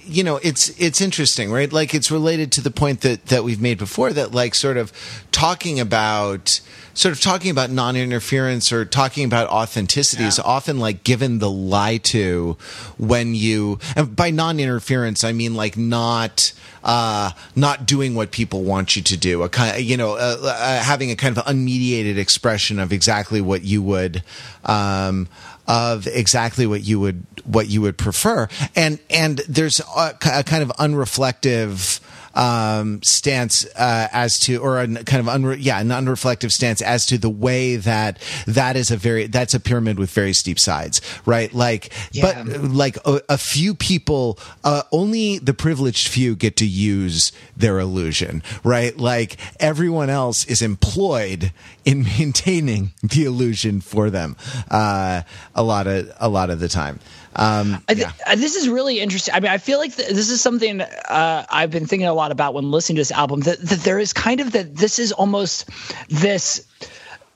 you 0.10 0.24
know 0.24 0.38
it's 0.38 0.70
it's 0.80 1.02
interesting 1.02 1.52
right? 1.52 1.72
Like 1.72 1.94
it's 1.94 2.12
related 2.12 2.52
to 2.54 2.62
the 2.62 2.72
point 2.72 3.02
that 3.02 3.28
that 3.28 3.44
we've 3.44 3.62
made 3.62 3.78
before 3.78 4.12
that 4.14 4.32
like 4.32 4.56
sort 4.56 4.78
of 4.78 4.92
talking 5.32 5.80
about 5.80 6.62
sort 6.94 7.14
of 7.14 7.22
talking 7.22 7.52
about 7.52 7.70
non-interference 7.70 8.72
or 8.74 8.84
talking 8.84 9.24
about 9.24 9.48
authenticity 9.50 10.24
is 10.24 10.40
often 10.40 10.80
like 10.80 11.04
given 11.04 11.40
the 11.40 11.50
lie 11.50 11.98
to 11.98 12.58
when 12.98 13.36
you 13.36 13.80
and 13.96 14.16
by 14.16 14.32
non-interference 14.32 15.24
I 15.24 15.32
mean 15.32 15.56
like 15.56 15.78
not 15.78 16.52
uh, 16.84 17.32
not 17.56 17.86
doing 17.86 18.16
what 18.16 18.32
people 18.32 18.64
want 18.64 18.96
you 18.96 19.02
to 19.02 19.18
do, 19.18 19.44
a 19.44 19.50
kind, 19.50 19.82
you 19.82 19.98
know, 19.98 20.14
uh, 20.14 20.38
uh, 20.42 20.80
having 20.82 21.12
a 21.12 21.16
kind 21.16 21.38
of 21.38 21.44
unmediated 21.46 22.18
expression 22.18 22.80
of 22.80 22.94
exactly 22.94 23.42
what 23.42 23.64
you 23.64 23.82
would, 23.82 24.24
um, 24.66 25.28
of 25.70 26.08
exactly 26.08 26.66
what 26.66 26.84
you 26.84 27.00
would 27.00 27.24
what 27.46 27.70
you 27.70 27.82
would 27.82 27.98
prefer, 27.98 28.50
and 28.76 29.00
and 29.10 29.38
there's 29.48 29.80
a, 29.80 30.18
a 30.26 30.44
kind 30.44 30.64
of 30.64 30.70
unreflective 30.80 32.02
um, 32.40 33.02
stance 33.04 33.66
uh, 33.76 34.08
as 34.14 34.40
to, 34.40 34.56
or 34.58 34.80
a 34.80 34.88
kind 34.88 35.20
of 35.20 35.26
unre- 35.26 35.58
yeah, 35.60 35.80
an 35.82 35.90
unreflective 35.90 36.52
stance 36.54 36.82
as 36.82 37.06
to 37.08 37.18
the 37.18 37.30
way 37.30 37.76
that 37.76 38.18
that 38.48 38.78
is 38.78 38.92
a 38.92 38.96
very 38.98 39.28
that's 39.28 39.54
a 39.54 39.60
pyramid 39.60 40.00
with 40.00 40.10
very 40.12 40.32
steep 40.32 40.58
sides, 40.58 41.02
right? 41.26 41.54
Like, 41.54 41.92
Yeah. 42.14 42.44
but 42.46 42.62
like 42.72 42.98
a, 43.06 43.22
a 43.28 43.38
few 43.38 43.76
people, 43.76 44.40
uh, 44.64 44.84
only 44.94 45.38
the 45.40 45.54
privileged 45.54 46.08
few 46.08 46.34
get 46.36 46.56
to 46.58 46.66
use 46.66 47.34
their 47.58 47.78
illusion, 47.80 48.42
right? 48.64 48.96
Like 48.98 49.36
everyone 49.60 50.10
else 50.10 50.46
is 50.46 50.62
employed 50.62 51.52
in 51.84 52.04
maintaining 52.18 52.92
the 53.04 53.26
illusion 53.26 53.82
for 53.82 54.10
them 54.10 54.38
uh, 54.72 55.24
a 55.54 55.64
lot 55.64 55.88
of 55.88 56.10
a 56.22 56.30
lot 56.30 56.50
of 56.50 56.62
the 56.62 56.70
time. 56.70 57.00
Um, 57.36 57.84
I 57.88 57.94
thi- 57.94 58.02
yeah. 58.02 58.12
uh, 58.26 58.36
this 58.36 58.56
is 58.56 58.68
really 58.68 59.00
interesting. 59.00 59.34
I 59.34 59.40
mean, 59.40 59.52
I 59.52 59.60
feel 59.60 59.78
like 59.78 59.96
th- 59.96 60.10
this 60.10 60.30
is 60.30 60.42
something 60.42 60.82
uh, 60.82 61.46
I've 61.50 61.72
been 61.72 61.86
thinking 61.86 62.08
a 62.08 62.14
lot 62.14 62.32
about 62.32 62.54
when 62.54 62.72
listening 62.72 62.96
to 62.96 63.02
this 63.02 63.12
album. 63.12 63.42
That, 63.42 63.60
that 63.62 63.80
there 63.82 64.00
is 64.00 64.14
kind 64.14 64.40
of 64.40 64.54
that 64.54 64.76
this 64.76 65.00
is 65.00 65.12
almost 65.12 65.70
this 66.10 66.66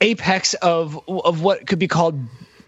apex 0.00 0.54
of 0.54 1.00
of 1.08 1.42
what 1.42 1.66
could 1.66 1.78
be 1.78 1.88
called 1.88 2.18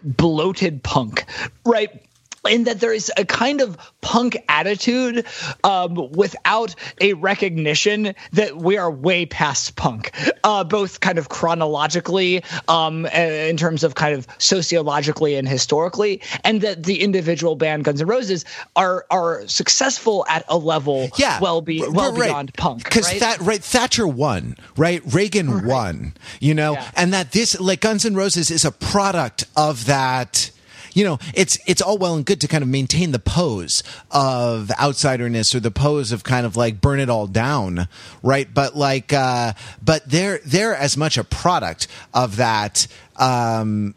bloated 0.03 0.83
punk, 0.83 1.25
right? 1.65 2.06
In 2.47 2.65
that 2.65 2.81
there 2.81 2.93
is 2.93 3.11
a 3.17 3.25
kind 3.25 3.61
of 3.61 3.77
punk 4.01 4.37
attitude 4.49 5.27
um, 5.65 6.11
without 6.13 6.75
a 7.01 7.13
recognition 7.15 8.15
that 8.33 8.57
we 8.57 8.77
are 8.77 8.91
way 8.91 9.27
past 9.27 9.77
punk, 9.77 10.13
uh, 10.45 10.65
both 10.65 11.01
kind 11.01 11.19
of 11.19 11.29
chronologically, 11.29 12.43
um, 12.69 13.07
in 13.07 13.57
terms 13.57 13.85
of 13.85 13.95
kind 13.95 14.15
of 14.15 14.27
sociologically 14.39 15.35
and 15.37 15.49
historically, 15.49 16.21
and 16.45 16.61
that 16.61 16.85
the 16.85 17.03
individual 17.03 17.57
band 17.57 17.85
Guns 17.85 18.01
N' 18.01 18.07
Roses 18.07 18.45
are 18.75 19.07
are 19.11 19.47
successful 19.47 20.25
at 20.29 20.45
a 20.49 20.57
level 20.57 21.09
yeah, 21.17 21.39
well 21.41 21.61
be 21.61 21.81
well 21.89 22.13
right. 22.13 22.29
beyond 22.29 22.55
punk. 22.55 22.85
Because 22.85 23.07
right? 23.11 23.21
that 23.21 23.41
right, 23.41 23.63
Thatcher 23.63 24.07
won, 24.07 24.57
right? 24.77 25.03
Reagan 25.13 25.67
won, 25.67 26.15
you 26.41 26.55
know, 26.55 26.73
Yeah. 26.75 26.91
and 26.97 27.13
that 27.13 27.33
this 27.33 27.59
like 27.61 27.81
Guns 27.81 28.05
N' 28.05 28.15
Roses 28.15 28.51
is 28.51 28.65
a 28.65 28.71
product 28.73 29.45
of 29.57 29.87
that. 29.87 30.51
You 30.97 31.05
know, 31.05 31.19
it's 31.35 31.59
it's 31.67 31.83
all 31.83 31.99
well 31.99 32.15
and 32.15 32.25
good 32.25 32.41
to 32.41 32.49
kind 32.49 32.63
of 32.63 32.71
maintain 32.71 33.13
the 33.13 33.19
pose 33.19 33.83
of 34.11 34.69
outsiderness 34.69 35.55
or 35.55 35.61
the 35.61 35.71
pose 35.71 36.11
of 36.11 36.25
kind 36.25 36.47
of 36.47 36.57
like 36.57 36.81
burn 36.81 37.01
it 37.01 37.11
all 37.11 37.27
down, 37.27 37.87
right? 38.23 38.49
But 38.53 38.75
like, 38.79 39.13
uh, 39.13 39.53
but 39.85 40.09
they're 40.09 40.41
they're 40.47 40.75
as 40.75 40.97
much 40.97 41.19
a 41.19 41.25
product 41.25 41.87
of 42.15 42.37
that. 42.37 42.87
Um, 43.17 43.95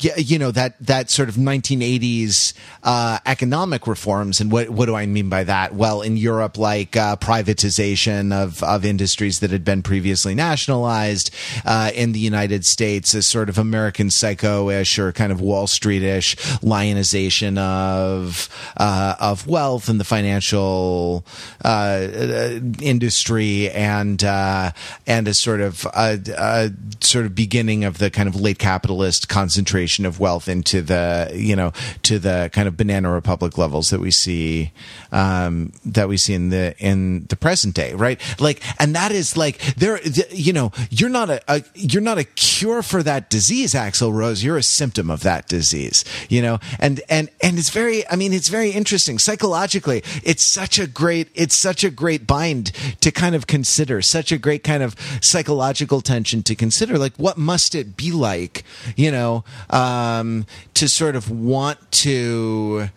you 0.00 0.38
know 0.38 0.50
that 0.50 0.74
that 0.80 1.10
sort 1.10 1.28
of 1.28 1.36
1980s 1.36 2.54
uh, 2.82 3.18
economic 3.26 3.86
reforms, 3.86 4.40
and 4.40 4.50
what 4.50 4.70
what 4.70 4.86
do 4.86 4.94
I 4.94 5.06
mean 5.06 5.28
by 5.28 5.44
that? 5.44 5.74
Well, 5.74 6.02
in 6.02 6.16
Europe, 6.16 6.58
like 6.58 6.96
uh, 6.96 7.16
privatization 7.16 8.32
of 8.32 8.62
of 8.62 8.84
industries 8.84 9.40
that 9.40 9.50
had 9.50 9.64
been 9.64 9.82
previously 9.82 10.34
nationalized. 10.34 11.30
Uh, 11.64 11.90
in 11.94 12.12
the 12.12 12.18
United 12.18 12.64
States, 12.64 13.14
a 13.14 13.22
sort 13.22 13.48
of 13.48 13.58
American 13.58 14.10
Psycho-ish 14.10 14.98
or 14.98 15.12
kind 15.12 15.32
of 15.32 15.40
Wall 15.40 15.66
Street-ish 15.66 16.36
lionization 16.62 17.58
of 17.58 18.48
uh, 18.76 19.14
of 19.20 19.46
wealth 19.46 19.88
and 19.88 20.00
the 20.00 20.04
financial 20.04 21.24
uh, 21.64 21.68
uh, 21.68 22.60
industry, 22.80 23.70
and 23.70 24.22
and 24.24 25.28
a 25.28 25.34
sort 25.34 25.60
of 25.60 25.86
a, 25.94 26.18
a 26.36 26.70
sort 27.04 27.26
of 27.26 27.34
beginning 27.34 27.84
of 27.84 27.98
the 27.98 28.10
kind 28.10 28.28
of 28.28 28.36
late 28.36 28.58
capitalist 28.58 29.28
concentration 29.28 29.83
of 30.06 30.20
wealth 30.20 30.48
into 30.48 30.82
the 30.82 31.30
you 31.34 31.56
know 31.56 31.72
to 32.02 32.18
the 32.18 32.50
kind 32.52 32.68
of 32.68 32.76
banana 32.76 33.10
republic 33.10 33.58
levels 33.58 33.90
that 33.90 34.00
we 34.00 34.10
see 34.10 34.72
um, 35.12 35.72
that 35.84 36.08
we 36.08 36.16
see 36.16 36.34
in 36.34 36.50
the 36.50 36.74
in 36.78 37.26
the 37.28 37.36
present 37.36 37.74
day, 37.74 37.94
right? 37.94 38.20
Like, 38.40 38.62
and 38.80 38.94
that 38.94 39.12
is 39.12 39.36
like 39.36 39.58
there, 39.76 40.00
you 40.30 40.52
know, 40.52 40.72
you're 40.90 41.10
not 41.10 41.30
a, 41.30 41.42
a 41.48 41.62
you're 41.74 42.02
not 42.02 42.18
a 42.18 42.24
cure 42.24 42.82
for 42.82 43.02
that 43.02 43.30
disease, 43.30 43.74
Axl 43.74 44.12
Rose. 44.12 44.42
You're 44.42 44.56
a 44.56 44.62
symptom 44.62 45.10
of 45.10 45.22
that 45.22 45.48
disease, 45.48 46.04
you 46.28 46.42
know, 46.42 46.58
and 46.78 47.00
and 47.08 47.30
and 47.42 47.58
it's 47.58 47.70
very, 47.70 48.08
I 48.08 48.16
mean, 48.16 48.32
it's 48.32 48.48
very 48.48 48.70
interesting 48.70 49.18
psychologically. 49.18 50.02
It's 50.22 50.46
such 50.46 50.78
a 50.78 50.86
great, 50.86 51.28
it's 51.34 51.56
such 51.56 51.84
a 51.84 51.90
great 51.90 52.26
bind 52.26 52.72
to 53.00 53.10
kind 53.10 53.34
of 53.34 53.46
consider, 53.46 54.02
such 54.02 54.32
a 54.32 54.38
great 54.38 54.64
kind 54.64 54.82
of 54.82 54.96
psychological 55.20 56.00
tension 56.00 56.42
to 56.44 56.54
consider. 56.54 56.98
Like, 56.98 57.14
what 57.16 57.36
must 57.36 57.74
it 57.74 57.96
be 57.96 58.12
like, 58.12 58.64
you 58.96 59.10
know, 59.10 59.44
um, 59.74 60.46
to 60.74 60.88
sort 60.88 61.16
of 61.16 61.30
want 61.30 61.78
to. 61.92 62.88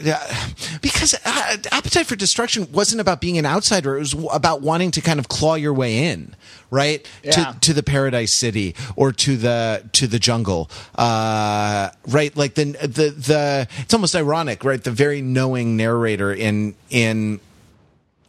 Yeah, 0.00 0.18
because 0.82 1.14
uh, 1.24 1.56
appetite 1.70 2.06
for 2.06 2.16
destruction 2.16 2.66
wasn't 2.72 3.00
about 3.00 3.20
being 3.20 3.38
an 3.38 3.46
outsider. 3.46 3.96
It 3.96 4.00
was 4.00 4.16
about 4.32 4.60
wanting 4.60 4.90
to 4.92 5.00
kind 5.00 5.20
of 5.20 5.28
claw 5.28 5.54
your 5.54 5.72
way 5.72 6.06
in, 6.10 6.34
right? 6.68 7.06
Yeah. 7.22 7.30
To 7.30 7.60
to 7.60 7.72
the 7.72 7.84
paradise 7.84 8.32
city 8.32 8.74
or 8.96 9.12
to 9.12 9.36
the 9.36 9.88
to 9.92 10.08
the 10.08 10.18
jungle, 10.18 10.68
uh, 10.96 11.90
right? 12.08 12.36
Like 12.36 12.54
the 12.54 12.64
the 12.64 13.10
the. 13.10 13.68
It's 13.78 13.94
almost 13.94 14.16
ironic, 14.16 14.64
right? 14.64 14.82
The 14.82 14.90
very 14.90 15.22
knowing 15.22 15.76
narrator 15.76 16.32
in 16.32 16.74
in 16.90 17.38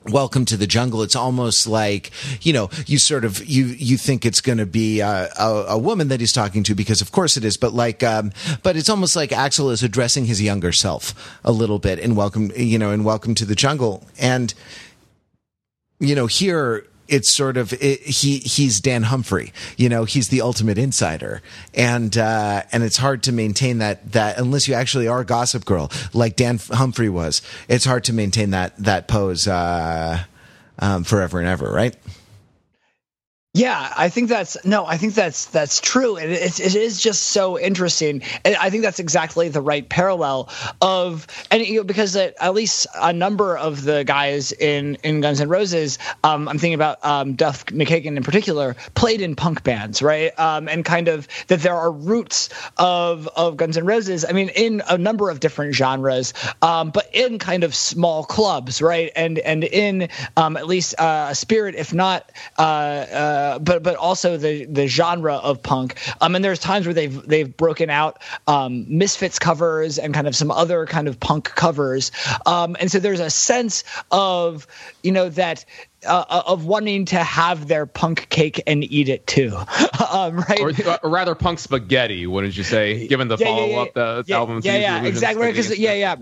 welcome 0.06 0.45
to 0.45 0.58
the 0.58 0.68
jungle. 0.68 1.01
It's 1.01 1.16
almost 1.16 1.68
like 1.68 2.12
you 2.41 2.53
know 2.53 2.70
you 2.86 2.99
sort 2.99 3.26
of 3.26 3.43
you 3.45 3.66
you 3.66 3.97
think 3.97 4.26
it's 4.26 4.41
going 4.41 4.58
to 4.58 4.66
be 4.66 4.99
a, 4.99 5.30
a, 5.39 5.66
a 5.70 5.78
woman 5.78 6.10
that 6.10 6.20
he's 6.20 6.34
talking 6.34 6.64
to 6.64 6.76
because 6.76 7.01
of 7.01 7.12
course 7.12 7.38
it 7.38 7.43
is 7.43 7.58
but 7.58 7.74
like 7.74 8.03
um 8.03 8.32
but 8.64 8.76
it's 8.76 8.89
almost 8.89 9.16
like 9.16 9.32
axl 9.32 9.72
is 9.72 9.84
addressing 9.84 10.26
his 10.26 10.41
younger 10.41 10.72
self 10.72 11.39
a 11.43 11.51
little 11.51 11.80
bit 11.80 11.99
in 11.99 12.16
welcome 12.16 12.51
you 12.56 12.78
know 12.78 12.91
in 12.91 13.03
welcome 13.03 13.36
to 13.36 13.45
the 13.45 13.56
jungle. 13.56 14.03
And 14.20 14.53
you 15.99 16.16
know 16.16 16.28
here 16.28 16.86
it's 17.08 17.32
sort 17.32 17.58
of 17.58 17.74
it, 17.74 18.01
he 18.01 18.39
he's 18.39 18.80
Dan 18.80 19.03
Humphrey, 19.03 19.53
you 19.78 19.89
know, 19.89 20.06
he's 20.06 20.30
the 20.30 20.41
ultimate 20.41 20.78
insider, 20.78 21.41
and 21.74 22.18
uh, 22.18 22.64
and 22.72 22.84
it's 22.84 22.97
hard 22.97 23.24
to 23.24 23.32
maintain 23.32 23.80
that 23.80 24.12
that 24.12 24.38
unless 24.38 24.68
you 24.68 24.74
actually 24.74 25.08
are 25.08 25.24
Gossip 25.24 25.66
Girl 25.66 25.91
like 26.14 26.36
Dan 26.36 26.60
Humphrey 26.72 27.10
was. 27.10 27.41
It's 27.68 27.86
hard 27.86 28.03
to 28.06 28.14
maintain 28.14 28.51
that 28.51 28.78
that 28.78 29.08
pose 29.08 29.47
uh, 29.47 30.24
um, 30.80 31.03
forever 31.03 31.39
and 31.39 31.47
ever, 31.47 31.72
right? 31.72 31.95
Yeah, 33.56 33.93
I 33.95 34.10
think 34.10 34.28
that's 34.28 34.58
no, 34.66 34.86
I 34.86 34.97
think 34.97 35.14
that's 35.14 35.45
that's 35.45 35.80
true, 35.80 36.18
and 36.18 36.30
it, 36.30 36.60
it 36.60 36.76
is 36.76 36.99
just 36.99 37.24
so 37.24 37.58
interesting. 37.58 38.22
And 38.43 38.58
I 38.58 38.70
think 38.70 38.84
that's 38.84 38.99
exactly 38.99 39.47
the 39.47 39.62
right 39.62 39.88
parallel 39.88 40.49
of, 40.82 41.26
and 41.49 41.66
you 41.66 41.78
know, 41.78 41.86
because 41.86 42.18
it, 42.18 42.36
at 42.41 42.53
least 42.53 42.86
a 42.93 43.14
number 43.14 43.58
of 43.58 43.86
the 43.86 44.03
guys 44.03 44.51
in 44.51 44.95
in 45.03 45.22
Guns 45.22 45.39
N' 45.39 45.47
Roses, 45.47 45.99
um, 46.26 46.49
I'm 46.49 46.60
thinking 46.60 46.74
about 46.74 46.97
um, 47.06 47.36
Duff 47.36 47.66
McKagan 47.68 48.18
in 48.18 48.24
particular, 48.24 48.76
played 48.93 49.22
in 49.22 49.38
punk 49.38 49.64
bands, 49.64 50.01
right? 50.01 50.38
Um, 50.38 50.68
and 50.68 50.84
kind 50.84 51.08
of 51.08 51.26
that 51.47 51.62
there 51.62 51.76
are 51.76 51.93
roots 51.93 52.49
of 52.76 53.30
of 53.38 53.56
Guns 53.56 53.78
N' 53.78 53.86
Roses. 53.86 54.26
I 54.28 54.34
mean, 54.34 54.49
in 54.49 54.82
a 54.89 54.97
number 54.97 55.30
of 55.30 55.39
different 55.39 55.76
genres, 55.76 56.34
um, 56.62 56.89
but 56.89 57.10
in 57.14 57.39
kind 57.39 57.64
of 57.64 57.74
small 57.74 58.26
clubs, 58.26 58.82
right? 58.82 59.14
And 59.16 59.39
and 59.39 59.64
in 59.64 60.10
um, 60.36 60.58
at 60.58 60.68
least 60.68 60.99
uh, 60.99 61.28
a 61.30 61.36
spirit, 61.36 61.76
if 61.76 61.93
not. 61.93 62.30
Uh, 62.58 62.62
uh, 62.62 63.45
but 63.60 63.84
but 63.84 63.96
also 63.96 64.38
the 64.38 64.66
the 64.66 64.88
genre 64.88 65.36
of 65.36 65.62
punk. 65.62 65.96
Um, 66.22 66.36
and 66.36 66.43
there's 66.43 66.60
times 66.60 66.86
where 66.86 66.93
they've 66.93 67.28
they've 67.28 67.56
broken 67.56 67.89
out 67.89 68.22
um, 68.48 68.86
Misfits 68.88 69.39
covers 69.39 69.98
and 70.00 70.14
kind 70.14 70.28
of 70.28 70.36
some 70.36 70.52
other 70.52 70.86
kind 70.86 71.08
of 71.08 71.20
punk 71.20 71.46
covers. 71.46 72.12
Um, 72.46 72.76
and 72.80 72.91
so 72.91 73.00
there's 73.00 73.20
a 73.20 73.30
sense 73.30 73.84
of 74.12 74.68
you 75.04 75.12
know 75.12 75.30
that. 75.30 75.66
Uh, 76.06 76.43
of 76.46 76.68
wanting 76.68 77.06
to 77.06 77.18
have 77.18 77.68
their 77.68 77.88
punk 77.88 78.30
cake 78.30 78.62
and 78.68 78.84
eat 78.84 79.10
it 79.10 79.26
too, 79.26 79.58
um, 80.12 80.38
right? 80.38 80.60
or, 80.60 80.72
or 81.02 81.10
rather 81.10 81.34
punk 81.34 81.58
spaghetti 81.58 82.28
wouldn't 82.28 82.56
you 82.56 82.64
say 82.64 83.08
given 83.08 83.28
the 83.28 83.38
Yeah, 83.38 83.48
yeah, 83.48 83.56
follow 83.56 83.68
yeah, 83.68 83.80
up 83.80 83.93
the 83.96 84.24
yeah, 84.28 84.36
album 84.36 84.62
yeah, 84.64 84.78
yeah, 84.78 85.04
exactly. 85.04 85.48
Because 85.48 85.76
yeah, 85.80 85.93
yeah, 85.93 86.16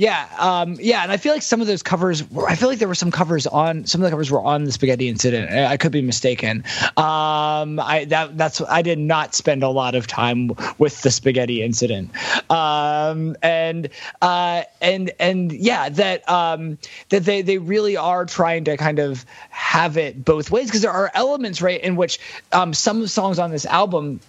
Yeah, 0.00 0.26
um, 0.38 0.78
yeah, 0.80 1.02
and 1.02 1.12
I 1.12 1.18
feel 1.18 1.34
like 1.34 1.42
some 1.42 1.60
of 1.60 1.66
those 1.66 1.82
covers. 1.82 2.22
I 2.48 2.56
feel 2.56 2.70
like 2.70 2.78
there 2.78 2.88
were 2.88 2.94
some 2.94 3.10
covers 3.10 3.46
on 3.46 3.84
some 3.84 4.00
of 4.00 4.06
the 4.06 4.10
covers 4.10 4.30
were 4.30 4.40
on 4.40 4.64
the 4.64 4.72
Spaghetti 4.72 5.10
Incident. 5.10 5.52
I 5.52 5.76
could 5.76 5.92
be 5.92 6.00
mistaken. 6.00 6.64
Um, 6.96 7.78
I 7.78 8.06
that 8.08 8.38
that's 8.38 8.62
I 8.62 8.80
did 8.80 8.98
not 8.98 9.34
spend 9.34 9.62
a 9.62 9.68
lot 9.68 9.94
of 9.94 10.06
time 10.06 10.52
with 10.78 11.02
the 11.02 11.10
Spaghetti 11.10 11.62
Incident, 11.62 12.12
um, 12.50 13.36
and 13.42 13.90
uh, 14.22 14.62
and 14.80 15.10
and 15.20 15.52
yeah, 15.52 15.90
that 15.90 16.26
um, 16.30 16.78
that 17.10 17.26
they 17.26 17.42
they 17.42 17.58
really 17.58 17.98
are 17.98 18.24
trying 18.24 18.64
to 18.64 18.78
kind 18.78 19.00
of 19.00 19.26
have 19.50 19.98
it 19.98 20.24
both 20.24 20.50
ways 20.50 20.68
because 20.68 20.80
there 20.80 20.92
are 20.92 21.10
elements 21.12 21.60
right 21.60 21.82
in 21.82 21.96
which 21.96 22.20
um, 22.52 22.72
some 22.72 23.06
songs 23.06 23.38
on 23.38 23.50
this 23.50 23.66
album 23.66 24.20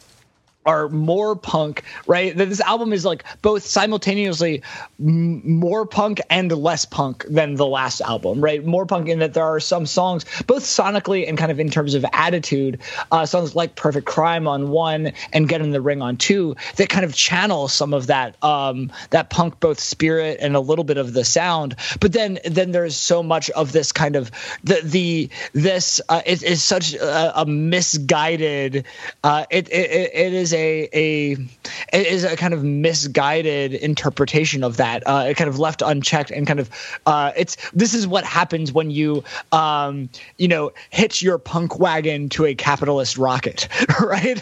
are 0.66 0.90
more 0.90 1.36
punk, 1.36 1.84
right? 2.08 2.36
That 2.36 2.50
this 2.50 2.62
album 2.62 2.94
is 2.94 3.06
like 3.06 3.24
both 3.42 3.64
simultaneously 3.64 4.62
m- 5.00 5.42
more 5.60 5.86
punk 5.86 6.22
and 6.30 6.52
less 6.52 6.86
punk 6.86 7.26
than 7.28 7.56
the 7.56 7.66
last 7.66 8.02
album, 8.02 8.42
right? 8.44 8.64
More 8.64 8.86
punk 8.86 9.08
in 9.08 9.20
that 9.20 9.34
there 9.34 9.44
are 9.44 9.60
some 9.60 9.86
songs, 9.86 10.26
both 10.46 10.64
sonically 10.64 11.28
and 11.28 11.38
kind 11.38 11.52
of 11.52 11.60
in 11.60 11.70
terms 11.70 11.96
of 11.96 12.06
attitude, 12.14 12.80
uh, 13.12 13.26
songs 13.26 13.56
like 13.56 13.76
"Perfect 13.76 14.06
Crime" 14.06 14.48
on 14.48 14.70
one 14.70 15.14
and 15.34 15.50
"Get 15.50 15.62
in 15.62 15.72
the 15.72 15.82
Ring" 15.82 16.02
on 16.02 16.18
two, 16.18 16.56
that 16.76 16.90
kind 16.90 17.06
of 17.06 17.16
channel 17.16 17.68
some 17.68 17.94
of 17.94 18.08
that 18.08 18.42
um, 18.44 18.92
that 19.10 19.30
punk 19.30 19.60
both 19.60 19.80
spirit 19.80 20.38
and 20.42 20.56
a 20.56 20.60
little 20.60 20.86
bit 20.86 20.98
of 20.98 21.14
the 21.14 21.26
sound. 21.26 21.76
But 22.00 22.14
then 22.14 22.40
then 22.46 22.72
there's 22.72 22.96
so 22.96 23.24
much 23.24 23.50
of 23.52 23.72
this 23.72 23.92
kind 23.92 24.16
of 24.16 24.32
the 24.64 24.82
the 24.84 25.30
this 25.54 26.02
uh, 26.10 26.22
is, 26.26 26.62
such 26.62 26.94
a, 26.94 27.42
a 27.42 27.46
misguided. 27.46 28.86
Uh, 29.24 29.46
it, 29.50 29.68
it 29.72 30.12
it 30.14 30.34
is 30.34 30.51
a 30.54 30.90
a 30.94 31.32
it 31.32 32.08
is 32.08 32.24
a 32.24 32.36
kind 32.36 32.54
of 32.54 32.64
misguided 32.64 33.74
interpretation 33.74 34.64
of 34.64 34.78
that. 34.78 35.04
Uh, 35.06 35.34
kind 35.34 35.50
of 35.50 35.60
left 35.60 35.82
unchecked 35.82 36.32
and 36.32 36.48
kind 36.48 36.60
of 36.60 36.70
uh, 37.06 37.32
it's 37.36 37.58
this 37.72 37.94
is 37.94 38.08
what 38.08 38.24
happens 38.24 38.72
when 38.72 38.92
you 38.92 39.24
um, 39.52 40.10
you 40.38 40.48
know 40.48 40.72
hitch 40.90 41.22
your 41.22 41.38
punk 41.38 41.80
wagon 41.80 42.30
to 42.30 42.46
a 42.46 42.56
capitalist 42.56 43.18
rocket, 43.18 43.68
right? 44.02 44.42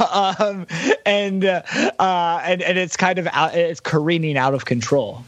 um, 0.12 0.66
and 1.06 1.44
uh, 1.44 2.40
and 2.44 2.62
and 2.62 2.78
it's 2.78 2.96
kind 2.96 3.18
of 3.18 3.26
out, 3.32 3.54
it's 3.54 3.80
careening 3.80 4.36
out 4.36 4.54
of 4.54 4.64
control. 4.64 5.24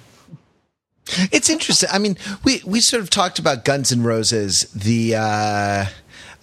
It's 1.30 1.48
interesting. 1.48 1.88
I 1.92 1.98
mean, 1.98 2.16
we 2.44 2.62
we 2.64 2.80
sort 2.80 3.02
of 3.02 3.10
talked 3.10 3.38
about 3.38 3.64
Guns 3.64 3.92
N' 3.92 4.02
Roses, 4.02 4.62
the 4.72 5.14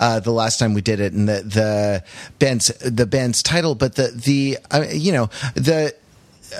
uh, 0.03 0.19
the 0.19 0.31
last 0.31 0.59
time 0.59 0.73
we 0.73 0.81
did 0.81 0.99
it, 0.99 1.13
and 1.13 1.29
the 1.29 1.41
the 1.43 2.03
band's 2.37 2.67
the 2.79 3.05
band's 3.05 3.41
title, 3.41 3.73
but 3.73 3.95
the 3.95 4.09
the 4.09 4.57
uh, 4.69 4.83
you 4.91 5.13
know 5.13 5.29
the 5.55 5.95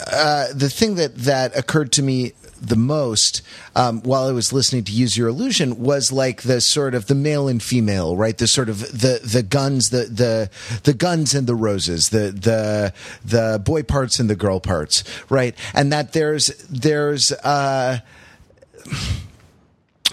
uh, 0.08 0.48
the 0.54 0.70
thing 0.70 0.96
that 0.96 1.14
that 1.18 1.54
occurred 1.58 1.91
to 1.91 2.02
me 2.02 2.32
the 2.62 2.78
most 2.78 3.41
um, 3.76 4.02
while 4.04 4.24
I 4.24 4.32
was 4.32 4.54
listening 4.54 4.86
to 4.86 4.94
Use 4.94 5.18
Your 5.18 5.28
Illusion 5.28 5.84
was 5.84 6.10
like 6.10 6.44
the 6.44 6.62
sort 6.62 6.96
of 6.96 7.08
the 7.08 7.16
male 7.16 7.50
and 7.50 7.62
female, 7.62 8.16
right? 8.16 8.38
The 8.38 8.48
sort 8.48 8.70
of 8.70 8.80
the 8.80 9.20
the 9.22 9.44
guns, 9.44 9.89
the 9.89 10.06
the 10.06 10.50
the 10.84 10.94
guns 10.94 11.36
and 11.36 11.46
the 11.46 11.56
roses, 11.56 12.12
the 12.12 12.32
the 12.32 12.94
the 13.26 13.62
boy 13.62 13.84
parts 13.84 14.20
and 14.20 14.30
the 14.30 14.38
girl 14.38 14.62
parts, 14.62 15.04
right? 15.30 15.54
And 15.74 15.91
that 15.91 16.14
there's 16.14 16.48
there's 16.70 17.34
uh 17.34 18.00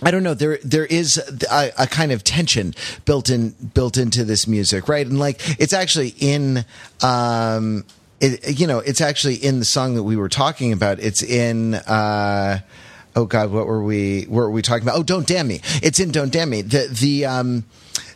I 0.03 0.11
don't 0.11 0.23
know. 0.23 0.35
There, 0.35 0.59
there 0.65 0.87
is 0.87 1.19
a, 1.51 1.73
a, 1.77 1.87
kind 1.87 2.13
of 2.13 2.25
tension 2.25 2.75
built 3.05 3.29
in, 3.29 3.51
built 3.51 3.99
into 3.99 4.25
this 4.25 4.47
music, 4.47 4.89
right? 4.89 5.07
And 5.07 5.19
like, 5.19 5.41
it's 5.61 5.73
actually 5.73 6.15
in, 6.19 6.65
um, 7.03 7.85
it, 8.21 8.59
you 8.59 8.67
know, 8.67 8.79
it's 8.79 9.01
actually 9.01 9.35
in 9.37 9.59
the 9.59 9.65
song 9.65 9.95
that 9.95 10.03
we 10.03 10.17
were 10.17 10.29
talking 10.29 10.73
about. 10.73 11.01
It's 11.01 11.23
in, 11.23 11.75
uh, 11.75 12.61
oh 13.15 13.27
God, 13.27 13.51
what 13.51 13.67
were 13.67 13.83
we, 13.83 14.23
what 14.23 14.41
were 14.41 14.51
we 14.51 14.63
talking 14.63 14.85
about? 14.85 14.97
Oh, 14.97 15.03
Don't 15.03 15.27
Damn 15.27 15.49
Me. 15.49 15.61
It's 15.83 16.01
in 16.01 16.13
Don't 16.13 16.33
Damn 16.33 16.51
Me. 16.51 16.63
The, 16.63 16.89
the, 16.89 17.27
um, 17.27 17.65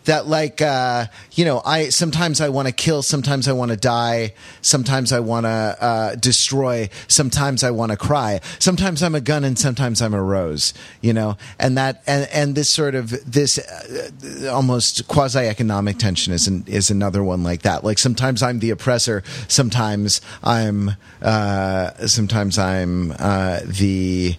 that 0.05 0.27
like 0.27 0.61
uh, 0.61 1.07
you 1.33 1.45
know 1.45 1.63
i 1.65 1.89
sometimes 1.89 2.41
i 2.41 2.49
want 2.49 2.69
to 2.69 2.73
kill 2.73 3.03
sometimes 3.03 3.49
i 3.49 3.53
want 3.53 3.71
to 3.71 3.77
die 3.77 4.33
sometimes 4.61 5.13
i 5.13 5.21
want 5.21 5.45
to 5.45 5.77
uh, 5.81 6.15
destroy 6.17 6.89
sometimes 7.09 7.63
i 7.65 7.71
want 7.71 7.91
to 7.91 7.97
cry. 7.97 8.41
Sometimes 8.59 9.03
i'm 9.03 9.15
a 9.15 9.21
gun 9.21 9.45
and 9.45 9.59
sometimes 9.59 10.03
i'm 10.03 10.15
a 10.15 10.23
rose 10.23 10.73
you 11.01 11.13
know? 11.13 11.37
And 11.59 11.77
that 11.79 12.03
and 12.07 12.29
and 12.33 12.55
this 12.55 12.71
sort 12.71 12.95
of 12.95 13.11
this 13.31 13.59
uh, 13.59 14.51
almost 14.51 15.07
quasi 15.09 15.41
economic 15.41 15.99
tension 15.99 16.33
is 16.33 16.47
an, 16.49 16.65
is 16.67 16.91
another 16.91 17.23
one 17.23 17.43
like 17.43 17.63
that. 17.63 17.85
Like 17.85 17.99
sometimes 17.99 18.43
i'm 18.43 18.59
the 18.59 18.71
oppressor 18.71 19.23
sometimes 19.49 20.21
i'm 20.43 20.91
uh, 21.23 22.07
sometimes 22.07 22.59
i'm 22.59 23.13
uh, 23.19 23.61
the 23.65 24.37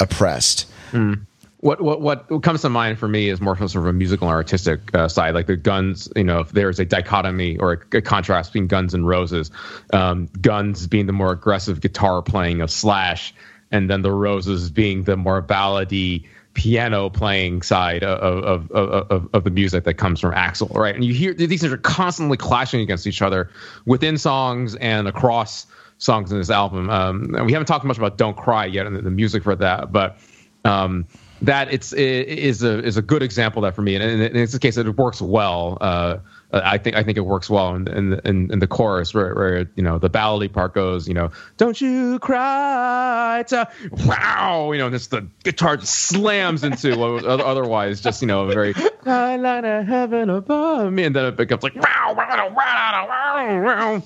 oppressed 0.00 0.66
what 1.62 1.80
what 1.80 2.00
what 2.00 2.42
comes 2.42 2.60
to 2.62 2.68
mind 2.68 2.98
for 2.98 3.06
me 3.06 3.28
is 3.28 3.40
more 3.40 3.54
from 3.54 3.68
sort 3.68 3.84
of 3.84 3.88
a 3.88 3.92
musical 3.92 4.26
and 4.26 4.34
artistic 4.34 4.94
uh, 4.94 5.06
side, 5.06 5.32
like 5.32 5.46
the 5.46 5.56
Guns. 5.56 6.08
You 6.16 6.24
know, 6.24 6.40
if 6.40 6.50
there's 6.50 6.80
a 6.80 6.84
dichotomy 6.84 7.56
or 7.58 7.74
a, 7.74 7.98
a 7.98 8.02
contrast 8.02 8.52
between 8.52 8.66
Guns 8.66 8.94
and 8.94 9.06
Roses, 9.06 9.52
um, 9.92 10.28
Guns 10.40 10.88
being 10.88 11.06
the 11.06 11.12
more 11.12 11.30
aggressive 11.30 11.80
guitar 11.80 12.20
playing 12.20 12.62
of 12.62 12.70
Slash, 12.70 13.32
and 13.70 13.88
then 13.88 14.02
the 14.02 14.10
Roses 14.10 14.70
being 14.70 15.04
the 15.04 15.16
more 15.16 15.40
ballady 15.40 16.26
piano 16.54 17.08
playing 17.08 17.62
side 17.62 18.02
of, 18.02 18.44
of, 18.44 18.70
of, 18.72 19.28
of, 19.32 19.44
the 19.44 19.50
music 19.50 19.84
that 19.84 19.94
comes 19.94 20.20
from 20.20 20.34
Axl, 20.34 20.74
right? 20.74 20.94
And 20.94 21.02
you 21.02 21.14
hear 21.14 21.32
these 21.32 21.60
things 21.60 21.72
are 21.72 21.78
constantly 21.78 22.36
clashing 22.36 22.80
against 22.80 23.06
each 23.06 23.22
other 23.22 23.48
within 23.86 24.18
songs 24.18 24.74
and 24.74 25.08
across 25.08 25.66
songs 25.98 26.30
in 26.32 26.38
this 26.38 26.50
album. 26.50 26.90
Um, 26.90 27.34
and 27.36 27.46
we 27.46 27.52
haven't 27.52 27.66
talked 27.66 27.84
much 27.84 27.98
about 27.98 28.18
"Don't 28.18 28.36
Cry" 28.36 28.66
yet 28.66 28.84
and 28.84 28.96
the, 28.96 29.02
the 29.02 29.10
music 29.10 29.44
for 29.44 29.54
that, 29.54 29.92
but 29.92 30.18
um, 30.64 31.06
that 31.42 31.72
it's 31.72 31.92
it 31.92 32.28
is 32.28 32.62
a 32.62 32.82
is 32.84 32.96
a 32.96 33.02
good 33.02 33.22
example 33.22 33.64
of 33.64 33.68
that 33.68 33.74
for 33.74 33.82
me, 33.82 33.96
and 33.96 34.04
in, 34.04 34.32
this 34.32 34.56
case, 34.58 34.76
it 34.76 34.86
works 34.96 35.20
well. 35.20 35.76
Uh, 35.80 36.18
I 36.52 36.78
think 36.78 36.94
I 36.94 37.02
think 37.02 37.18
it 37.18 37.22
works 37.22 37.50
well 37.50 37.74
in 37.74 37.88
in, 37.88 38.20
in, 38.24 38.52
in 38.52 38.58
the 38.60 38.66
chorus 38.68 39.12
where, 39.12 39.34
where 39.34 39.68
you 39.74 39.82
know 39.82 39.98
the 39.98 40.08
ballady 40.08 40.52
part 40.52 40.72
goes, 40.72 41.08
you 41.08 41.14
know, 41.14 41.30
don't 41.56 41.80
you 41.80 42.20
cry, 42.20 43.40
it's 43.40 43.52
a 43.52 43.68
wow, 44.06 44.70
you 44.70 44.78
know, 44.78 44.86
and 44.86 44.94
this 44.94 45.08
the 45.08 45.26
guitar 45.42 45.76
just 45.76 45.94
slams 45.94 46.62
into 46.62 47.02
otherwise 47.02 48.00
just 48.00 48.22
you 48.22 48.28
know 48.28 48.48
a 48.48 48.54
very 48.54 48.74
I 49.04 49.36
like 49.36 49.64
heaven 49.64 50.30
above 50.30 50.92
me, 50.92 51.04
and 51.04 51.16
then 51.16 51.24
it 51.24 51.36
becomes 51.36 51.64
like 51.64 51.74
wow, 51.74 52.14
wow, 52.16 52.52
wow, 52.54 53.06
wow, 53.08 53.62
wow 53.62 54.02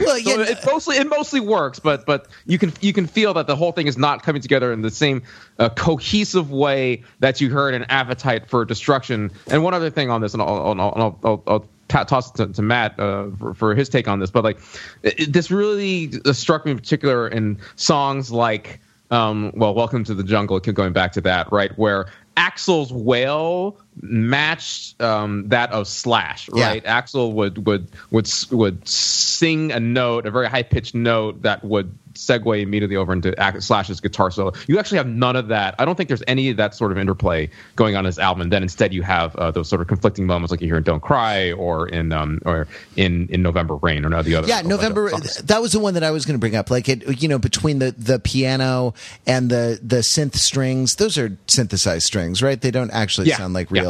well, 0.00 0.18
yeah, 0.18 0.34
so 0.34 0.40
it 0.40 0.58
mostly 0.66 0.96
it 0.96 1.08
mostly 1.08 1.40
works, 1.40 1.78
but 1.78 2.06
but 2.06 2.26
you 2.46 2.58
can 2.58 2.72
you 2.80 2.92
can 2.92 3.06
feel 3.06 3.34
that 3.34 3.46
the 3.46 3.56
whole 3.56 3.72
thing 3.72 3.86
is 3.86 3.98
not 3.98 4.22
coming 4.22 4.42
together 4.42 4.72
in 4.72 4.82
the 4.82 4.90
same 4.90 5.22
uh, 5.58 5.68
cohesive 5.70 6.50
way 6.50 7.02
that 7.20 7.40
you 7.40 7.50
heard 7.50 7.74
in 7.74 7.84
Appetite 7.84 8.48
for 8.48 8.64
Destruction. 8.64 9.30
And 9.48 9.62
one 9.62 9.74
other 9.74 9.90
thing 9.90 10.10
on 10.10 10.20
this, 10.20 10.34
and 10.34 10.42
I'll 10.42 10.80
I'll, 10.80 10.80
I'll, 10.80 11.18
I'll, 11.24 11.42
I'll 11.46 11.68
toss 11.88 12.30
it 12.30 12.36
to, 12.36 12.52
to 12.52 12.62
Matt 12.62 12.98
uh, 12.98 13.26
for, 13.38 13.54
for, 13.54 13.74
his 13.74 13.88
take 13.88 14.08
on 14.08 14.20
this, 14.20 14.30
but 14.30 14.44
like 14.44 14.58
it, 15.02 15.32
this 15.32 15.50
really 15.50 16.12
struck 16.32 16.64
me 16.64 16.72
in 16.72 16.78
particular 16.78 17.28
in 17.28 17.58
songs 17.76 18.30
like. 18.30 18.80
Um, 19.12 19.50
well, 19.56 19.74
welcome 19.74 20.04
to 20.04 20.14
the 20.14 20.22
jungle. 20.22 20.60
Going 20.60 20.92
back 20.92 21.10
to 21.14 21.20
that, 21.22 21.50
right, 21.50 21.76
where 21.76 22.06
Axl's 22.36 22.92
wail 22.92 23.76
matched 24.02 25.00
um, 25.00 25.48
that 25.48 25.72
of 25.72 25.86
Slash, 25.86 26.48
right? 26.50 26.82
Yeah. 26.82 27.00
Axl 27.00 27.32
would 27.32 27.66
would 27.66 27.88
would 28.10 28.30
would 28.50 28.88
sing 28.88 29.72
a 29.72 29.80
note, 29.80 30.26
a 30.26 30.30
very 30.30 30.48
high 30.48 30.62
pitched 30.62 30.94
note 30.94 31.42
that 31.42 31.64
would 31.64 31.96
segue 32.14 32.60
immediately 32.60 32.96
over 32.96 33.12
into 33.12 33.34
Slash's 33.60 34.00
guitar 34.00 34.30
solo. 34.30 34.52
You 34.66 34.78
actually 34.78 34.98
have 34.98 35.06
none 35.06 35.36
of 35.36 35.48
that. 35.48 35.74
I 35.78 35.84
don't 35.84 35.94
think 35.94 36.08
there's 36.08 36.22
any 36.26 36.50
of 36.50 36.56
that 36.56 36.74
sort 36.74 36.92
of 36.92 36.98
interplay 36.98 37.48
going 37.76 37.94
on 37.94 38.04
in 38.04 38.08
this 38.08 38.18
album. 38.18 38.42
And 38.42 38.52
then 38.52 38.62
instead 38.62 38.92
you 38.92 39.02
have 39.02 39.34
uh, 39.36 39.50
those 39.50 39.68
sort 39.68 39.80
of 39.80 39.88
conflicting 39.88 40.26
moments 40.26 40.50
like 40.50 40.60
you 40.60 40.66
hear 40.66 40.76
in 40.76 40.82
"Don't 40.82 41.00
Cry" 41.00 41.52
or 41.52 41.88
in 41.88 42.12
um, 42.12 42.40
or 42.44 42.66
in 42.96 43.28
in 43.28 43.42
November 43.42 43.76
Rain 43.76 44.04
or 44.04 44.08
no 44.08 44.22
the 44.22 44.34
other. 44.34 44.48
Yeah, 44.48 44.62
November. 44.62 45.10
That 45.44 45.60
was 45.60 45.72
the 45.72 45.80
one 45.80 45.94
that 45.94 46.02
I 46.02 46.10
was 46.10 46.26
going 46.26 46.34
to 46.34 46.40
bring 46.40 46.56
up. 46.56 46.70
Like 46.70 46.88
it, 46.88 47.22
you 47.22 47.28
know, 47.28 47.38
between 47.38 47.78
the 47.78 47.92
the 47.92 48.18
piano 48.18 48.94
and 49.26 49.50
the 49.50 49.78
the 49.82 49.98
synth 49.98 50.36
strings, 50.36 50.96
those 50.96 51.16
are 51.18 51.36
synthesized 51.46 52.06
strings, 52.06 52.42
right? 52.42 52.60
They 52.60 52.70
don't 52.70 52.90
actually 52.90 53.28
yeah. 53.28 53.36
sound 53.36 53.54
like 53.54 53.70
real. 53.70 53.84
Yeah 53.84 53.89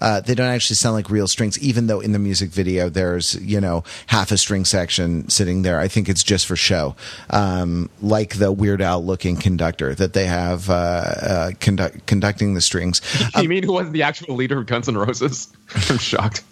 uh, 0.00 0.20
they 0.20 0.34
don't 0.34 0.48
actually 0.48 0.76
sound 0.76 0.94
like 0.94 1.08
real 1.10 1.26
strings, 1.26 1.58
even 1.58 1.86
though 1.86 2.00
in 2.00 2.12
the 2.12 2.18
music 2.18 2.50
video 2.50 2.88
there's 2.88 3.34
you 3.42 3.60
know 3.60 3.82
half 4.08 4.30
a 4.30 4.36
string 4.36 4.64
section 4.64 5.28
sitting 5.28 5.62
there. 5.62 5.80
I 5.80 5.88
think 5.88 6.08
it's 6.08 6.22
just 6.22 6.46
for 6.46 6.56
show, 6.56 6.94
um, 7.30 7.88
like 8.02 8.36
the 8.36 8.52
Weird 8.52 8.82
Al 8.82 9.04
looking 9.04 9.36
conductor 9.36 9.94
that 9.94 10.12
they 10.12 10.26
have 10.26 10.68
uh, 10.68 10.72
uh, 10.72 11.50
conduct- 11.60 12.06
conducting 12.06 12.54
the 12.54 12.60
strings. 12.60 13.00
you 13.40 13.48
mean 13.48 13.62
who 13.62 13.72
was 13.72 13.90
the 13.90 14.02
actual 14.02 14.34
leader 14.34 14.58
of 14.58 14.66
Guns 14.66 14.88
N' 14.88 14.96
Roses? 14.96 15.48
I'm 15.88 15.98
shocked. 15.98 16.44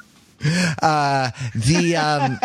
Uh, 0.82 1.30
the 1.54 1.96
um, 1.96 2.38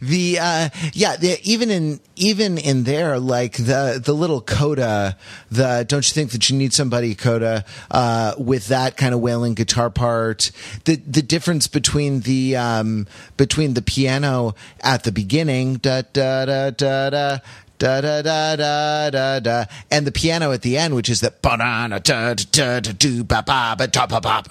the 0.00 0.38
uh, 0.40 0.68
yeah, 0.92 1.16
the, 1.16 1.38
even 1.42 1.70
in 1.70 2.00
even 2.14 2.56
in 2.58 2.84
there, 2.84 3.18
like 3.18 3.54
the 3.56 4.00
the 4.02 4.14
little 4.14 4.40
coda, 4.40 5.16
the 5.50 5.84
don't 5.86 6.06
you 6.08 6.14
think 6.14 6.30
that 6.30 6.48
you 6.48 6.56
need 6.56 6.72
somebody 6.72 7.14
coda 7.14 7.64
uh, 7.90 8.34
with 8.38 8.68
that 8.68 8.96
kind 8.96 9.14
of 9.14 9.20
wailing 9.20 9.54
guitar 9.54 9.90
part? 9.90 10.50
The 10.84 10.96
the 10.96 11.22
difference 11.22 11.66
between 11.66 12.20
the 12.20 12.56
um, 12.56 13.06
between 13.36 13.74
the 13.74 13.82
piano 13.82 14.54
at 14.80 15.04
the 15.04 15.12
beginning, 15.12 15.74
da 15.76 16.02
da 16.12 16.46
da 16.46 16.70
da 16.70 17.10
da 17.10 17.38
da 17.78 18.00
da 18.00 18.22
da 18.22 18.56
da 18.56 19.10
da 19.10 19.40
da, 19.40 19.64
and 19.90 20.06
the 20.06 20.12
piano 20.12 20.52
at 20.52 20.62
the 20.62 20.78
end, 20.78 20.94
which 20.94 21.08
is 21.08 21.20
the 21.20 21.32
ba 21.42 21.56
da 21.56 21.88
da 21.88 21.98
da 21.98 22.34
da 22.34 22.80
da 22.80 22.92
do 22.92 23.24
ba 23.24 23.42
ba 23.46 23.74
ba 23.78 23.86
da 23.86 24.06
ba 24.06 24.20
ba 24.20 24.42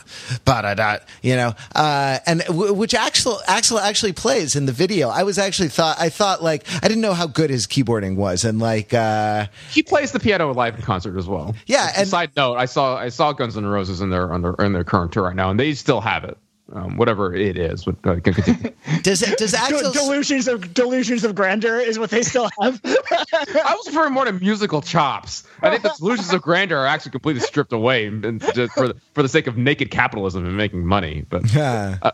ba 0.46 0.62
da 0.62 0.74
da, 0.74 0.98
you 1.22 1.36
know, 1.36 1.54
uh, 1.76 2.20
and 2.26 2.42
w- 2.42 2.74
which 2.74 2.94
Axl 2.94 3.42
Axl 3.44 3.82
actually 3.82 4.14
plays 4.14 4.56
in 4.56 4.66
the 4.66 4.72
video. 4.72 5.10
I 5.10 5.24
was 5.24 5.38
actually 5.38 5.70
thought 5.70 5.98
I 6.00 6.10
thought 6.10 6.44
like 6.44 6.66
I 6.84 6.88
didn't 6.88 7.02
know 7.02 7.14
how 7.14 7.28
good 7.28 7.50
his 7.50 7.68
keyboarding 7.68 8.16
was, 8.16 8.46
and 8.46 8.60
like 8.60 8.94
uh, 8.94 9.48
he 9.72 9.84
plays 9.84 10.12
the 10.12 10.20
piano 10.20 10.52
live 10.52 10.76
in 10.76 10.82
concert 10.82 11.18
as 11.18 11.28
well. 11.28 11.56
Yeah, 11.66 11.92
and 11.98 12.08
side 12.08 12.32
note, 12.36 12.56
I 12.56 12.66
saw 12.66 12.98
I 12.98 13.10
saw 13.10 13.34
Guns 13.34 13.58
N' 13.58 13.66
Roses 13.66 14.02
in 14.02 14.10
their 14.10 14.32
on 14.32 14.42
their 14.42 14.54
in 14.60 14.74
their 14.74 14.84
current 14.84 15.12
tour 15.12 15.24
right 15.24 15.36
now, 15.36 15.50
and 15.50 15.60
they 15.60 15.74
still 15.74 16.02
have 16.02 16.24
it. 16.24 16.38
Um, 16.74 16.98
whatever 16.98 17.32
it 17.32 17.60
is, 17.60 17.86
but, 17.86 17.96
uh, 18.06 18.16
does 19.04 19.22
it 19.22 19.38
does 19.38 19.52
De- 19.52 19.58
Axl 19.58 19.94
delusions 19.94 20.48
of 20.48 20.74
delusions 20.74 21.24
of 21.24 21.36
grandeur 21.36 21.78
is 21.78 22.00
what 22.00 22.10
they 22.10 22.24
still 22.24 22.50
have. 22.60 22.82
I 22.86 23.76
was 23.78 23.86
referring 23.86 24.14
more 24.14 24.26
to 24.26 24.34
musical 24.34 24.82
chops. 24.82 25.44
I 25.62 25.70
think 25.70 25.84
the 25.84 25.94
delusions 26.00 26.34
of 26.34 26.42
grandeur 26.42 26.80
are 26.80 26.88
actually 26.88 27.12
completely 27.12 27.42
stripped 27.42 27.72
away 27.72 28.08
and 28.08 28.42
just 28.56 28.74
for 28.74 28.88
the, 28.88 28.96
for 29.14 29.22
the 29.22 29.30
sake 29.30 29.46
of 29.46 29.58
naked 29.58 29.92
capitalism 29.92 30.44
and 30.44 30.58
making 30.58 30.88
money. 30.88 31.24
But 31.30 31.56
uh, 31.56 32.12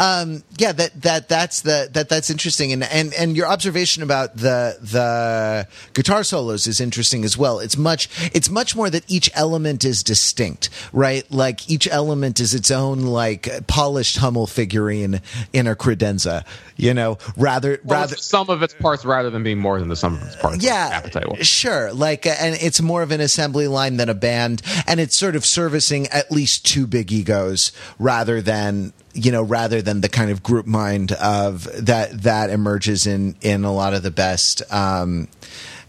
um, 0.00 0.42
yeah, 0.56 0.72
that 0.72 1.02
that 1.02 1.28
that's 1.28 1.62
the 1.62 1.88
that 1.92 2.08
that's 2.08 2.30
interesting, 2.30 2.72
and 2.72 2.84
and 2.84 3.12
and 3.14 3.36
your 3.36 3.46
observation 3.46 4.02
about 4.02 4.36
the 4.36 4.76
the 4.80 5.68
guitar 5.92 6.24
solos 6.24 6.66
is 6.66 6.80
interesting 6.80 7.24
as 7.24 7.36
well. 7.36 7.58
It's 7.58 7.76
much 7.76 8.08
it's 8.34 8.48
much 8.48 8.76
more 8.76 8.90
that 8.90 9.04
each 9.08 9.30
element 9.34 9.84
is 9.84 10.02
distinct, 10.02 10.70
right? 10.92 11.30
Like 11.30 11.70
each 11.70 11.88
element 11.88 12.40
is 12.40 12.54
its 12.54 12.70
own 12.70 13.02
like 13.02 13.66
polished 13.66 14.18
Hummel 14.18 14.46
figurine 14.46 15.20
in 15.52 15.66
a 15.66 15.74
credenza, 15.74 16.44
you 16.76 16.94
know, 16.94 17.18
rather 17.36 17.80
well, 17.84 18.00
rather 18.00 18.16
some 18.16 18.50
of 18.50 18.62
its 18.62 18.74
parts 18.74 19.04
rather 19.04 19.30
than 19.30 19.42
being 19.42 19.58
more 19.58 19.78
than 19.78 19.88
the 19.88 19.96
sum 19.96 20.14
of 20.14 20.22
its 20.22 20.36
parts. 20.36 20.62
yeah, 20.62 20.90
appetite 20.92 21.28
will. 21.28 21.36
sure. 21.36 21.92
Like, 21.92 22.26
uh, 22.26 22.34
and 22.38 22.56
it's 22.60 22.80
more 22.80 23.02
of 23.02 23.10
an 23.10 23.20
assembly 23.20 23.68
line 23.68 23.96
than 23.96 24.08
a 24.08 24.14
band, 24.14 24.62
and 24.86 25.00
it's 25.00 25.18
sort 25.18 25.36
of 25.36 25.44
servicing 25.44 26.06
at 26.08 26.30
least 26.30 26.66
two 26.66 26.86
big 26.86 27.12
egos 27.12 27.72
rather 27.98 28.40
than 28.40 28.92
you 29.14 29.32
know 29.32 29.42
rather 29.42 29.80
than 29.80 30.00
the 30.00 30.08
kind 30.08 30.30
of 30.30 30.42
group 30.42 30.66
mind 30.66 31.12
of 31.12 31.64
that 31.86 32.22
that 32.22 32.50
emerges 32.50 33.06
in 33.06 33.36
in 33.40 33.64
a 33.64 33.72
lot 33.72 33.94
of 33.94 34.02
the 34.02 34.10
best 34.10 34.62
um 34.72 35.28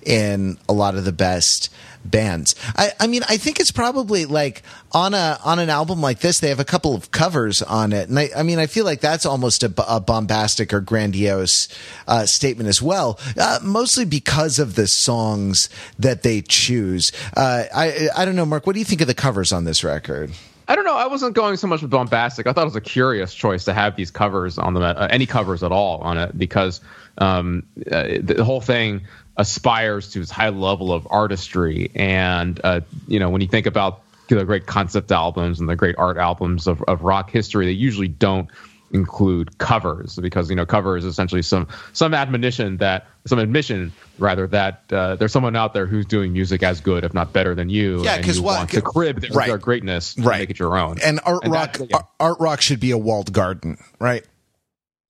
in 0.03 0.57
a 0.69 0.73
lot 0.73 0.95
of 0.95 1.03
the 1.03 1.11
best 1.11 1.69
bands. 2.05 2.55
I, 2.75 2.91
I 2.99 3.07
mean, 3.07 3.23
I 3.27 3.37
think 3.37 3.59
it's 3.59 3.71
probably 3.71 4.25
like 4.25 4.61
on 4.91 5.13
a 5.13 5.39
on 5.43 5.59
an 5.59 5.69
album 5.69 6.01
like 6.01 6.19
this, 6.19 6.39
they 6.39 6.49
have 6.49 6.59
a 6.59 6.65
couple 6.65 6.95
of 6.95 7.11
covers 7.11 7.61
on 7.61 7.91
it, 7.91 8.09
and 8.09 8.17
I, 8.17 8.29
I 8.37 8.43
mean, 8.43 8.59
I 8.59 8.67
feel 8.67 8.85
like 8.85 9.01
that's 9.01 9.25
almost 9.25 9.63
a, 9.63 9.73
a 9.87 9.99
bombastic 9.99 10.73
or 10.73 10.79
grandiose 10.79 11.67
uh, 12.07 12.25
statement 12.25 12.69
as 12.69 12.81
well, 12.81 13.19
uh, 13.37 13.59
mostly 13.63 14.05
because 14.05 14.59
of 14.59 14.75
the 14.75 14.87
songs 14.87 15.69
that 15.99 16.23
they 16.23 16.41
choose. 16.41 17.11
Uh, 17.35 17.63
I 17.75 18.09
I 18.15 18.25
don't 18.25 18.35
know, 18.35 18.45
Mark. 18.45 18.67
What 18.67 18.73
do 18.73 18.79
you 18.79 18.85
think 18.85 19.01
of 19.01 19.07
the 19.07 19.15
covers 19.15 19.51
on 19.51 19.65
this 19.65 19.83
record? 19.83 20.31
I 20.67 20.75
don't 20.75 20.85
know. 20.85 20.95
I 20.95 21.07
wasn't 21.07 21.35
going 21.35 21.57
so 21.57 21.67
much 21.67 21.81
with 21.81 21.91
bombastic. 21.91 22.47
I 22.47 22.53
thought 22.53 22.61
it 22.61 22.65
was 22.65 22.75
a 22.75 22.81
curious 22.81 23.33
choice 23.33 23.65
to 23.65 23.73
have 23.73 23.95
these 23.95 24.11
covers 24.11 24.57
on 24.57 24.73
the 24.73 24.81
uh, 24.81 25.07
any 25.09 25.25
covers 25.25 25.63
at 25.63 25.71
all 25.71 25.99
on 25.99 26.17
it, 26.17 26.37
because 26.37 26.81
um, 27.17 27.63
uh, 27.91 28.17
the 28.21 28.43
whole 28.43 28.61
thing 28.61 29.01
aspires 29.37 30.11
to 30.11 30.19
this 30.19 30.31
high 30.31 30.49
level 30.49 30.91
of 30.91 31.07
artistry. 31.11 31.91
And 31.93 32.59
uh, 32.63 32.81
you 33.07 33.19
know, 33.19 33.29
when 33.29 33.41
you 33.41 33.47
think 33.47 33.67
about 33.67 34.01
the 34.27 34.43
great 34.43 34.65
concept 34.65 35.11
albums 35.11 35.59
and 35.59 35.69
the 35.69 35.75
great 35.75 35.95
art 35.97 36.17
albums 36.17 36.67
of, 36.67 36.81
of 36.83 37.03
rock 37.03 37.29
history, 37.29 37.65
they 37.65 37.71
usually 37.71 38.07
don't 38.07 38.49
include 38.95 39.57
covers 39.59 40.15
because 40.15 40.49
you 40.49 40.55
know 40.55 40.65
cover 40.65 40.97
is 40.97 41.05
essentially 41.05 41.41
some 41.43 41.67
some 41.93 42.13
admonition 42.15 42.77
that 42.77 43.05
some 43.27 43.37
admission 43.37 43.91
rather 44.17 44.47
that 44.47 44.83
uh, 44.91 45.15
there's 45.17 45.31
someone 45.31 45.55
out 45.55 45.73
there 45.73 45.85
who's 45.85 46.05
doing 46.07 46.33
music 46.33 46.63
as 46.63 46.81
good 46.81 47.03
if 47.03 47.13
not 47.13 47.31
better 47.33 47.53
than 47.53 47.69
you 47.69 48.01
Yeah, 48.03 48.15
and 48.15 48.25
'cause 48.25 48.37
you 48.37 48.43
what- 48.43 48.57
want 48.57 48.69
to 48.71 48.81
crib 48.81 49.21
their, 49.21 49.31
right. 49.31 49.47
their 49.49 49.57
greatness 49.59 50.15
Right. 50.17 50.39
make 50.39 50.49
it 50.49 50.57
your 50.59 50.77
own 50.77 50.97
And 51.03 51.19
art 51.25 51.43
And 51.43 51.53
rock, 51.53 51.73
that- 51.77 51.89
yeah. 51.91 51.97
art, 51.97 52.05
art 52.19 52.37
rock 52.39 52.61
should 52.61 52.79
be 52.79 52.91
a 52.91 52.97
walled 52.97 53.31
garden, 53.33 53.77
right? 53.99 54.25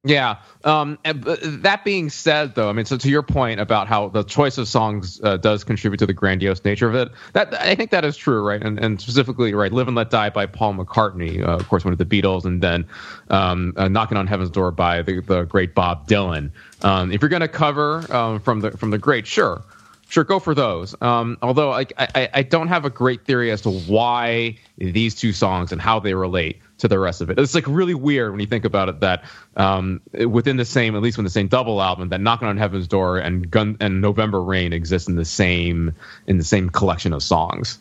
Yeah. 0.06 0.38
Um, 0.64 1.00
but 1.04 1.40
that 1.64 1.84
being 1.84 2.12
said, 2.12 2.54
though, 2.54 2.70
I 2.70 2.74
mean, 2.74 2.86
so 2.86 2.96
to 2.96 3.10
your 3.10 3.24
point 3.24 3.60
about 3.60 3.88
how 3.88 4.10
the 4.10 4.24
choice 4.24 4.60
of 4.60 4.68
songs 4.68 5.20
uh, 5.24 5.38
does 5.38 5.64
contribute 5.64 5.98
to 5.98 6.06
the 6.06 6.14
grandiose 6.14 6.64
nature 6.64 6.88
of 6.88 6.94
it, 6.94 7.10
that 7.34 7.54
I 7.56 7.74
think 7.74 7.90
that 7.90 8.06
is 8.06 8.16
true, 8.16 8.48
right? 8.48 8.62
And, 8.62 8.80
and 8.80 9.02
specifically, 9.02 9.56
right, 9.56 9.72
"Live 9.72 9.88
and 9.88 9.98
Let 9.98 10.12
Die" 10.12 10.30
by 10.30 10.46
Paul 10.46 10.76
McCartney, 10.76 11.42
uh, 11.42 11.56
of 11.56 11.68
course, 11.68 11.84
one 11.84 11.92
of 11.92 11.98
the 11.98 12.06
Beatles, 12.06 12.46
and 12.46 12.62
then 12.62 12.86
um, 13.32 13.74
uh, 13.78 13.88
"Knocking 13.88 14.18
on 14.18 14.28
Heaven's 14.28 14.52
Door" 14.52 14.74
by 14.74 15.02
the, 15.02 15.22
the 15.22 15.44
great 15.44 15.74
Bob 15.74 16.08
Dylan. 16.08 16.52
Um, 16.84 17.12
if 17.12 17.22
you're 17.22 17.30
going 17.30 17.42
to 17.42 17.48
cover 17.48 18.06
um, 18.16 18.40
from 18.40 18.60
the 18.60 18.72
from 18.72 18.92
the 18.92 19.00
great, 19.00 19.26
sure. 19.26 19.64
Sure, 20.08 20.24
go 20.24 20.38
for 20.38 20.54
those. 20.54 20.94
Um, 21.02 21.36
although 21.42 21.74
I, 21.74 21.88
I 22.32 22.44
don't 22.44 22.68
have 22.68 22.86
a 22.86 22.92
great 22.92 23.26
theory 23.26 23.50
as 23.50 23.62
to 23.62 23.72
why 23.72 24.60
these 24.78 25.16
two 25.16 25.34
songs 25.34 25.72
and 25.72 25.82
how 25.82 26.00
they 26.00 26.14
relate 26.14 26.60
to 26.80 26.88
the 26.88 27.00
rest 27.00 27.22
of 27.22 27.30
it. 27.30 27.40
It's 27.40 27.56
like 27.56 27.68
really 27.68 27.94
weird 27.94 28.32
when 28.32 28.40
you 28.40 28.46
think 28.46 28.66
about 28.66 28.90
it 28.90 29.00
that 29.02 29.24
um, 29.56 30.02
within 30.14 30.58
the 30.58 30.66
same, 30.66 30.96
at 30.96 31.02
least 31.02 31.18
within 31.18 31.26
the 31.26 31.32
same 31.32 31.48
double 31.48 31.82
album, 31.82 32.10
that 32.10 32.22
"Knocking 32.22 32.48
on 32.48 32.58
Heaven's 32.58 32.88
Door" 32.88 33.20
and 33.20 33.50
"Gun" 33.50 33.78
and 33.80 34.02
"November 34.02 34.42
Rain" 34.42 34.74
exist 34.74 35.08
in 35.10 35.16
the 35.16 35.26
same 35.26 35.94
in 36.28 36.38
the 36.38 36.44
same 36.44 36.70
collection 36.70 37.14
of 37.14 37.24
songs. 37.24 37.80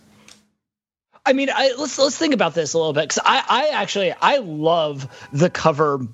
I 1.26 1.32
mean, 1.32 1.48
I, 1.52 1.74
let's 1.78 1.98
let's 1.98 2.18
think 2.18 2.34
about 2.34 2.54
this 2.54 2.74
a 2.74 2.78
little 2.78 2.92
bit 2.92 3.08
because 3.08 3.22
I, 3.24 3.42
I 3.48 3.68
actually 3.68 4.12
I 4.12 4.38
love 4.38 5.08
the 5.32 5.48
cover 5.48 6.06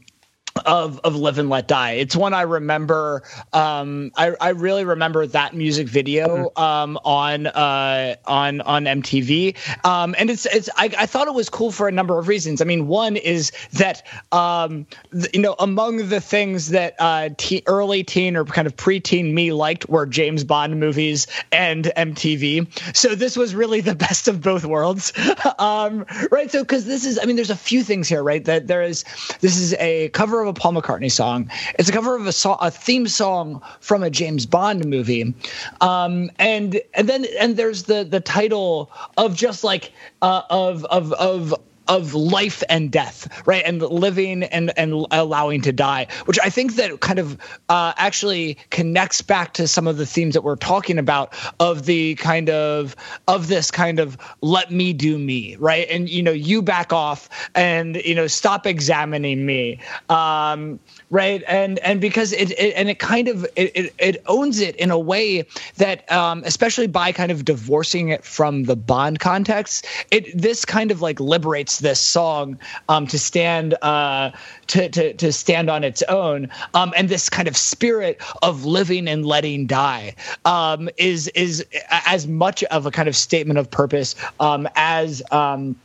of 0.67 1.01
of 1.01 1.17
Live 1.17 1.39
and 1.39 1.49
Let 1.49 1.69
Die. 1.69 1.93
It's 1.93 2.17
one 2.17 2.35
I 2.35 2.43
remember. 2.43 3.23
Um, 3.53 4.13
I 4.17 4.35
I 4.41 4.51
really 4.51 4.85
remember 4.85 5.27
that 5.27 5.55
music 5.55 5.89
video 5.89 6.53
um, 6.57 6.99
on 7.05 7.47
uh, 7.47 8.17
on 8.27 8.61
on 8.61 8.85
MTV. 8.85 9.57
Um, 9.85 10.15
and 10.19 10.31
it's 10.31 10.47
it's 10.47 10.69
I, 10.77 10.91
I 10.99 11.07
thought 11.07 11.29
it 11.29 11.35
was 11.35 11.49
cool 11.49 11.73
for 11.73 11.89
a 11.89 11.93
number 11.93 12.19
of 12.19 12.29
reasons. 12.29 12.61
I 12.61 12.65
mean, 12.65 12.87
one 12.87 13.17
is 13.17 13.53
that 13.75 14.07
um, 14.33 14.87
th- 15.13 15.35
you 15.35 15.41
know 15.41 15.55
among 15.59 16.09
the 16.09 16.21
things 16.21 16.71
that 16.71 16.97
uh, 16.99 17.31
te- 17.37 17.63
early 17.67 18.05
teen 18.05 18.37
or 18.37 18.45
kind 18.45 18.67
of 18.67 18.77
preteen 18.77 19.33
me 19.33 19.53
liked 19.53 19.89
were 19.89 20.07
James 20.07 20.45
Bond 20.45 20.79
movies 20.79 21.27
and 21.53 21.85
MTV. 21.97 22.97
So 22.97 23.15
this 23.15 23.37
was 23.37 23.55
really 23.55 23.81
the 23.81 23.95
best 24.11 24.29
of 24.29 24.41
both 24.41 24.65
worlds, 24.65 25.13
um, 25.59 26.07
right? 26.31 26.51
So 26.51 26.63
because 26.63 26.85
this 26.85 27.05
is, 27.05 27.19
I 27.21 27.25
mean, 27.25 27.37
there's 27.37 27.51
a 27.51 27.57
few 27.57 27.83
things 27.83 28.09
here, 28.09 28.23
right? 28.23 28.45
That 28.45 28.67
there 28.67 28.83
is, 28.83 29.05
this 29.41 29.57
is 29.57 29.75
a 29.75 30.09
cover 30.11 30.43
of 30.43 30.49
a 30.51 30.55
Paul 30.55 30.75
McCartney 30.75 31.11
song. 31.11 31.51
It's 31.79 31.89
a 31.89 31.93
cover 31.93 32.17
of 32.17 32.27
a 32.27 32.33
song, 32.33 32.59
a 32.61 32.71
theme 32.71 33.09
song 33.09 33.63
from 33.81 34.03
a 34.03 34.11
James 34.11 34.47
Bond 34.47 34.85
movie, 34.85 35.35
um, 35.81 36.31
and 36.39 36.81
and 36.95 37.09
then 37.09 37.27
and 37.39 37.57
there's 37.57 37.85
the 37.85 38.05
the 38.05 38.21
title 38.21 38.91
of 39.17 39.35
just 39.35 39.65
like 39.65 39.93
uh, 40.23 40.43
of 40.51 40.85
of 40.87 41.13
of 41.15 41.55
of 41.89 42.15
life 42.15 42.63
and 42.69 42.91
death, 42.91 43.43
right? 43.47 43.63
And 43.65 43.81
living 43.83 44.43
and 44.45 44.73
and 44.79 45.07
allowing 45.11 45.63
to 45.63 45.73
die, 45.73 46.07
which 46.27 46.39
I 46.43 46.51
think 46.51 46.77
that 46.77 47.01
kind 47.01 47.19
of 47.19 47.39
uh, 47.69 47.93
actually 47.97 48.59
connects 48.71 49.23
back 49.23 49.55
to 49.55 49.67
some 49.67 49.87
of 49.87 49.97
the 49.97 50.07
themes 50.07 50.35
that 50.35 50.43
we're 50.43 50.57
talking 50.57 50.99
about 50.99 51.35
of 51.59 51.87
the 51.87 52.15
kind 52.17 52.51
of 52.51 52.97
of 53.27 53.49
this 53.49 53.71
kind 53.71 53.99
of 53.99 54.17
let 54.41 54.71
me 54.71 54.93
do 54.93 55.19
me, 55.19 55.57
right? 55.57 55.87
And 55.91 56.09
you 56.09 56.23
know, 56.23 56.33
you 56.33 56.63
back 56.63 56.93
off 56.93 57.29
and 57.55 57.97
you 57.97 58.15
know 58.15 58.27
stop 58.27 58.67
examining 58.67 59.45
me, 59.45 59.81
um, 60.09 60.79
right? 61.11 61.43
And 61.49 61.79
and 61.81 62.01
because 62.01 62.33
it, 62.33 62.53
it 62.53 62.73
and 62.77 62.89
it 62.89 62.99
kind 62.99 63.29
of 63.29 63.45
it, 63.57 63.73
it 63.75 63.95
it 63.99 64.23
owns 64.27 64.61
it 64.61 64.77
in 64.77 64.91
a 64.91 64.99
way 64.99 65.45
that 65.77 66.11
um, 66.11 66.43
especially 66.47 66.87
by 66.87 67.13
kind 67.13 67.31
of 67.33 67.45
divorcing 67.45 68.09
it 68.09 68.25
from 68.25 68.65
the 68.65 68.77
Bond 68.77 69.19
context, 69.19 69.87
it 70.11 70.37
this 70.37 70.65
kind 70.65 70.91
of 70.91 71.03
like 71.03 71.19
liberates 71.21 71.81
this 71.81 72.01
song 72.01 72.59
um, 72.89 73.07
to 73.09 73.19
stand 73.19 73.75
uh, 73.83 74.31
to, 74.69 74.89
to 74.89 75.13
to 75.15 75.33
stand 75.33 75.69
on 75.69 75.85
its 75.85 76.03
own, 76.05 76.49
um, 76.75 76.93
and 76.97 77.09
this 77.09 77.29
kind 77.29 77.49
of 77.49 77.57
spirit 77.57 78.23
of 78.43 78.65
living 78.65 79.09
and 79.09 79.27
letting 79.27 79.67
die 79.67 80.15
um, 80.45 80.89
is 80.97 81.29
is 81.29 81.67
as 82.07 82.27
much 82.29 82.63
of 82.65 82.87
a 82.87 82.91
kind 82.91 83.09
of 83.09 83.17
statement 83.17 83.59
of 83.59 83.71
purpose 83.71 84.15
um, 84.39 84.69
as. 84.77 85.23
Um, 85.33 85.77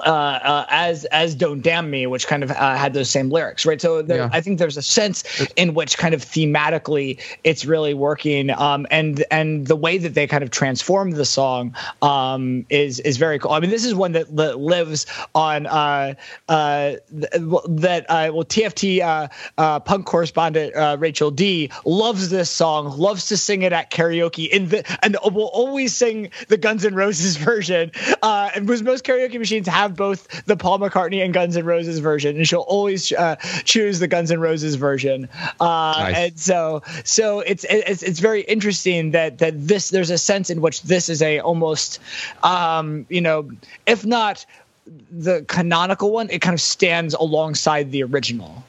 uh, 0.00 0.02
uh, 0.02 0.66
as 0.68 1.04
as 1.06 1.34
"Don't 1.34 1.60
Damn 1.62 1.90
Me," 1.90 2.06
which 2.06 2.26
kind 2.26 2.42
of 2.42 2.50
uh, 2.50 2.76
had 2.76 2.92
those 2.94 3.10
same 3.10 3.30
lyrics, 3.30 3.64
right? 3.64 3.80
So 3.80 4.02
there, 4.02 4.18
Yeah. 4.18 4.30
I 4.32 4.40
think 4.40 4.58
there's 4.58 4.76
a 4.76 4.82
sense 4.82 5.24
in 5.56 5.74
which 5.74 5.98
kind 5.98 6.14
of 6.14 6.22
thematically 6.24 7.20
it's 7.44 7.64
really 7.64 7.94
working, 7.94 8.50
um, 8.50 8.86
and 8.90 9.24
and 9.30 9.66
the 9.66 9.76
way 9.76 9.98
that 9.98 10.14
they 10.14 10.26
kind 10.26 10.42
of 10.42 10.50
transform 10.50 11.12
the 11.12 11.24
song 11.24 11.74
um, 12.02 12.66
is 12.68 13.00
is 13.00 13.16
very 13.16 13.38
cool. 13.38 13.52
I 13.52 13.60
mean, 13.60 13.70
this 13.70 13.84
is 13.84 13.94
one 13.94 14.12
that, 14.12 14.34
that 14.36 14.58
lives 14.58 15.06
on 15.34 15.66
uh, 15.66 16.14
uh, 16.48 16.92
th- 17.10 17.32
that 17.68 18.06
uh, 18.08 18.30
well 18.32 18.44
TFT 18.44 19.00
uh, 19.00 19.28
uh, 19.58 19.80
punk 19.80 20.06
correspondent 20.06 20.74
uh, 20.74 20.96
Rachel 20.98 21.30
D 21.30 21.70
loves 21.84 22.28
this 22.30 22.50
song, 22.50 22.96
loves 22.98 23.28
to 23.28 23.36
sing 23.36 23.62
it 23.62 23.72
at 23.72 23.90
karaoke 23.90 24.48
in 24.48 24.68
the 24.68 24.84
and 25.04 25.16
will 25.32 25.50
always 25.52 25.94
sing 25.94 26.30
the 26.48 26.56
Guns 26.56 26.84
N' 26.84 26.94
Roses 26.94 27.36
version, 27.46 27.92
uh, 28.22 28.50
and 28.54 28.66
because 28.66 28.82
most 28.82 29.04
karaoke 29.04 29.38
machines 29.38 29.68
have 29.68 29.85
have 29.86 29.96
both 29.96 30.44
the 30.46 30.56
Paul 30.56 30.78
McCartney 30.78 31.24
and 31.24 31.32
Guns 31.32 31.56
N' 31.56 31.64
Roses 31.64 31.98
version, 31.98 32.36
and 32.36 32.46
she'll 32.46 32.60
always 32.60 33.12
uh, 33.12 33.36
choose 33.64 33.98
the 33.98 34.08
Guns 34.08 34.30
N' 34.30 34.40
Roses 34.40 34.74
version. 34.74 35.28
Uh, 35.60 35.94
nice. 35.98 36.16
And 36.16 36.38
so, 36.38 36.82
so 37.04 37.40
it's, 37.40 37.64
it's 37.68 38.02
it's 38.02 38.20
very 38.20 38.42
interesting 38.42 39.12
that 39.12 39.38
that 39.38 39.54
this 39.66 39.90
there's 39.90 40.10
a 40.10 40.18
sense 40.18 40.50
in 40.50 40.60
which 40.60 40.82
this 40.82 41.08
is 41.08 41.22
a 41.22 41.40
almost, 41.40 42.00
um, 42.42 43.06
you 43.08 43.20
know, 43.20 43.50
if 43.86 44.04
not 44.04 44.44
the 45.10 45.44
canonical 45.48 46.12
one, 46.12 46.30
it 46.30 46.40
kind 46.40 46.54
of 46.54 46.60
stands 46.60 47.14
alongside 47.14 47.90
the 47.90 48.02
original. 48.02 48.64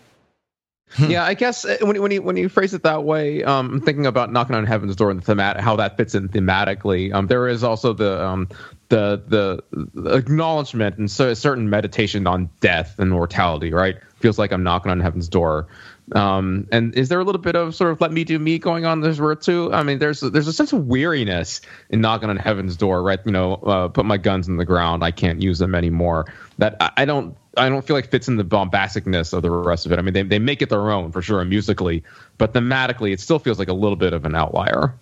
Hmm. 0.92 1.12
Yeah, 1.12 1.26
I 1.26 1.34
guess 1.34 1.66
uh, 1.66 1.78
when 1.82 2.02
when 2.02 2.12
you 2.12 2.22
when 2.22 2.38
you 2.38 2.48
phrase 2.48 2.74
it 2.74 2.84
that 2.84 3.04
way, 3.04 3.44
um, 3.44 3.74
I'm 3.74 3.82
thinking 3.82 4.06
about 4.06 4.32
knocking 4.32 4.56
on 4.56 4.66
heaven's 4.66 4.96
door 4.96 5.12
and 5.12 5.22
the 5.22 5.36
themat, 5.36 5.60
how 5.60 5.76
that 5.76 5.98
fits 5.98 6.16
in 6.16 6.30
thematically. 6.30 7.14
Um, 7.14 7.28
there 7.28 7.48
is 7.48 7.64
also 7.64 7.94
the 7.94 8.24
um, 8.24 8.48
the 8.90 9.22
the, 9.28 10.16
acknowledgement 10.16 10.98
and 10.98 11.10
so 11.10 11.30
a 11.30 11.36
certain 11.36 11.70
meditation 11.70 12.28
on 12.28 12.50
death 12.60 13.00
and 13.00 13.12
mortality. 13.12 13.74
Right, 13.74 13.98
feels 14.20 14.40
like 14.40 14.52
I'm 14.52 14.64
knocking 14.64 14.92
on 14.92 15.00
heaven's 15.00 15.28
door. 15.28 15.68
Um, 16.14 16.68
and 16.72 16.96
is 16.96 17.10
there 17.10 17.20
a 17.20 17.24
little 17.26 17.42
bit 17.42 17.56
of 17.56 17.76
sort 17.76 17.92
of 17.92 18.00
let 18.00 18.14
me 18.14 18.24
do 18.24 18.40
me 18.40 18.60
going 18.60 18.86
on 18.86 19.02
this 19.02 19.20
road 19.20 19.42
too? 19.42 19.74
I 19.74 19.84
mean, 19.84 20.00
there's 20.00 20.22
there's 20.22 20.48
a 20.48 20.54
sense 20.54 20.72
of 20.72 20.88
weariness 20.88 21.62
in 21.90 22.00
knocking 22.00 22.30
on 22.30 22.38
heaven's 22.38 22.78
door, 22.78 23.04
right? 23.04 23.20
You 23.26 23.32
know, 23.32 23.56
uh, 23.56 23.88
put 23.90 24.06
my 24.06 24.18
guns 24.18 24.48
in 24.48 24.58
the 24.58 24.66
ground. 24.66 25.04
I 25.04 25.12
can't 25.12 25.42
use 25.42 25.60
them 25.60 25.76
anymore. 25.76 26.34
That 26.60 26.78
I, 26.80 26.92
I 26.98 27.06
don't 27.06 27.36
I 27.58 27.68
don't 27.68 27.86
feel 27.86 27.96
like 27.96 28.10
fits 28.10 28.30
in 28.30 28.38
the 28.38 28.46
bombasticness 28.46 29.34
of 29.34 29.42
the 29.42 29.50
rest 29.50 29.86
of 29.86 29.92
it. 29.92 30.00
I 30.00 30.02
mean, 30.02 30.14
they 30.14 30.24
they 30.24 30.40
make 30.40 30.62
it 30.62 30.70
their 30.70 30.92
own 30.92 31.12
for 31.12 31.22
sure 31.22 31.44
musically, 31.44 32.04
but 32.38 32.54
thematically, 32.54 33.12
it 33.12 33.20
still 33.20 33.40
feels 33.40 33.60
like 33.60 33.68
a 33.68 33.74
little 33.74 33.98
bit 33.98 34.14
of 34.14 34.24
an 34.26 34.34
outlier. 34.34 34.94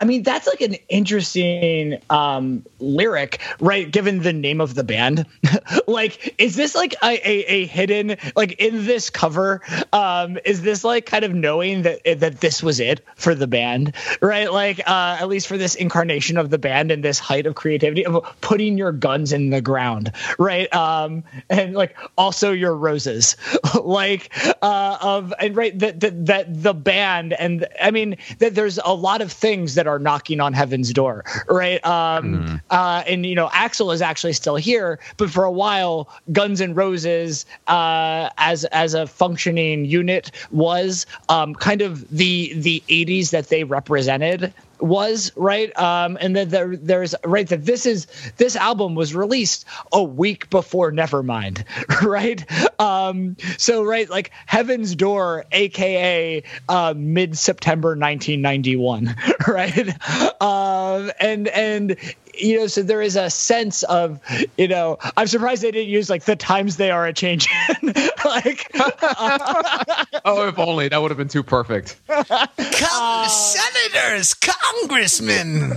I 0.00 0.04
mean, 0.04 0.22
that's 0.22 0.46
like 0.46 0.60
an 0.60 0.74
interesting 0.88 2.00
um, 2.08 2.64
lyric, 2.78 3.40
right? 3.58 3.90
Given 3.90 4.22
the 4.22 4.32
name 4.32 4.60
of 4.60 4.74
the 4.74 4.84
band, 4.84 5.26
like, 5.88 6.34
is 6.38 6.54
this 6.54 6.74
like 6.74 6.94
a, 7.02 7.28
a, 7.28 7.44
a, 7.46 7.66
hidden, 7.66 8.16
like, 8.36 8.52
in 8.60 8.86
this 8.86 9.10
cover? 9.10 9.60
Um, 9.92 10.38
is 10.44 10.62
this 10.62 10.84
like 10.84 11.06
kind 11.06 11.24
of 11.24 11.34
knowing 11.34 11.82
that 11.82 12.20
that 12.20 12.40
this 12.40 12.62
was 12.62 12.78
it 12.78 13.04
for 13.16 13.34
the 13.34 13.48
band, 13.48 13.94
right? 14.20 14.52
Like, 14.52 14.78
uh, 14.80 15.16
at 15.20 15.28
least 15.28 15.48
for 15.48 15.58
this 15.58 15.74
incarnation 15.74 16.36
of 16.36 16.50
the 16.50 16.58
band 16.58 16.92
and 16.92 17.02
this 17.02 17.18
height 17.18 17.46
of 17.46 17.56
creativity 17.56 18.06
of 18.06 18.24
putting 18.40 18.78
your 18.78 18.92
guns 18.92 19.32
in 19.32 19.50
the 19.50 19.60
ground, 19.60 20.12
right? 20.38 20.72
Um, 20.72 21.24
and 21.50 21.74
like 21.74 21.96
also 22.16 22.52
your 22.52 22.74
roses, 22.74 23.36
like, 23.82 24.32
uh, 24.62 24.98
of 25.00 25.34
and 25.40 25.56
right 25.56 25.76
that 25.80 25.98
that 26.00 26.26
that 26.26 26.62
the 26.62 26.74
band 26.74 27.32
and 27.32 27.66
I 27.82 27.90
mean 27.90 28.16
that 28.38 28.54
there's 28.54 28.78
a 28.78 28.94
lot 28.94 29.22
of 29.22 29.32
things 29.32 29.74
that 29.74 29.87
are 29.88 29.98
knocking 29.98 30.40
on 30.40 30.52
heaven's 30.52 30.92
door, 30.92 31.24
right? 31.48 31.84
Um, 31.84 32.44
mm. 32.44 32.60
uh, 32.70 33.02
and 33.06 33.26
you 33.26 33.34
know, 33.34 33.48
Axl 33.48 33.92
is 33.92 34.02
actually 34.02 34.34
still 34.34 34.56
here, 34.56 35.00
but 35.16 35.30
for 35.30 35.44
a 35.44 35.50
while, 35.50 36.08
Guns 36.32 36.60
N' 36.60 36.74
Roses, 36.74 37.46
uh, 37.66 38.30
as 38.38 38.64
as 38.66 38.94
a 38.94 39.06
functioning 39.06 39.84
unit, 39.84 40.30
was 40.50 41.06
um, 41.28 41.54
kind 41.54 41.82
of 41.82 42.08
the 42.10 42.52
the 42.54 42.82
'80s 42.88 43.30
that 43.30 43.48
they 43.48 43.64
represented 43.64 44.52
was 44.80 45.32
right? 45.36 45.76
Um 45.78 46.18
and 46.20 46.36
that 46.36 46.50
there, 46.50 46.76
there's 46.76 47.14
right 47.24 47.48
that 47.48 47.64
this 47.64 47.86
is 47.86 48.06
this 48.36 48.56
album 48.56 48.94
was 48.94 49.14
released 49.14 49.64
a 49.92 50.02
week 50.02 50.50
before 50.50 50.92
nevermind 50.92 51.64
right? 52.02 52.44
Um 52.80 53.36
so 53.56 53.82
right 53.82 54.08
like 54.08 54.30
heaven's 54.46 54.94
door 54.94 55.44
aka 55.52 56.42
uh 56.68 56.94
mid-september 56.96 57.90
1991 57.90 59.16
right? 59.48 60.42
Um 60.42 61.10
and 61.20 61.48
and 61.48 61.96
you 62.38 62.58
know, 62.58 62.66
so 62.66 62.82
there 62.82 63.02
is 63.02 63.16
a 63.16 63.30
sense 63.30 63.82
of, 63.84 64.20
you 64.56 64.68
know, 64.68 64.98
I'm 65.16 65.26
surprised 65.26 65.62
they 65.62 65.70
didn't 65.70 65.90
use 65.90 66.08
like 66.10 66.24
the 66.24 66.36
times 66.36 66.76
they 66.76 66.90
are 66.90 67.06
a 67.06 67.12
changing. 67.12 67.52
like, 68.24 68.70
uh, 68.78 69.94
oh, 70.24 70.48
if 70.48 70.58
only 70.58 70.88
that 70.88 71.00
would 71.00 71.10
have 71.10 71.18
been 71.18 71.28
too 71.28 71.42
perfect. 71.42 72.00
Come, 72.06 72.26
uh, 72.30 73.28
senators, 73.28 74.34
congressmen, 74.34 75.70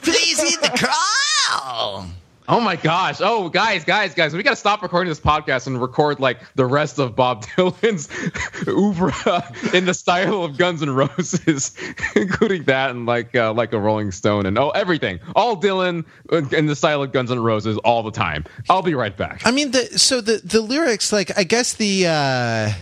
please 0.00 0.40
heed 0.40 0.60
the 0.60 0.90
call. 1.48 2.06
Oh 2.52 2.58
my 2.58 2.74
gosh. 2.74 3.20
Oh, 3.20 3.48
guys, 3.48 3.84
guys, 3.84 4.12
guys, 4.12 4.34
we 4.34 4.42
got 4.42 4.50
to 4.50 4.56
stop 4.56 4.82
recording 4.82 5.08
this 5.08 5.20
podcast 5.20 5.68
and 5.68 5.80
record 5.80 6.18
like 6.18 6.40
the 6.56 6.66
rest 6.66 6.98
of 6.98 7.14
Bob 7.14 7.44
Dylan's 7.56 8.08
oeuvre 8.66 9.72
in 9.72 9.84
the 9.84 9.94
style 9.94 10.42
of 10.42 10.58
Guns 10.58 10.82
N' 10.82 10.90
Roses, 10.90 11.72
including 12.16 12.64
that 12.64 12.90
and 12.90 13.06
like 13.06 13.36
uh, 13.36 13.52
like 13.52 13.72
a 13.72 13.78
Rolling 13.78 14.10
Stone 14.10 14.46
and 14.46 14.58
oh, 14.58 14.70
everything. 14.70 15.20
All 15.36 15.56
Dylan 15.56 16.04
in 16.52 16.66
the 16.66 16.74
style 16.74 17.04
of 17.04 17.12
Guns 17.12 17.30
N' 17.30 17.38
Roses 17.38 17.78
all 17.78 18.02
the 18.02 18.10
time. 18.10 18.44
I'll 18.68 18.82
be 18.82 18.94
right 18.94 19.16
back. 19.16 19.42
I 19.44 19.52
mean, 19.52 19.70
the 19.70 19.96
so 19.96 20.20
the 20.20 20.40
the 20.42 20.60
lyrics 20.60 21.12
like 21.12 21.30
I 21.38 21.44
guess 21.44 21.74
the 21.74 22.08
uh 22.08 22.72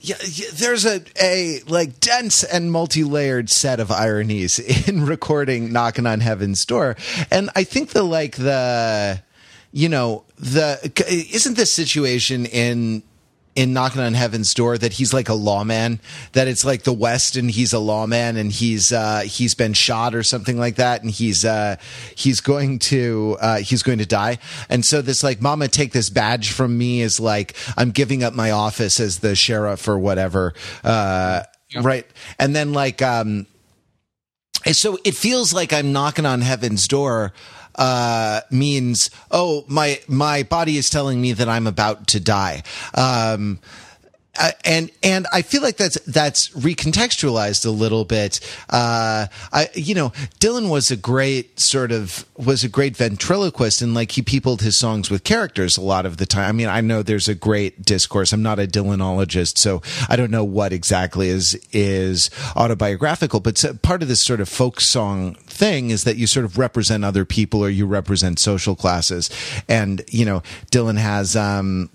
yeah, 0.00 0.16
yeah, 0.24 0.48
there's 0.54 0.84
a 0.84 1.02
a 1.20 1.60
like 1.66 2.00
dense 2.00 2.44
and 2.44 2.70
multi-layered 2.72 3.50
set 3.50 3.80
of 3.80 3.90
ironies 3.90 4.58
in 4.88 5.04
recording 5.04 5.72
knocking 5.72 6.06
on 6.06 6.20
heaven's 6.20 6.64
door. 6.64 6.96
And 7.30 7.50
i 7.54 7.64
think 7.64 7.90
the 7.90 8.02
like 8.02 8.36
the 8.36 9.22
you 9.72 9.88
know 9.88 10.24
the 10.38 10.92
isn't 11.08 11.56
this 11.56 11.72
situation 11.72 12.46
in 12.46 13.02
in 13.56 13.72
knocking 13.72 14.00
on 14.00 14.14
heaven's 14.14 14.54
door 14.54 14.78
that 14.78 14.94
he's 14.94 15.12
like 15.12 15.28
a 15.28 15.34
lawman 15.34 15.98
that 16.32 16.46
it's 16.46 16.64
like 16.64 16.84
the 16.84 16.92
west 16.92 17.34
and 17.36 17.50
he's 17.50 17.72
a 17.72 17.78
lawman 17.78 18.36
and 18.36 18.52
he's 18.52 18.92
uh 18.92 19.20
he's 19.20 19.54
been 19.54 19.72
shot 19.72 20.14
or 20.14 20.22
something 20.22 20.56
like 20.56 20.76
that 20.76 21.02
and 21.02 21.10
he's 21.10 21.44
uh 21.44 21.76
he's 22.14 22.40
going 22.40 22.78
to 22.78 23.36
uh 23.40 23.58
he's 23.58 23.82
going 23.82 23.98
to 23.98 24.06
die 24.06 24.38
and 24.68 24.84
so 24.86 25.02
this 25.02 25.24
like 25.24 25.40
mama 25.40 25.66
take 25.66 25.92
this 25.92 26.10
badge 26.10 26.52
from 26.52 26.78
me 26.78 27.00
is 27.00 27.18
like 27.18 27.56
i'm 27.76 27.90
giving 27.90 28.22
up 28.22 28.34
my 28.34 28.52
office 28.52 29.00
as 29.00 29.18
the 29.18 29.34
sheriff 29.34 29.88
or 29.88 29.98
whatever 29.98 30.54
uh 30.84 31.42
yeah. 31.70 31.80
right 31.82 32.06
and 32.38 32.54
then 32.54 32.72
like 32.72 33.02
um 33.02 33.46
so 34.70 34.96
it 35.04 35.14
feels 35.16 35.52
like 35.52 35.72
i'm 35.72 35.92
knocking 35.92 36.24
on 36.26 36.40
heaven's 36.40 36.86
door 36.86 37.32
uh, 37.80 38.42
means, 38.50 39.10
oh, 39.30 39.64
my 39.66 40.00
my 40.06 40.42
body 40.44 40.76
is 40.76 40.90
telling 40.90 41.20
me 41.20 41.32
that 41.32 41.48
I'm 41.48 41.66
about 41.66 42.06
to 42.08 42.20
die. 42.20 42.62
Um, 42.94 43.58
uh, 44.40 44.52
and 44.64 44.90
and 45.02 45.26
I 45.32 45.42
feel 45.42 45.60
like 45.60 45.76
that's 45.76 46.00
that's 46.00 46.48
recontextualized 46.50 47.66
a 47.66 47.70
little 47.70 48.06
bit. 48.06 48.40
Uh, 48.70 49.26
I 49.52 49.68
you 49.74 49.94
know 49.94 50.10
Dylan 50.40 50.70
was 50.70 50.90
a 50.90 50.96
great 50.96 51.60
sort 51.60 51.92
of 51.92 52.24
was 52.38 52.64
a 52.64 52.68
great 52.68 52.96
ventriloquist 52.96 53.82
and 53.82 53.94
like 53.94 54.12
he 54.12 54.22
peopled 54.22 54.62
his 54.62 54.78
songs 54.78 55.10
with 55.10 55.24
characters 55.24 55.76
a 55.76 55.82
lot 55.82 56.06
of 56.06 56.16
the 56.16 56.24
time. 56.24 56.48
I 56.48 56.52
mean 56.52 56.68
I 56.68 56.80
know 56.80 57.02
there's 57.02 57.28
a 57.28 57.34
great 57.34 57.84
discourse. 57.84 58.32
I'm 58.32 58.42
not 58.42 58.58
a 58.58 58.66
Dylanologist, 58.66 59.58
so 59.58 59.82
I 60.08 60.16
don't 60.16 60.30
know 60.30 60.44
what 60.44 60.72
exactly 60.72 61.28
is 61.28 61.54
is 61.70 62.30
autobiographical, 62.56 63.40
but 63.40 63.62
part 63.82 64.00
of 64.00 64.08
this 64.08 64.24
sort 64.24 64.40
of 64.40 64.48
folk 64.48 64.80
song 64.80 65.34
thing 65.34 65.90
is 65.90 66.04
that 66.04 66.16
you 66.16 66.26
sort 66.26 66.46
of 66.46 66.56
represent 66.56 67.04
other 67.04 67.26
people 67.26 67.62
or 67.62 67.68
you 67.68 67.84
represent 67.84 68.38
social 68.38 68.74
classes, 68.74 69.28
and 69.68 70.02
you 70.08 70.24
know 70.24 70.42
Dylan 70.70 70.96
has. 70.96 71.36
Um, 71.36 71.90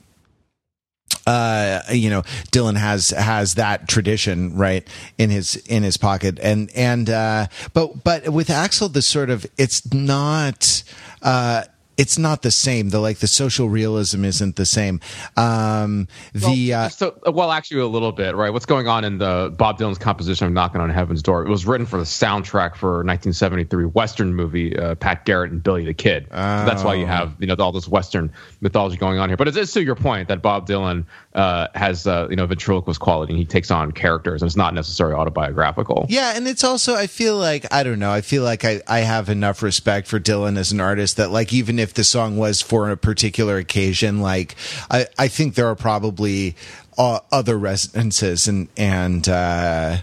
uh, 1.25 1.81
you 1.91 2.09
know, 2.09 2.21
Dylan 2.51 2.77
has 2.77 3.09
has 3.09 3.55
that 3.55 3.87
tradition 3.87 4.55
right 4.55 4.87
in 5.17 5.29
his 5.29 5.55
in 5.55 5.83
his 5.83 5.97
pocket, 5.97 6.39
and 6.41 6.69
and 6.75 7.09
uh, 7.09 7.47
but 7.73 8.03
but 8.03 8.29
with 8.29 8.47
Axl, 8.47 8.91
the 8.91 9.01
sort 9.01 9.29
of 9.29 9.45
it's 9.57 9.91
not. 9.93 10.83
Uh, 11.21 11.63
it's 11.97 12.17
not 12.17 12.41
the 12.41 12.51
same. 12.51 12.89
The 12.89 12.99
like 12.99 13.17
the 13.19 13.27
social 13.27 13.69
realism 13.69 14.25
isn't 14.25 14.55
the 14.55 14.65
same. 14.65 14.99
Um, 15.37 16.07
the 16.33 16.71
well, 16.71 16.85
uh, 16.85 16.89
so 16.89 17.19
well, 17.31 17.51
actually, 17.51 17.81
a 17.81 17.87
little 17.87 18.11
bit, 18.11 18.35
right? 18.35 18.51
What's 18.51 18.65
going 18.65 18.87
on 18.87 19.03
in 19.03 19.17
the 19.17 19.53
Bob 19.57 19.79
Dylan's 19.79 19.97
composition 19.97 20.47
of 20.47 20.53
"Knocking 20.53 20.81
on 20.81 20.89
Heaven's 20.89 21.21
Door"? 21.21 21.45
It 21.45 21.49
was 21.49 21.65
written 21.65 21.85
for 21.85 21.97
the 21.97 22.05
soundtrack 22.05 22.75
for 22.75 23.03
1973 23.03 23.85
Western 23.85 24.33
movie, 24.33 24.77
uh, 24.77 24.95
Pat 24.95 25.25
Garrett 25.25 25.51
and 25.51 25.63
Billy 25.63 25.85
the 25.85 25.93
Kid. 25.93 26.27
Oh. 26.31 26.59
So 26.59 26.65
that's 26.65 26.83
why 26.83 26.95
you 26.95 27.05
have 27.05 27.35
you 27.39 27.47
know 27.47 27.55
all 27.59 27.71
this 27.71 27.87
Western 27.87 28.31
mythology 28.61 28.97
going 28.97 29.19
on 29.19 29.29
here. 29.29 29.37
But 29.37 29.47
it's, 29.47 29.57
it's 29.57 29.73
to 29.73 29.83
your 29.83 29.95
point 29.95 30.27
that 30.27 30.41
Bob 30.41 30.67
Dylan 30.67 31.05
uh, 31.33 31.67
has 31.75 32.07
uh, 32.07 32.27
you 32.29 32.35
know 32.35 32.45
ventriloquist 32.45 32.99
quality, 32.99 33.33
and 33.33 33.39
he 33.39 33.45
takes 33.45 33.71
on 33.71 33.91
characters, 33.91 34.41
and 34.41 34.47
it's 34.47 34.57
not 34.57 34.73
necessarily 34.73 35.15
autobiographical. 35.15 36.05
Yeah, 36.09 36.33
and 36.35 36.47
it's 36.47 36.63
also 36.63 36.95
I 36.95 37.07
feel 37.07 37.37
like 37.37 37.71
I 37.71 37.83
don't 37.83 37.99
know. 37.99 38.11
I 38.11 38.21
feel 38.21 38.43
like 38.43 38.65
I 38.65 38.81
I 38.87 38.99
have 38.99 39.29
enough 39.29 39.61
respect 39.61 40.07
for 40.07 40.19
Dylan 40.19 40.57
as 40.57 40.71
an 40.71 40.81
artist 40.81 41.17
that 41.17 41.31
like 41.31 41.53
even 41.53 41.79
if 41.79 41.84
if 41.85 41.93
the 41.93 42.03
song 42.03 42.35
was 42.35 42.63
for 42.63 42.89
a 42.89 42.97
particular 42.97 43.57
occasion. 43.57 44.19
Like, 44.19 44.55
I, 44.89 45.05
I 45.19 45.27
think 45.27 45.53
there 45.53 45.67
are 45.67 45.75
probably 45.75 46.55
uh, 46.97 47.19
other 47.31 47.57
resonances 47.57 48.47
and 48.47 48.69
and 48.75 49.29
uh, 49.29 49.97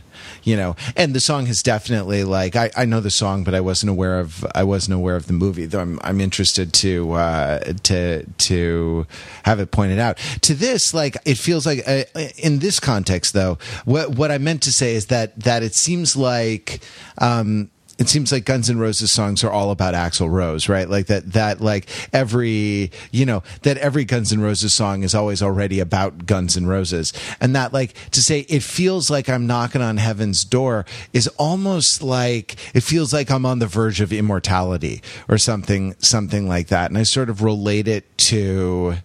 you 0.45 0.57
know, 0.57 0.77
and 0.97 1.15
the 1.15 1.21
song 1.21 1.47
has 1.47 1.63
definitely 1.63 2.23
like 2.23 2.55
I, 2.55 2.71
I 2.77 2.85
know 2.85 3.01
the 3.01 3.11
song, 3.11 3.43
but 3.43 3.55
I 3.55 3.61
wasn't 3.61 3.91
aware 3.91 4.21
of 4.21 4.47
I 4.55 4.63
wasn't 4.63 4.95
aware 4.95 5.17
of 5.17 5.27
the 5.27 5.33
movie. 5.33 5.67
Though 5.67 5.81
I'm 5.81 5.99
I'm 6.03 6.21
interested 6.21 6.73
to 6.75 7.13
uh, 7.13 7.59
to 7.85 8.25
to 8.27 9.07
have 9.43 9.59
it 9.59 9.71
pointed 9.73 9.99
out. 9.99 10.19
To 10.43 10.55
this, 10.55 10.95
like 10.95 11.17
it 11.25 11.39
feels 11.39 11.67
like 11.67 11.83
uh, 11.87 12.05
in 12.37 12.61
this 12.61 12.79
context, 12.79 13.33
though, 13.33 13.59
what 13.85 14.11
what 14.11 14.31
I 14.31 14.39
meant 14.39 14.63
to 14.63 14.73
say 14.73 14.95
is 14.95 15.07
that 15.07 15.39
that 15.41 15.65
it 15.65 15.75
seems 15.75 16.17
like. 16.17 16.81
Um, 17.19 17.71
it 17.99 18.09
seems 18.09 18.33
like 18.33 18.45
Guns 18.45 18.71
N' 18.71 18.79
Roses 18.79 19.13
songs 19.13 19.45
are 19.45 19.51
all 19.51 19.71
about 19.71 19.95
Axl 19.95 20.31
Rose, 20.31 20.69
right? 20.69 20.89
Like 20.89 21.07
that, 21.07 21.33
that 21.33 21.61
like 21.61 21.87
every, 22.13 22.91
you 23.11 23.27
know, 23.27 23.43
that 23.63 23.79
every 23.79 24.05
Guns 24.05 24.33
N' 24.33 24.41
Roses 24.41 24.73
song 24.73 25.03
is 25.03 25.15
always 25.15 25.43
already 25.43 25.81
about 25.81 26.27
Guns 26.27 26.57
N' 26.57 26.67
Roses. 26.67 27.13
And 27.41 27.55
that 27.55 27.73
like 27.73 27.95
to 28.11 28.23
say 28.23 28.41
it 28.49 28.63
feels 28.63 29.11
like 29.11 29.29
I'm 29.29 29.47
knocking 29.47 29.83
on 29.83 29.99
heaven's 29.99 30.45
door 30.45 30.85
is 31.13 31.29
almost 31.39 32.03
like 32.03 32.57
it 32.75 32.83
feels 32.83 33.13
like 33.13 33.31
I'm 33.31 33.47
on 33.47 33.59
the 33.59 33.67
verge 33.67 34.01
of 34.01 34.13
immortality 34.13 35.03
or 35.29 35.39
something, 35.39 35.95
something 35.99 36.49
like 36.49 36.69
that. 36.69 36.91
And 36.91 36.99
I 36.99 37.03
sort 37.03 37.31
of 37.31 37.43
relate 37.43 37.89
it 37.89 38.17
to, 38.19 38.97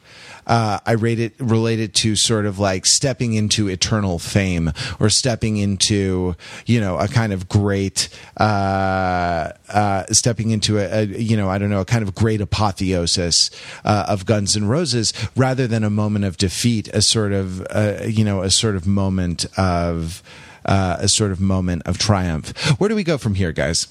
uh, 0.48 0.80
I 0.86 0.93
rate 0.93 1.20
it 1.20 1.34
related 1.39 1.93
to 1.95 2.16
sort 2.16 2.45
of 2.45 2.58
like 2.58 2.86
stepping 2.86 3.34
into 3.34 3.68
eternal 3.68 4.18
fame 4.18 4.72
or 5.00 5.10
stepping 5.10 5.58
into, 5.58 6.36
you 6.66 6.80
know, 6.80 6.98
a 6.98 7.08
kind 7.08 7.34
of 7.34 7.48
great, 7.48 8.10
uh, 8.38 9.52
uh, 9.70 10.06
stepping 10.12 10.52
into 10.52 10.80
a, 10.80 11.02
a, 11.02 11.06
you 11.06 11.38
know, 11.38 11.50
I 11.50 11.58
don't 11.58 11.70
know, 11.70 11.82
a 11.82 11.86
kind 11.86 12.02
of 12.02 12.16
great 12.16 12.41
apotheosis 12.41 13.52
uh, 13.84 14.06
of 14.08 14.26
Guns 14.26 14.56
N' 14.56 14.68
Roses 14.68 15.14
rather 15.36 15.68
than 15.68 15.84
a 15.84 15.89
moment 15.89 16.26
of 16.26 16.38
defeat, 16.38 16.88
a 16.89 17.02
sort 17.02 17.34
of, 17.34 17.62
uh, 17.70 18.04
you 18.06 18.24
know, 18.24 18.41
a 18.41 18.50
sort 18.50 18.76
of 18.76 18.88
moment 18.88 19.45
of, 19.58 20.24
uh, 20.66 20.98
a 21.00 21.08
sort 21.08 21.32
of 21.32 21.39
moment 21.39 21.82
of 21.86 21.98
triumph. 21.98 22.58
Where 22.80 22.88
do 22.88 22.95
we 22.95 23.04
go 23.04 23.18
from 23.18 23.36
here, 23.36 23.52
guys? 23.52 23.88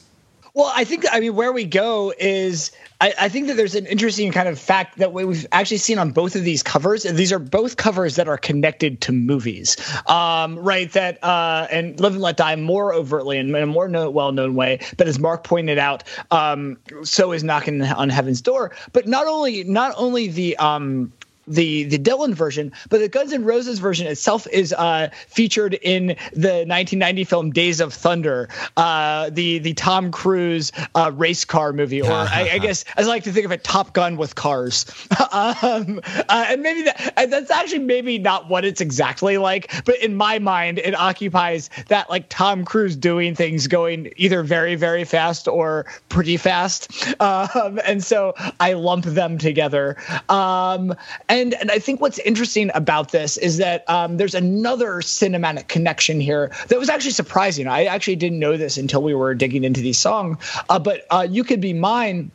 Well, 0.56 0.72
I 0.74 0.84
think 0.84 1.04
I 1.12 1.20
mean 1.20 1.36
where 1.36 1.52
we 1.52 1.66
go 1.66 2.14
is 2.18 2.72
I, 2.98 3.12
I, 3.20 3.28
think 3.28 3.48
that 3.48 3.58
there's 3.58 3.74
an 3.74 3.84
interesting 3.84 4.32
kind 4.32 4.48
of 4.48 4.58
fact 4.58 4.96
that 4.96 5.12
we've 5.12 5.46
actually 5.52 5.76
seen 5.76 5.98
on 5.98 6.12
both 6.12 6.34
of 6.34 6.44
these 6.44 6.62
covers. 6.62 7.04
And 7.04 7.18
these 7.18 7.30
are 7.30 7.38
both 7.38 7.76
covers 7.76 8.16
that 8.16 8.26
are 8.26 8.38
connected 8.38 9.02
to 9.02 9.12
movies, 9.12 9.76
um, 10.06 10.58
right? 10.58 10.90
That 10.92 11.22
uh, 11.22 11.66
and 11.70 12.00
Live 12.00 12.14
and 12.14 12.22
Let 12.22 12.38
Die 12.38 12.56
more 12.56 12.94
overtly 12.94 13.36
and 13.36 13.54
in 13.54 13.62
a 13.62 13.66
more 13.66 13.86
no, 13.86 14.08
well-known 14.08 14.54
way. 14.54 14.80
But 14.96 15.08
as 15.08 15.18
Mark 15.18 15.44
pointed 15.44 15.76
out, 15.76 16.04
um, 16.30 16.78
so 17.02 17.32
is 17.32 17.44
Knocking 17.44 17.82
on 17.82 18.08
Heaven's 18.08 18.40
Door. 18.40 18.74
But 18.94 19.06
not 19.06 19.26
only 19.26 19.62
not 19.64 19.92
only 19.98 20.28
the 20.28 20.56
um, 20.56 21.12
the 21.46 21.84
the 21.84 21.98
Dylan 21.98 22.34
version, 22.34 22.72
but 22.88 22.98
the 22.98 23.08
Guns 23.08 23.32
N' 23.32 23.44
Roses 23.44 23.78
version 23.78 24.06
itself 24.06 24.46
is 24.48 24.72
uh, 24.72 25.08
featured 25.28 25.74
in 25.74 26.08
the 26.32 26.64
1990 26.66 27.24
film 27.24 27.50
Days 27.50 27.80
of 27.80 27.94
Thunder, 27.94 28.48
uh, 28.76 29.30
the 29.30 29.58
the 29.58 29.74
Tom 29.74 30.10
Cruise 30.10 30.72
uh, 30.94 31.12
race 31.14 31.44
car 31.44 31.72
movie, 31.72 32.02
or 32.02 32.10
I, 32.10 32.50
I, 32.54 32.58
guess 32.66 32.84
I 32.96 33.02
like 33.02 33.24
to 33.24 33.32
think 33.32 33.46
of 33.46 33.52
it 33.52 33.62
Top 33.64 33.92
Gun 33.92 34.16
with 34.16 34.34
cars. 34.34 34.86
um, 35.32 36.00
uh, 36.06 36.46
and 36.48 36.62
maybe 36.62 36.82
that, 36.82 37.26
that's 37.30 37.50
actually 37.50 37.80
maybe 37.80 38.18
not 38.18 38.48
what 38.48 38.64
it's 38.64 38.80
exactly 38.80 39.38
like, 39.38 39.72
but 39.84 39.96
in 40.02 40.16
my 40.16 40.38
mind, 40.38 40.78
it 40.78 40.94
occupies 40.94 41.70
that 41.88 42.10
like 42.10 42.26
Tom 42.28 42.64
Cruise 42.64 42.96
doing 42.96 43.34
things 43.34 43.66
going 43.66 44.12
either 44.16 44.42
very 44.42 44.74
very 44.74 45.04
fast 45.04 45.46
or 45.46 45.86
pretty 46.08 46.36
fast, 46.36 46.90
um, 47.20 47.78
and 47.84 48.02
so 48.02 48.34
I 48.58 48.72
lump 48.72 49.04
them 49.04 49.38
together. 49.38 49.96
Um, 50.28 50.94
and 51.28 51.35
and 51.36 51.70
I 51.70 51.78
think 51.78 52.00
what's 52.00 52.18
interesting 52.18 52.70
about 52.74 53.10
this 53.10 53.36
is 53.36 53.58
that 53.58 53.88
um, 53.88 54.16
there's 54.16 54.34
another 54.34 54.96
cinematic 54.96 55.68
connection 55.68 56.20
here 56.20 56.52
that 56.68 56.78
was 56.78 56.88
actually 56.88 57.12
surprising. 57.12 57.66
I 57.66 57.84
actually 57.84 58.16
didn't 58.16 58.38
know 58.38 58.56
this 58.56 58.76
until 58.76 59.02
we 59.02 59.14
were 59.14 59.34
digging 59.34 59.64
into 59.64 59.80
the 59.80 59.92
song. 59.92 60.38
Uh, 60.68 60.78
but 60.78 61.06
uh, 61.10 61.26
you 61.28 61.44
could 61.44 61.60
be 61.60 61.72
mine. 61.72 62.30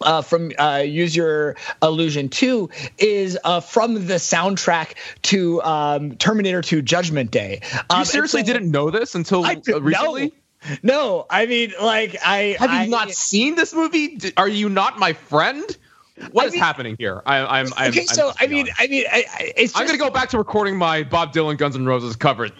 Uh, 0.00 0.20
from 0.20 0.50
uh, 0.58 0.82
Use 0.84 1.14
Your 1.14 1.54
Illusion 1.80 2.28
2 2.28 2.68
is 2.98 3.38
uh, 3.44 3.60
from 3.60 3.94
the 3.94 4.14
soundtrack 4.14 4.94
to 5.22 5.62
um, 5.62 6.16
Terminator 6.16 6.62
2 6.62 6.82
Judgment 6.82 7.30
Day. 7.30 7.60
Um, 7.88 8.00
you 8.00 8.04
seriously 8.04 8.40
so, 8.40 8.52
didn't 8.52 8.72
know 8.72 8.90
this 8.90 9.14
until 9.14 9.44
I, 9.46 9.54
recently? 9.54 10.32
No. 10.82 10.82
no, 10.82 11.26
I 11.30 11.46
mean, 11.46 11.74
like, 11.80 12.16
I. 12.26 12.56
Have 12.58 12.70
you 12.70 12.76
I, 12.76 12.86
not 12.86 13.12
seen 13.12 13.54
this 13.54 13.72
movie? 13.72 14.18
Are 14.36 14.48
you 14.48 14.68
not 14.68 14.98
my 14.98 15.12
friend? 15.12 15.64
What 16.30 16.44
I 16.44 16.46
is 16.46 16.52
mean, 16.52 16.62
happening 16.62 16.96
here? 16.98 17.22
I, 17.26 17.60
am 17.60 17.66
okay. 17.72 17.74
I'm, 17.86 17.92
so 17.92 18.28
I'm 18.28 18.34
I 18.38 18.46
mean, 18.46 18.68
I 18.78 18.86
mean, 18.86 19.04
I, 19.10 19.52
it's. 19.56 19.76
I'm 19.76 19.84
gonna 19.86 19.98
go 19.98 20.10
back 20.10 20.28
to 20.28 20.38
recording 20.38 20.76
my 20.76 21.02
Bob 21.02 21.32
Dylan 21.32 21.58
Guns 21.58 21.74
N' 21.74 21.86
Roses 21.86 22.14
cover 22.14 22.50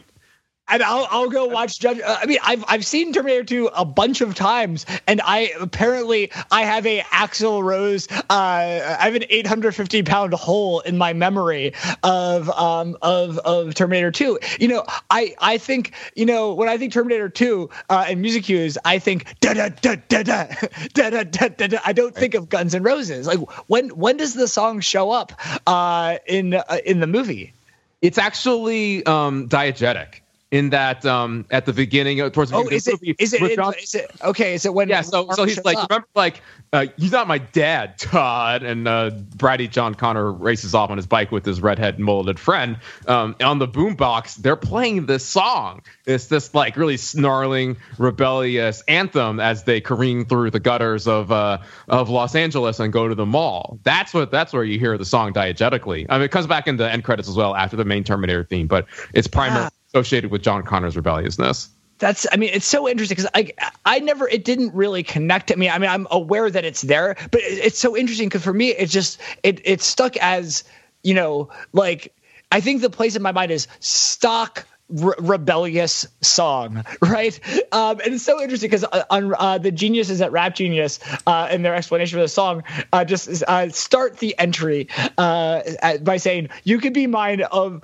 and 0.68 0.82
I'll 0.82 1.06
I'll 1.10 1.28
go 1.28 1.46
watch 1.46 1.78
Judge. 1.78 2.00
Uh, 2.00 2.18
I 2.20 2.26
mean, 2.26 2.38
I've 2.42 2.64
I've 2.68 2.86
seen 2.86 3.12
Terminator 3.12 3.44
2 3.44 3.70
a 3.74 3.84
bunch 3.84 4.20
of 4.20 4.34
times, 4.34 4.86
and 5.06 5.20
I 5.22 5.52
apparently 5.60 6.32
I 6.50 6.62
have 6.62 6.86
a 6.86 7.00
Axl 7.00 7.62
Rose. 7.62 8.08
Uh, 8.10 8.24
I 8.30 9.04
have 9.04 9.14
an 9.14 9.24
850 9.28 10.02
pound 10.04 10.32
hole 10.32 10.80
in 10.80 10.96
my 10.96 11.12
memory 11.12 11.74
of 12.02 12.48
um 12.50 12.96
of 13.02 13.38
of 13.38 13.74
Terminator 13.74 14.10
2. 14.10 14.38
You 14.58 14.68
know, 14.68 14.84
I 15.10 15.34
I 15.38 15.58
think 15.58 15.92
you 16.14 16.24
know 16.24 16.54
when 16.54 16.68
I 16.68 16.78
think 16.78 16.92
Terminator 16.92 17.28
2 17.28 17.68
uh, 17.90 18.06
and 18.08 18.22
music 18.22 18.44
cues, 18.44 18.78
I 18.84 18.98
think 18.98 19.38
da 19.40 19.54
da 19.54 19.68
da 19.68 19.96
da 20.08 20.22
da 20.22 20.46
da 20.94 21.10
da 21.10 21.24
da 21.24 21.48
da. 21.48 21.66
da. 21.66 21.78
I 21.84 21.92
don't 21.92 22.14
think 22.14 22.34
of 22.34 22.48
Guns 22.48 22.74
and 22.74 22.84
Roses. 22.84 23.26
Like 23.26 23.40
when 23.68 23.90
when 23.90 24.16
does 24.16 24.34
the 24.34 24.48
song 24.48 24.80
show 24.80 25.10
up 25.10 25.32
uh, 25.66 26.18
in 26.26 26.54
uh, 26.54 26.78
in 26.86 27.00
the 27.00 27.06
movie? 27.06 27.52
It's 28.00 28.18
actually 28.18 29.04
um, 29.06 29.48
diegetic 29.48 30.20
in 30.54 30.70
that 30.70 31.04
um, 31.04 31.44
at 31.50 31.66
the 31.66 31.72
beginning 31.72 32.20
uh, 32.20 32.30
towards 32.30 32.52
the 32.52 32.56
oh, 32.56 32.68
is 32.68 32.86
it, 32.86 33.00
is 33.18 33.32
it, 33.32 33.42
is 33.42 33.94
it 33.96 34.08
okay? 34.22 34.54
Is 34.54 34.64
it 34.64 34.72
when? 34.72 34.88
Yeah, 34.88 35.00
so 35.00 35.28
so 35.32 35.42
he's 35.42 35.64
like, 35.64 35.76
up. 35.76 35.90
remember, 35.90 36.06
like 36.14 36.42
uh, 36.72 36.86
he's 36.96 37.10
not 37.10 37.26
my 37.26 37.38
dad, 37.38 37.98
Todd, 37.98 38.62
and 38.62 38.86
uh, 38.86 39.10
Bratty 39.36 39.68
John 39.68 39.96
Connor 39.96 40.30
races 40.30 40.72
off 40.72 40.90
on 40.90 40.96
his 40.96 41.08
bike 41.08 41.32
with 41.32 41.44
his 41.44 41.60
redhead 41.60 41.98
mulleted 41.98 42.38
friend. 42.38 42.78
Um, 43.08 43.34
on 43.42 43.58
the 43.58 43.66
boombox, 43.66 44.36
they're 44.36 44.54
playing 44.54 45.06
this 45.06 45.26
song. 45.26 45.82
It's 46.06 46.26
this 46.26 46.54
like 46.54 46.76
really 46.76 46.98
snarling, 46.98 47.76
rebellious 47.98 48.80
anthem 48.86 49.40
as 49.40 49.64
they 49.64 49.80
careen 49.80 50.24
through 50.24 50.52
the 50.52 50.60
gutters 50.60 51.08
of 51.08 51.32
uh, 51.32 51.58
of 51.88 52.10
Los 52.10 52.36
Angeles 52.36 52.78
and 52.78 52.92
go 52.92 53.08
to 53.08 53.16
the 53.16 53.26
mall. 53.26 53.80
That's 53.82 54.14
what 54.14 54.30
that's 54.30 54.52
where 54.52 54.62
you 54.62 54.78
hear 54.78 54.96
the 54.98 55.04
song 55.04 55.32
diegetically. 55.32 56.06
I 56.08 56.18
mean, 56.18 56.26
it 56.26 56.30
comes 56.30 56.46
back 56.46 56.68
in 56.68 56.76
the 56.76 56.88
end 56.88 57.02
credits 57.02 57.28
as 57.28 57.34
well 57.34 57.56
after 57.56 57.76
the 57.76 57.84
main 57.84 58.04
Terminator 58.04 58.44
theme, 58.44 58.68
but 58.68 58.86
it's 59.12 59.26
primarily. 59.26 59.70
Associated 59.94 60.30
with 60.30 60.42
John 60.42 60.64
Connor's 60.64 60.96
rebelliousness. 60.96 61.70
That's 61.98 62.26
I 62.32 62.36
mean 62.36 62.50
it's 62.52 62.66
so 62.66 62.88
interesting 62.88 63.16
because 63.16 63.30
I 63.34 63.52
I 63.84 64.00
never 64.00 64.28
it 64.28 64.44
didn't 64.44 64.74
really 64.74 65.04
connect 65.04 65.46
to 65.48 65.56
me. 65.56 65.70
I 65.70 65.78
mean 65.78 65.88
I'm 65.88 66.08
aware 66.10 66.50
that 66.50 66.64
it's 66.64 66.82
there, 66.82 67.16
but 67.30 67.40
it's 67.44 67.78
so 67.78 67.96
interesting 67.96 68.28
because 68.28 68.42
for 68.42 68.52
me 68.52 68.70
it 68.70 68.90
just 68.90 69.20
it 69.44 69.60
it 69.64 69.80
stuck 69.80 70.16
as 70.16 70.64
you 71.04 71.14
know 71.14 71.48
like 71.72 72.12
I 72.50 72.60
think 72.60 72.82
the 72.82 72.90
place 72.90 73.14
in 73.14 73.22
my 73.22 73.30
mind 73.30 73.52
is 73.52 73.68
stock 73.78 74.66
re- 74.88 75.14
rebellious 75.18 76.06
song, 76.20 76.84
right? 77.02 77.38
Um, 77.72 78.00
and 78.00 78.14
it's 78.14 78.24
so 78.24 78.40
interesting 78.40 78.70
because 78.70 78.84
uh, 78.84 79.04
on 79.10 79.34
uh, 79.38 79.58
the 79.58 79.70
geniuses 79.70 80.20
at 80.20 80.32
Rap 80.32 80.54
Genius 80.54 81.00
uh, 81.26 81.48
in 81.50 81.62
their 81.62 81.74
explanation 81.74 82.16
for 82.16 82.22
the 82.22 82.28
song, 82.28 82.62
uh, 82.92 83.04
just 83.04 83.42
uh, 83.44 83.70
start 83.70 84.18
the 84.18 84.38
entry 84.38 84.88
uh, 85.18 85.62
by 86.02 86.16
saying 86.16 86.48
"You 86.64 86.78
Could 86.78 86.92
Be 86.92 87.06
Mine" 87.06 87.42
of 87.42 87.82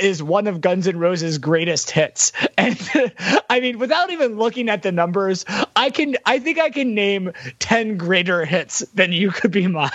is 0.00 0.22
one 0.22 0.46
of 0.46 0.60
Guns 0.60 0.86
N' 0.86 0.98
Roses' 0.98 1.38
greatest 1.38 1.90
hits, 1.90 2.32
and 2.58 2.78
I 3.50 3.60
mean, 3.60 3.78
without 3.78 4.10
even 4.10 4.36
looking 4.36 4.68
at 4.68 4.82
the 4.82 4.92
numbers, 4.92 5.44
I 5.74 5.90
can 5.90 6.16
I 6.24 6.38
think 6.38 6.58
I 6.58 6.70
can 6.70 6.94
name 6.94 7.32
ten 7.58 7.96
greater 7.96 8.44
hits 8.44 8.80
than 8.94 9.12
"You 9.12 9.30
Could 9.30 9.50
Be 9.50 9.66
Mine" 9.66 9.90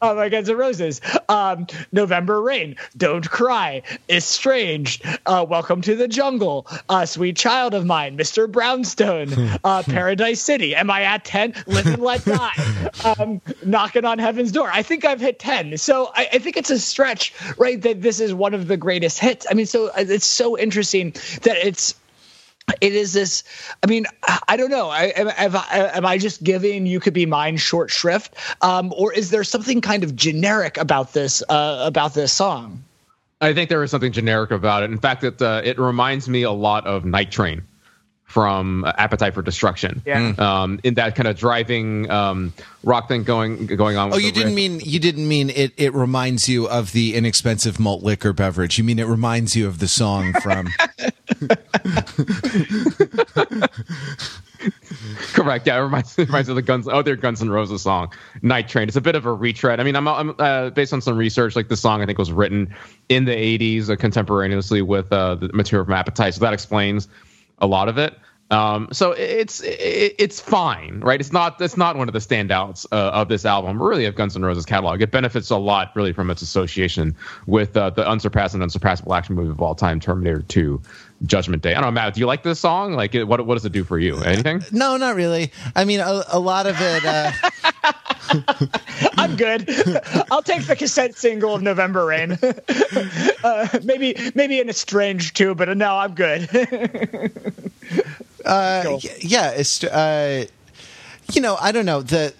by 0.00 0.28
Guns 0.28 0.48
N' 0.48 0.56
Roses. 0.56 1.00
Um, 1.28 1.66
November 1.92 2.40
Rain, 2.40 2.76
Don't 2.96 3.28
Cry, 3.28 3.82
Estranged 4.08 4.91
uh, 5.26 5.46
Welcome 5.48 5.80
to 5.82 5.96
the 5.96 6.08
Jungle, 6.08 6.66
uh, 6.88 7.06
Sweet 7.06 7.36
Child 7.36 7.74
of 7.74 7.86
Mine, 7.86 8.16
Mr. 8.16 8.50
Brownstone, 8.50 9.32
uh, 9.64 9.82
Paradise 9.84 10.40
City. 10.40 10.74
Am 10.74 10.90
I 10.90 11.02
at 11.02 11.24
10? 11.24 11.54
Live 11.66 11.86
and 11.86 12.02
Let 12.02 12.24
Die. 12.24 12.80
Um, 13.04 13.40
knocking 13.64 14.04
on 14.04 14.18
Heaven's 14.18 14.52
Door. 14.52 14.70
I 14.72 14.82
think 14.82 15.04
I've 15.04 15.20
hit 15.20 15.38
10. 15.38 15.78
So 15.78 16.10
I, 16.14 16.28
I, 16.34 16.38
think 16.38 16.56
it's 16.56 16.70
a 16.70 16.78
stretch, 16.78 17.34
right? 17.56 17.80
That 17.80 18.02
this 18.02 18.20
is 18.20 18.34
one 18.34 18.54
of 18.54 18.68
the 18.68 18.76
greatest 18.76 19.18
hits. 19.18 19.46
I 19.50 19.54
mean, 19.54 19.66
so 19.66 19.88
uh, 19.88 19.92
it's 19.98 20.26
so 20.26 20.58
interesting 20.58 21.12
that 21.42 21.56
it's 21.56 21.94
it 22.80 22.94
is 22.94 23.12
this 23.12 23.42
i 23.82 23.86
mean 23.86 24.06
i 24.48 24.56
don't 24.56 24.70
know 24.70 24.88
I, 24.88 25.06
am, 25.16 25.28
am, 25.36 26.06
I 26.06 26.16
just 26.18 26.42
giving 26.42 26.86
you 26.86 27.00
could 27.00 27.12
be 27.12 27.26
mine 27.26 27.56
short 27.56 27.90
shrift 27.90 28.34
um, 28.62 28.92
or 28.96 29.12
is 29.12 29.30
there 29.30 29.44
something 29.44 29.80
kind 29.80 30.04
of 30.04 30.14
generic 30.14 30.76
about 30.76 31.12
this 31.12 31.42
uh, 31.48 31.82
about 31.84 32.14
this 32.14 32.32
song 32.32 32.84
I 33.42 33.52
think 33.52 33.68
there 33.68 33.82
is 33.82 33.90
something 33.90 34.12
generic 34.12 34.52
about 34.52 34.84
it. 34.84 34.90
In 34.90 34.98
fact, 34.98 35.24
it 35.24 35.42
uh, 35.42 35.60
it 35.64 35.78
reminds 35.78 36.28
me 36.28 36.42
a 36.42 36.52
lot 36.52 36.86
of 36.86 37.04
Night 37.04 37.30
Train 37.30 37.62
from 38.24 38.84
uh, 38.84 38.92
Appetite 38.96 39.34
for 39.34 39.42
Destruction. 39.42 40.00
Yeah. 40.06 40.32
Um, 40.38 40.80
in 40.84 40.94
that 40.94 41.14
kind 41.16 41.26
of 41.26 41.36
driving 41.36 42.10
um, 42.10 42.54
rock 42.82 43.08
thing 43.08 43.24
going 43.24 43.66
going 43.66 43.96
on. 43.96 44.14
Oh, 44.14 44.16
you 44.16 44.32
didn't 44.32 44.54
mean 44.54 44.80
you 44.80 45.00
didn't 45.00 45.28
mean 45.28 45.50
it. 45.50 45.72
It 45.76 45.92
reminds 45.92 46.48
you 46.48 46.68
of 46.68 46.92
the 46.92 47.14
inexpensive 47.14 47.78
malt 47.78 48.02
liquor 48.02 48.32
beverage. 48.32 48.78
You 48.78 48.84
mean 48.84 48.98
it 48.98 49.06
reminds 49.06 49.56
you 49.56 49.66
of 49.66 49.80
the 49.80 49.88
song 49.88 50.32
from. 50.34 50.68
Correct. 55.32 55.66
Yeah, 55.66 55.78
it 55.78 55.80
reminds, 55.80 56.18
it 56.18 56.28
reminds 56.28 56.48
of 56.48 56.56
the 56.56 56.62
Guns, 56.62 56.86
other 56.86 57.16
Guns 57.16 57.42
N' 57.42 57.50
Roses 57.50 57.82
song, 57.82 58.12
"Night 58.42 58.68
Train." 58.68 58.88
It's 58.88 58.96
a 58.96 59.00
bit 59.00 59.16
of 59.16 59.26
a 59.26 59.32
retread. 59.32 59.80
I 59.80 59.84
mean, 59.84 59.96
I'm, 59.96 60.06
I'm 60.06 60.34
uh, 60.38 60.70
based 60.70 60.92
on 60.92 61.00
some 61.00 61.16
research. 61.16 61.56
Like 61.56 61.68
the 61.68 61.76
song, 61.76 62.02
I 62.02 62.06
think 62.06 62.18
was 62.18 62.32
written 62.32 62.74
in 63.08 63.24
the 63.24 63.32
'80s, 63.32 63.90
uh, 63.90 63.96
contemporaneously 63.96 64.82
with 64.82 65.12
uh, 65.12 65.36
the 65.36 65.48
material 65.52 65.84
from 65.84 65.94
Appetite, 65.94 66.34
so 66.34 66.40
that 66.40 66.52
explains 66.52 67.08
a 67.58 67.66
lot 67.66 67.88
of 67.88 67.98
it. 67.98 68.14
Um, 68.52 68.88
so 68.92 69.12
it's 69.12 69.62
it's 69.64 70.38
fine, 70.38 71.00
right? 71.00 71.18
It's 71.18 71.32
not 71.32 71.58
it's 71.60 71.78
not 71.78 71.96
one 71.96 72.06
of 72.08 72.12
the 72.12 72.18
standouts 72.18 72.86
uh, 72.92 73.10
of 73.10 73.28
this 73.28 73.46
album, 73.46 73.82
really, 73.82 74.04
of 74.04 74.14
Guns 74.14 74.36
N' 74.36 74.44
Roses 74.44 74.66
catalog. 74.66 75.00
It 75.00 75.10
benefits 75.10 75.48
a 75.48 75.56
lot, 75.56 75.90
really, 75.96 76.12
from 76.12 76.30
its 76.30 76.42
association 76.42 77.16
with 77.46 77.74
uh, 77.78 77.90
the 77.90 78.06
unsurpassed 78.06 78.52
and 78.52 78.62
unsurpassable 78.62 79.14
action 79.14 79.36
movie 79.36 79.50
of 79.50 79.62
all 79.62 79.74
time, 79.74 80.00
Terminator 80.00 80.42
2, 80.42 80.82
Judgment 81.24 81.62
Day. 81.62 81.70
I 81.70 81.80
don't 81.80 81.84
know, 81.84 81.90
Matt. 81.92 82.12
Do 82.12 82.20
you 82.20 82.26
like 82.26 82.42
this 82.42 82.60
song? 82.60 82.92
Like, 82.92 83.14
what 83.14 83.46
what 83.46 83.54
does 83.54 83.64
it 83.64 83.72
do 83.72 83.84
for 83.84 83.98
you? 83.98 84.18
Anything? 84.18 84.62
No, 84.70 84.98
not 84.98 85.16
really. 85.16 85.50
I 85.74 85.86
mean, 85.86 86.00
a, 86.00 86.22
a 86.28 86.38
lot 86.38 86.66
of 86.66 86.76
it. 86.78 87.04
Uh... 87.06 87.32
I'm 89.16 89.36
good. 89.36 89.68
I'll 90.30 90.42
take 90.42 90.66
the 90.66 90.76
cassette 90.76 91.16
single 91.16 91.54
of 91.54 91.62
November 91.62 92.06
Rain. 92.06 92.32
uh, 93.44 93.68
maybe 93.82 94.14
maybe 94.34 94.60
in 94.60 94.68
Estranged 94.68 95.36
too, 95.36 95.54
but 95.54 95.74
no, 95.76 95.96
I'm 95.96 96.14
good. 96.14 96.48
uh, 98.44 98.82
cool. 98.84 99.00
Yeah, 99.20 99.50
it's 99.50 99.82
uh, 99.84 100.46
you 101.32 101.40
know, 101.40 101.56
I 101.60 101.72
don't 101.72 101.86
know 101.86 102.02
the. 102.02 102.34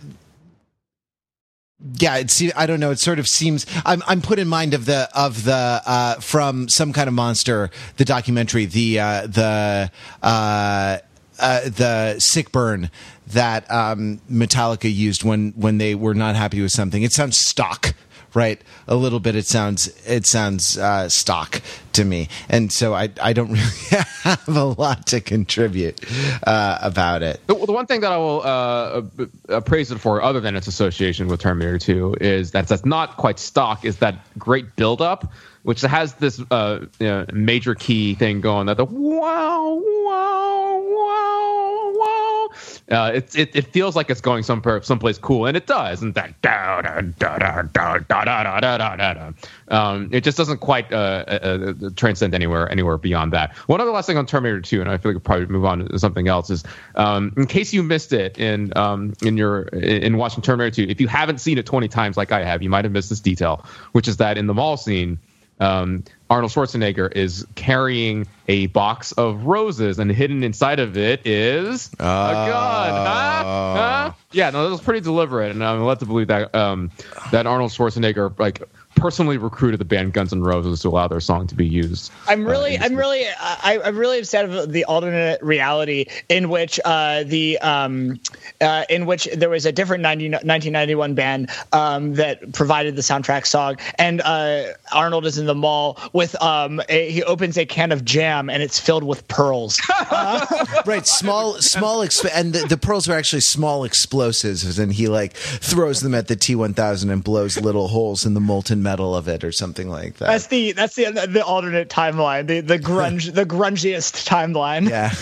Yeah, 1.98 2.18
it's. 2.18 2.40
I 2.54 2.66
don't 2.66 2.78
know. 2.80 2.92
It 2.92 3.00
sort 3.00 3.18
of 3.18 3.26
seems. 3.26 3.66
I'm. 3.84 4.02
I'm 4.06 4.22
put 4.22 4.38
in 4.38 4.48
mind 4.48 4.74
of 4.74 4.84
the 4.84 5.08
of 5.14 5.44
the 5.44 5.82
uh, 5.84 6.14
from 6.16 6.68
some 6.68 6.92
kind 6.92 7.08
of 7.08 7.14
monster, 7.14 7.70
the 7.96 8.04
documentary, 8.04 8.66
the 8.66 9.00
uh, 9.00 9.26
the 9.26 9.90
uh, 10.22 10.98
uh, 11.38 11.60
the 11.68 12.20
sick 12.20 12.52
burn 12.52 12.90
that 13.28 13.68
um, 13.70 14.20
Metallica 14.30 14.92
used 14.92 15.24
when 15.24 15.52
when 15.56 15.78
they 15.78 15.94
were 15.94 16.14
not 16.14 16.36
happy 16.36 16.62
with 16.62 16.70
something. 16.70 17.02
It 17.02 17.12
sounds 17.12 17.36
stock, 17.36 17.94
right? 18.35 18.61
A 18.89 18.97
little 18.97 19.20
bit. 19.20 19.37
It 19.37 19.47
sounds 19.47 19.89
it 20.07 20.26
sounds 20.26 20.78
uh, 20.78 21.09
stock 21.09 21.61
to 21.93 22.05
me, 22.05 22.28
and 22.49 22.72
so 22.72 22.95
I 22.95 23.11
I 23.20 23.33
don't 23.33 23.51
really 23.53 24.05
have 24.22 24.49
a 24.49 24.64
lot 24.64 25.07
to 25.09 25.20
contribute 25.20 26.01
uh, 26.47 26.78
about 26.80 27.22
it. 27.22 27.41
The, 27.47 27.55
the, 27.55 27.72
one 27.72 27.87
thing 27.87 28.01
that 28.01 28.12
I 28.12 28.16
will 28.16 28.43
uh, 28.43 29.03
uh, 29.49 29.61
it 29.72 29.99
for, 29.99 30.22
other 30.22 30.41
than 30.41 30.57
its 30.57 30.66
association 30.66 31.28
with 31.28 31.41
Terminator 31.41 31.78
Two, 31.78 32.14
is 32.20 32.53
that 32.53 32.68
that's 32.68 32.85
not 32.85 33.16
quite 33.16 33.39
stock. 33.39 33.85
Is 33.85 33.99
that 33.99 34.16
great 34.39 34.76
buildup? 34.76 35.30
Which 35.62 35.80
has 35.82 36.14
this 36.14 36.42
uh, 36.50 36.80
you 36.98 37.06
know, 37.06 37.26
major 37.32 37.74
key 37.74 38.14
thing 38.14 38.40
going 38.40 38.66
that 38.66 38.76
the 38.76 38.84
wow 38.84 39.80
wow 39.80 40.82
wow 40.82 41.92
wow 41.94 42.48
uh, 42.90 43.12
it, 43.14 43.34
it, 43.36 43.56
it 43.56 43.66
feels 43.68 43.96
like 43.96 44.10
it's 44.10 44.20
going 44.20 44.42
some 44.42 44.62
someplace 44.82 45.18
cool, 45.18 45.46
and 45.46 45.56
it 45.56 45.66
does. 45.66 46.02
And 46.02 46.14
that 46.14 46.40
da 46.42 46.82
da 46.82 47.00
da 47.00 47.38
da 47.38 47.62
da 47.68 47.98
da 47.98 48.24
da 48.24 48.60
da 48.60 48.96
da 48.96 49.14
da 49.14 49.32
um, 49.68 50.10
it 50.12 50.24
just 50.24 50.36
doesn't 50.36 50.58
quite 50.58 50.92
uh, 50.92 51.24
uh, 51.26 51.74
transcend 51.96 52.34
anywhere 52.34 52.70
anywhere 52.70 52.98
beyond 52.98 53.32
that. 53.32 53.56
One 53.68 53.80
other 53.80 53.90
last 53.90 54.06
thing 54.06 54.18
on 54.18 54.26
Terminator 54.26 54.60
2, 54.60 54.80
and 54.80 54.90
I 54.90 54.98
feel 54.98 55.12
like 55.12 55.14
we'll 55.14 55.20
probably 55.20 55.46
move 55.46 55.64
on 55.64 55.88
to 55.88 55.98
something 55.98 56.28
else 56.28 56.50
is 56.50 56.64
um, 56.96 57.32
in 57.36 57.46
case 57.46 57.72
you 57.72 57.82
missed 57.82 58.12
it 58.12 58.38
in 58.38 58.76
um, 58.76 59.14
in 59.22 59.36
your 59.36 59.62
in 59.68 60.18
watching 60.18 60.42
Terminator 60.42 60.74
2, 60.84 60.90
if 60.90 61.00
you 61.00 61.08
haven't 61.08 61.38
seen 61.38 61.58
it 61.58 61.66
20 61.66 61.88
times 61.88 62.16
like 62.16 62.32
I 62.32 62.44
have, 62.44 62.62
you 62.62 62.70
might 62.70 62.84
have 62.84 62.92
missed 62.92 63.08
this 63.08 63.20
detail, 63.20 63.64
which 63.92 64.08
is 64.08 64.18
that 64.18 64.36
in 64.36 64.46
the 64.46 64.54
mall 64.54 64.76
scene 64.76 65.18
um, 65.61 66.05
Arnold 66.28 66.50
Schwarzenegger 66.50 67.12
is 67.12 67.46
carrying 67.55 68.26
a 68.48 68.66
box 68.68 69.12
of 69.12 69.44
roses, 69.44 69.98
and 69.98 70.11
hidden 70.11 70.42
inside 70.42 70.80
of 70.80 70.96
it 70.96 71.26
is 71.26 71.90
uh, 72.00 72.05
a 72.05 72.50
gun. 72.50 72.90
Huh? 72.90 73.74
Huh? 73.74 74.12
Yeah, 74.32 74.50
no, 74.50 74.64
that 74.64 74.70
was 74.70 74.80
pretty 74.80 75.00
deliberate, 75.00 75.50
and 75.50 75.62
I'm 75.62 75.84
led 75.84 76.00
to 76.00 76.07
believe 76.07 76.28
that 76.28 76.55
um, 76.55 76.90
that 77.30 77.46
Arnold 77.46 77.70
Schwarzenegger 77.70 78.38
like 78.38 78.62
personally 78.95 79.36
recruited 79.36 79.80
the 79.80 79.84
band 79.84 80.12
Guns 80.12 80.32
N' 80.32 80.43
Roses 80.43 80.80
to 80.82 80.88
allow 80.88 81.09
their 81.09 81.20
song 81.20 81.47
to 81.49 81.55
be 81.55 81.66
used. 81.66 82.12
I'm 82.28 82.45
really, 82.45 82.78
uh, 82.78 82.84
I'm 82.84 82.95
really, 82.95 83.24
I, 83.26 83.80
am 83.84 83.97
really 83.97 84.20
upset 84.20 84.49
of 84.49 84.72
the 84.72 84.84
alternate 84.84 85.43
reality 85.43 86.07
in 86.28 86.49
which 86.49 86.78
uh, 86.84 87.24
the 87.24 87.59
um, 87.59 88.20
uh, 88.61 88.84
in 88.88 89.07
which 89.07 89.28
there 89.34 89.51
was 89.51 89.66
a 89.66 89.72
different 89.72 90.03
90, 90.03 90.30
1991 90.30 91.14
band 91.14 91.51
um, 91.72 92.14
that 92.14 92.53
provided 92.53 92.95
the 92.95 93.03
soundtrack 93.03 93.45
song, 93.45 93.76
and 93.99 94.20
uh, 94.20 94.66
Arnold 94.93 95.26
is 95.26 95.36
in 95.36 95.47
the 95.47 95.55
mall 95.55 95.99
with 96.12 96.40
um, 96.40 96.80
a, 96.88 97.11
he 97.11 97.24
opens 97.24 97.59
a 97.59 97.66
can 97.66 97.90
of 97.90 98.05
jam 98.05 98.49
and 98.49 98.62
it's 98.62 98.78
filled 98.78 99.05
with 99.05 99.26
pearls. 99.26 99.80
right, 100.86 101.07
small, 101.07 101.55
small, 101.55 102.01
exp- 102.01 102.30
and 102.32 102.53
the, 102.53 102.66
the, 102.68 102.76
pearls 102.76 103.09
are 103.09 103.14
actually 103.14 103.40
small 103.40 103.84
explosives, 103.84 104.78
and 104.78 104.93
he 104.93 105.09
like 105.09 105.34
throws 105.34 106.01
them 106.01 106.14
at 106.14 106.28
the 106.28 106.36
T1000 106.36 107.11
and 107.11 107.24
blows 107.24 107.61
little 107.61 107.88
holes 107.88 108.24
in 108.24 108.34
the 108.34 108.40
molten 108.40 108.82
metal 108.82 108.91
of 109.01 109.28
it 109.28 109.45
or 109.45 109.53
something 109.53 109.88
like 109.88 110.16
that. 110.16 110.26
That's 110.26 110.47
the 110.49 110.72
that's 110.72 110.95
the 110.95 111.11
the 111.28 111.45
alternate 111.45 111.88
timeline, 111.88 112.47
the 112.47 112.61
the 112.61 112.78
grunge 112.78 113.32
the 113.32 113.47
grungiest 113.47 114.26
timeline. 114.26 114.88
Yeah. 114.88 115.12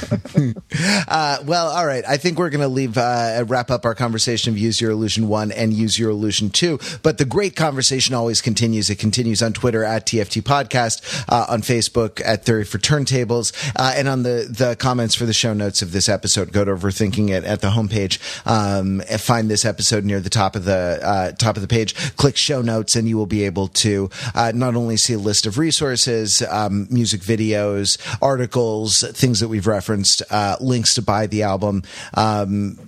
uh, 1.09 1.39
well, 1.45 1.69
all 1.69 1.87
right. 1.87 2.05
I 2.07 2.17
think 2.17 2.39
we're 2.39 2.51
going 2.51 2.61
to 2.61 2.69
leave 2.69 2.97
uh, 2.97 3.45
wrap 3.47 3.71
up 3.71 3.85
our 3.85 3.95
conversation 3.95 4.53
of 4.53 4.59
Use 4.59 4.81
Your 4.81 4.91
Illusion 4.91 5.29
one 5.29 5.53
and 5.53 5.73
Use 5.73 5.99
Your 5.99 6.11
Illusion 6.11 6.51
two. 6.51 6.79
But 7.03 7.19
the 7.19 7.25
great 7.25 7.57
conversation 7.57 8.15
always 8.15 8.41
continues. 8.41 8.91
It 8.91 8.97
continues 8.97 9.43
on 9.43 9.53
Twitter 9.53 9.85
at 9.85 10.07
TFT 10.07 10.43
Podcast, 10.43 11.25
uh, 11.29 11.47
on 11.49 11.63
Facebook 11.63 12.21
at 12.25 12.45
Theory 12.45 12.65
for 12.65 12.79
Turntables, 12.79 13.53
uh, 13.77 13.95
and 13.97 14.09
on 14.09 14.23
the 14.23 14.47
the 14.49 14.77
comments 14.77 15.15
for 15.15 15.27
the 15.27 15.33
show 15.33 15.53
notes 15.53 15.83
of 15.83 15.93
this 15.93 16.09
episode. 16.09 16.53
Go 16.53 16.65
to 16.65 16.73
Overthinking 16.73 17.31
It 17.31 17.45
at 17.45 17.61
the 17.61 17.71
homepage. 17.71 18.19
Um, 18.47 19.01
find 19.19 19.51
this 19.51 19.65
episode 19.65 20.05
near 20.05 20.21
the 20.21 20.31
top 20.31 20.57
of 20.57 20.65
the 20.65 21.01
uh, 21.03 21.33
top 21.33 21.57
of 21.57 21.63
the 21.63 21.69
page. 21.69 21.95
Click 22.17 22.37
show 22.37 22.63
notes, 22.63 22.97
and 22.97 23.09
you 23.09 23.17
will 23.17 23.27
be 23.27 23.45
able 23.45 23.50
able 23.51 23.67
to 23.67 24.09
uh, 24.35 24.53
not 24.55 24.77
only 24.77 24.97
see 24.97 25.15
a 25.15 25.19
list 25.19 25.45
of 25.45 25.59
resources, 25.59 26.43
um, 26.49 26.87
music 26.89 27.21
videos, 27.21 27.99
articles, 28.23 29.03
things 29.13 29.41
that 29.41 29.49
we've 29.49 29.67
referenced, 29.67 30.23
uh, 30.31 30.57
links 30.61 30.95
to 30.95 31.03
buy 31.03 31.27
the 31.27 31.43
album, 31.43 31.83
um, 32.15 32.79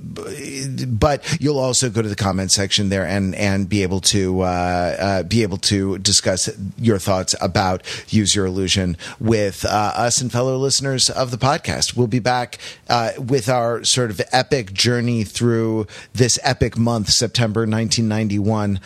but 0.86 1.40
you'll 1.40 1.58
also 1.58 1.90
go 1.90 2.00
to 2.00 2.08
the 2.08 2.16
comment 2.16 2.52
section 2.52 2.88
there 2.88 3.06
and 3.06 3.34
and 3.34 3.68
be 3.68 3.82
able 3.82 4.00
to 4.00 4.42
uh, 4.42 4.44
uh 4.44 5.22
be 5.24 5.42
able 5.42 5.58
to 5.58 5.98
discuss 5.98 6.48
your 6.78 6.98
thoughts 6.98 7.34
about 7.40 7.82
Use 8.12 8.36
Your 8.36 8.46
Illusion 8.46 8.96
with 9.18 9.64
uh, 9.64 9.92
us 9.96 10.20
and 10.20 10.30
fellow 10.30 10.56
listeners 10.56 11.10
of 11.10 11.30
the 11.32 11.38
podcast. 11.38 11.96
We'll 11.96 12.06
be 12.06 12.20
back 12.20 12.58
uh, 12.88 13.12
with 13.18 13.48
our 13.48 13.82
sort 13.84 14.10
of 14.10 14.20
epic 14.30 14.72
journey 14.72 15.24
through 15.24 15.88
this 16.12 16.38
epic 16.44 16.78
month, 16.78 17.10
September 17.10 17.62
1991. 17.62 18.80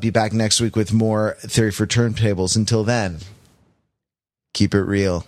be 0.00 0.10
back 0.10 0.32
next 0.34 0.60
week 0.60 0.76
with 0.76 0.92
more 0.92 1.05
more 1.06 1.36
Theory 1.40 1.70
for 1.70 1.86
Turntables. 1.86 2.56
Until 2.56 2.82
then, 2.82 3.18
keep 4.52 4.74
it 4.74 4.82
real. 4.82 5.24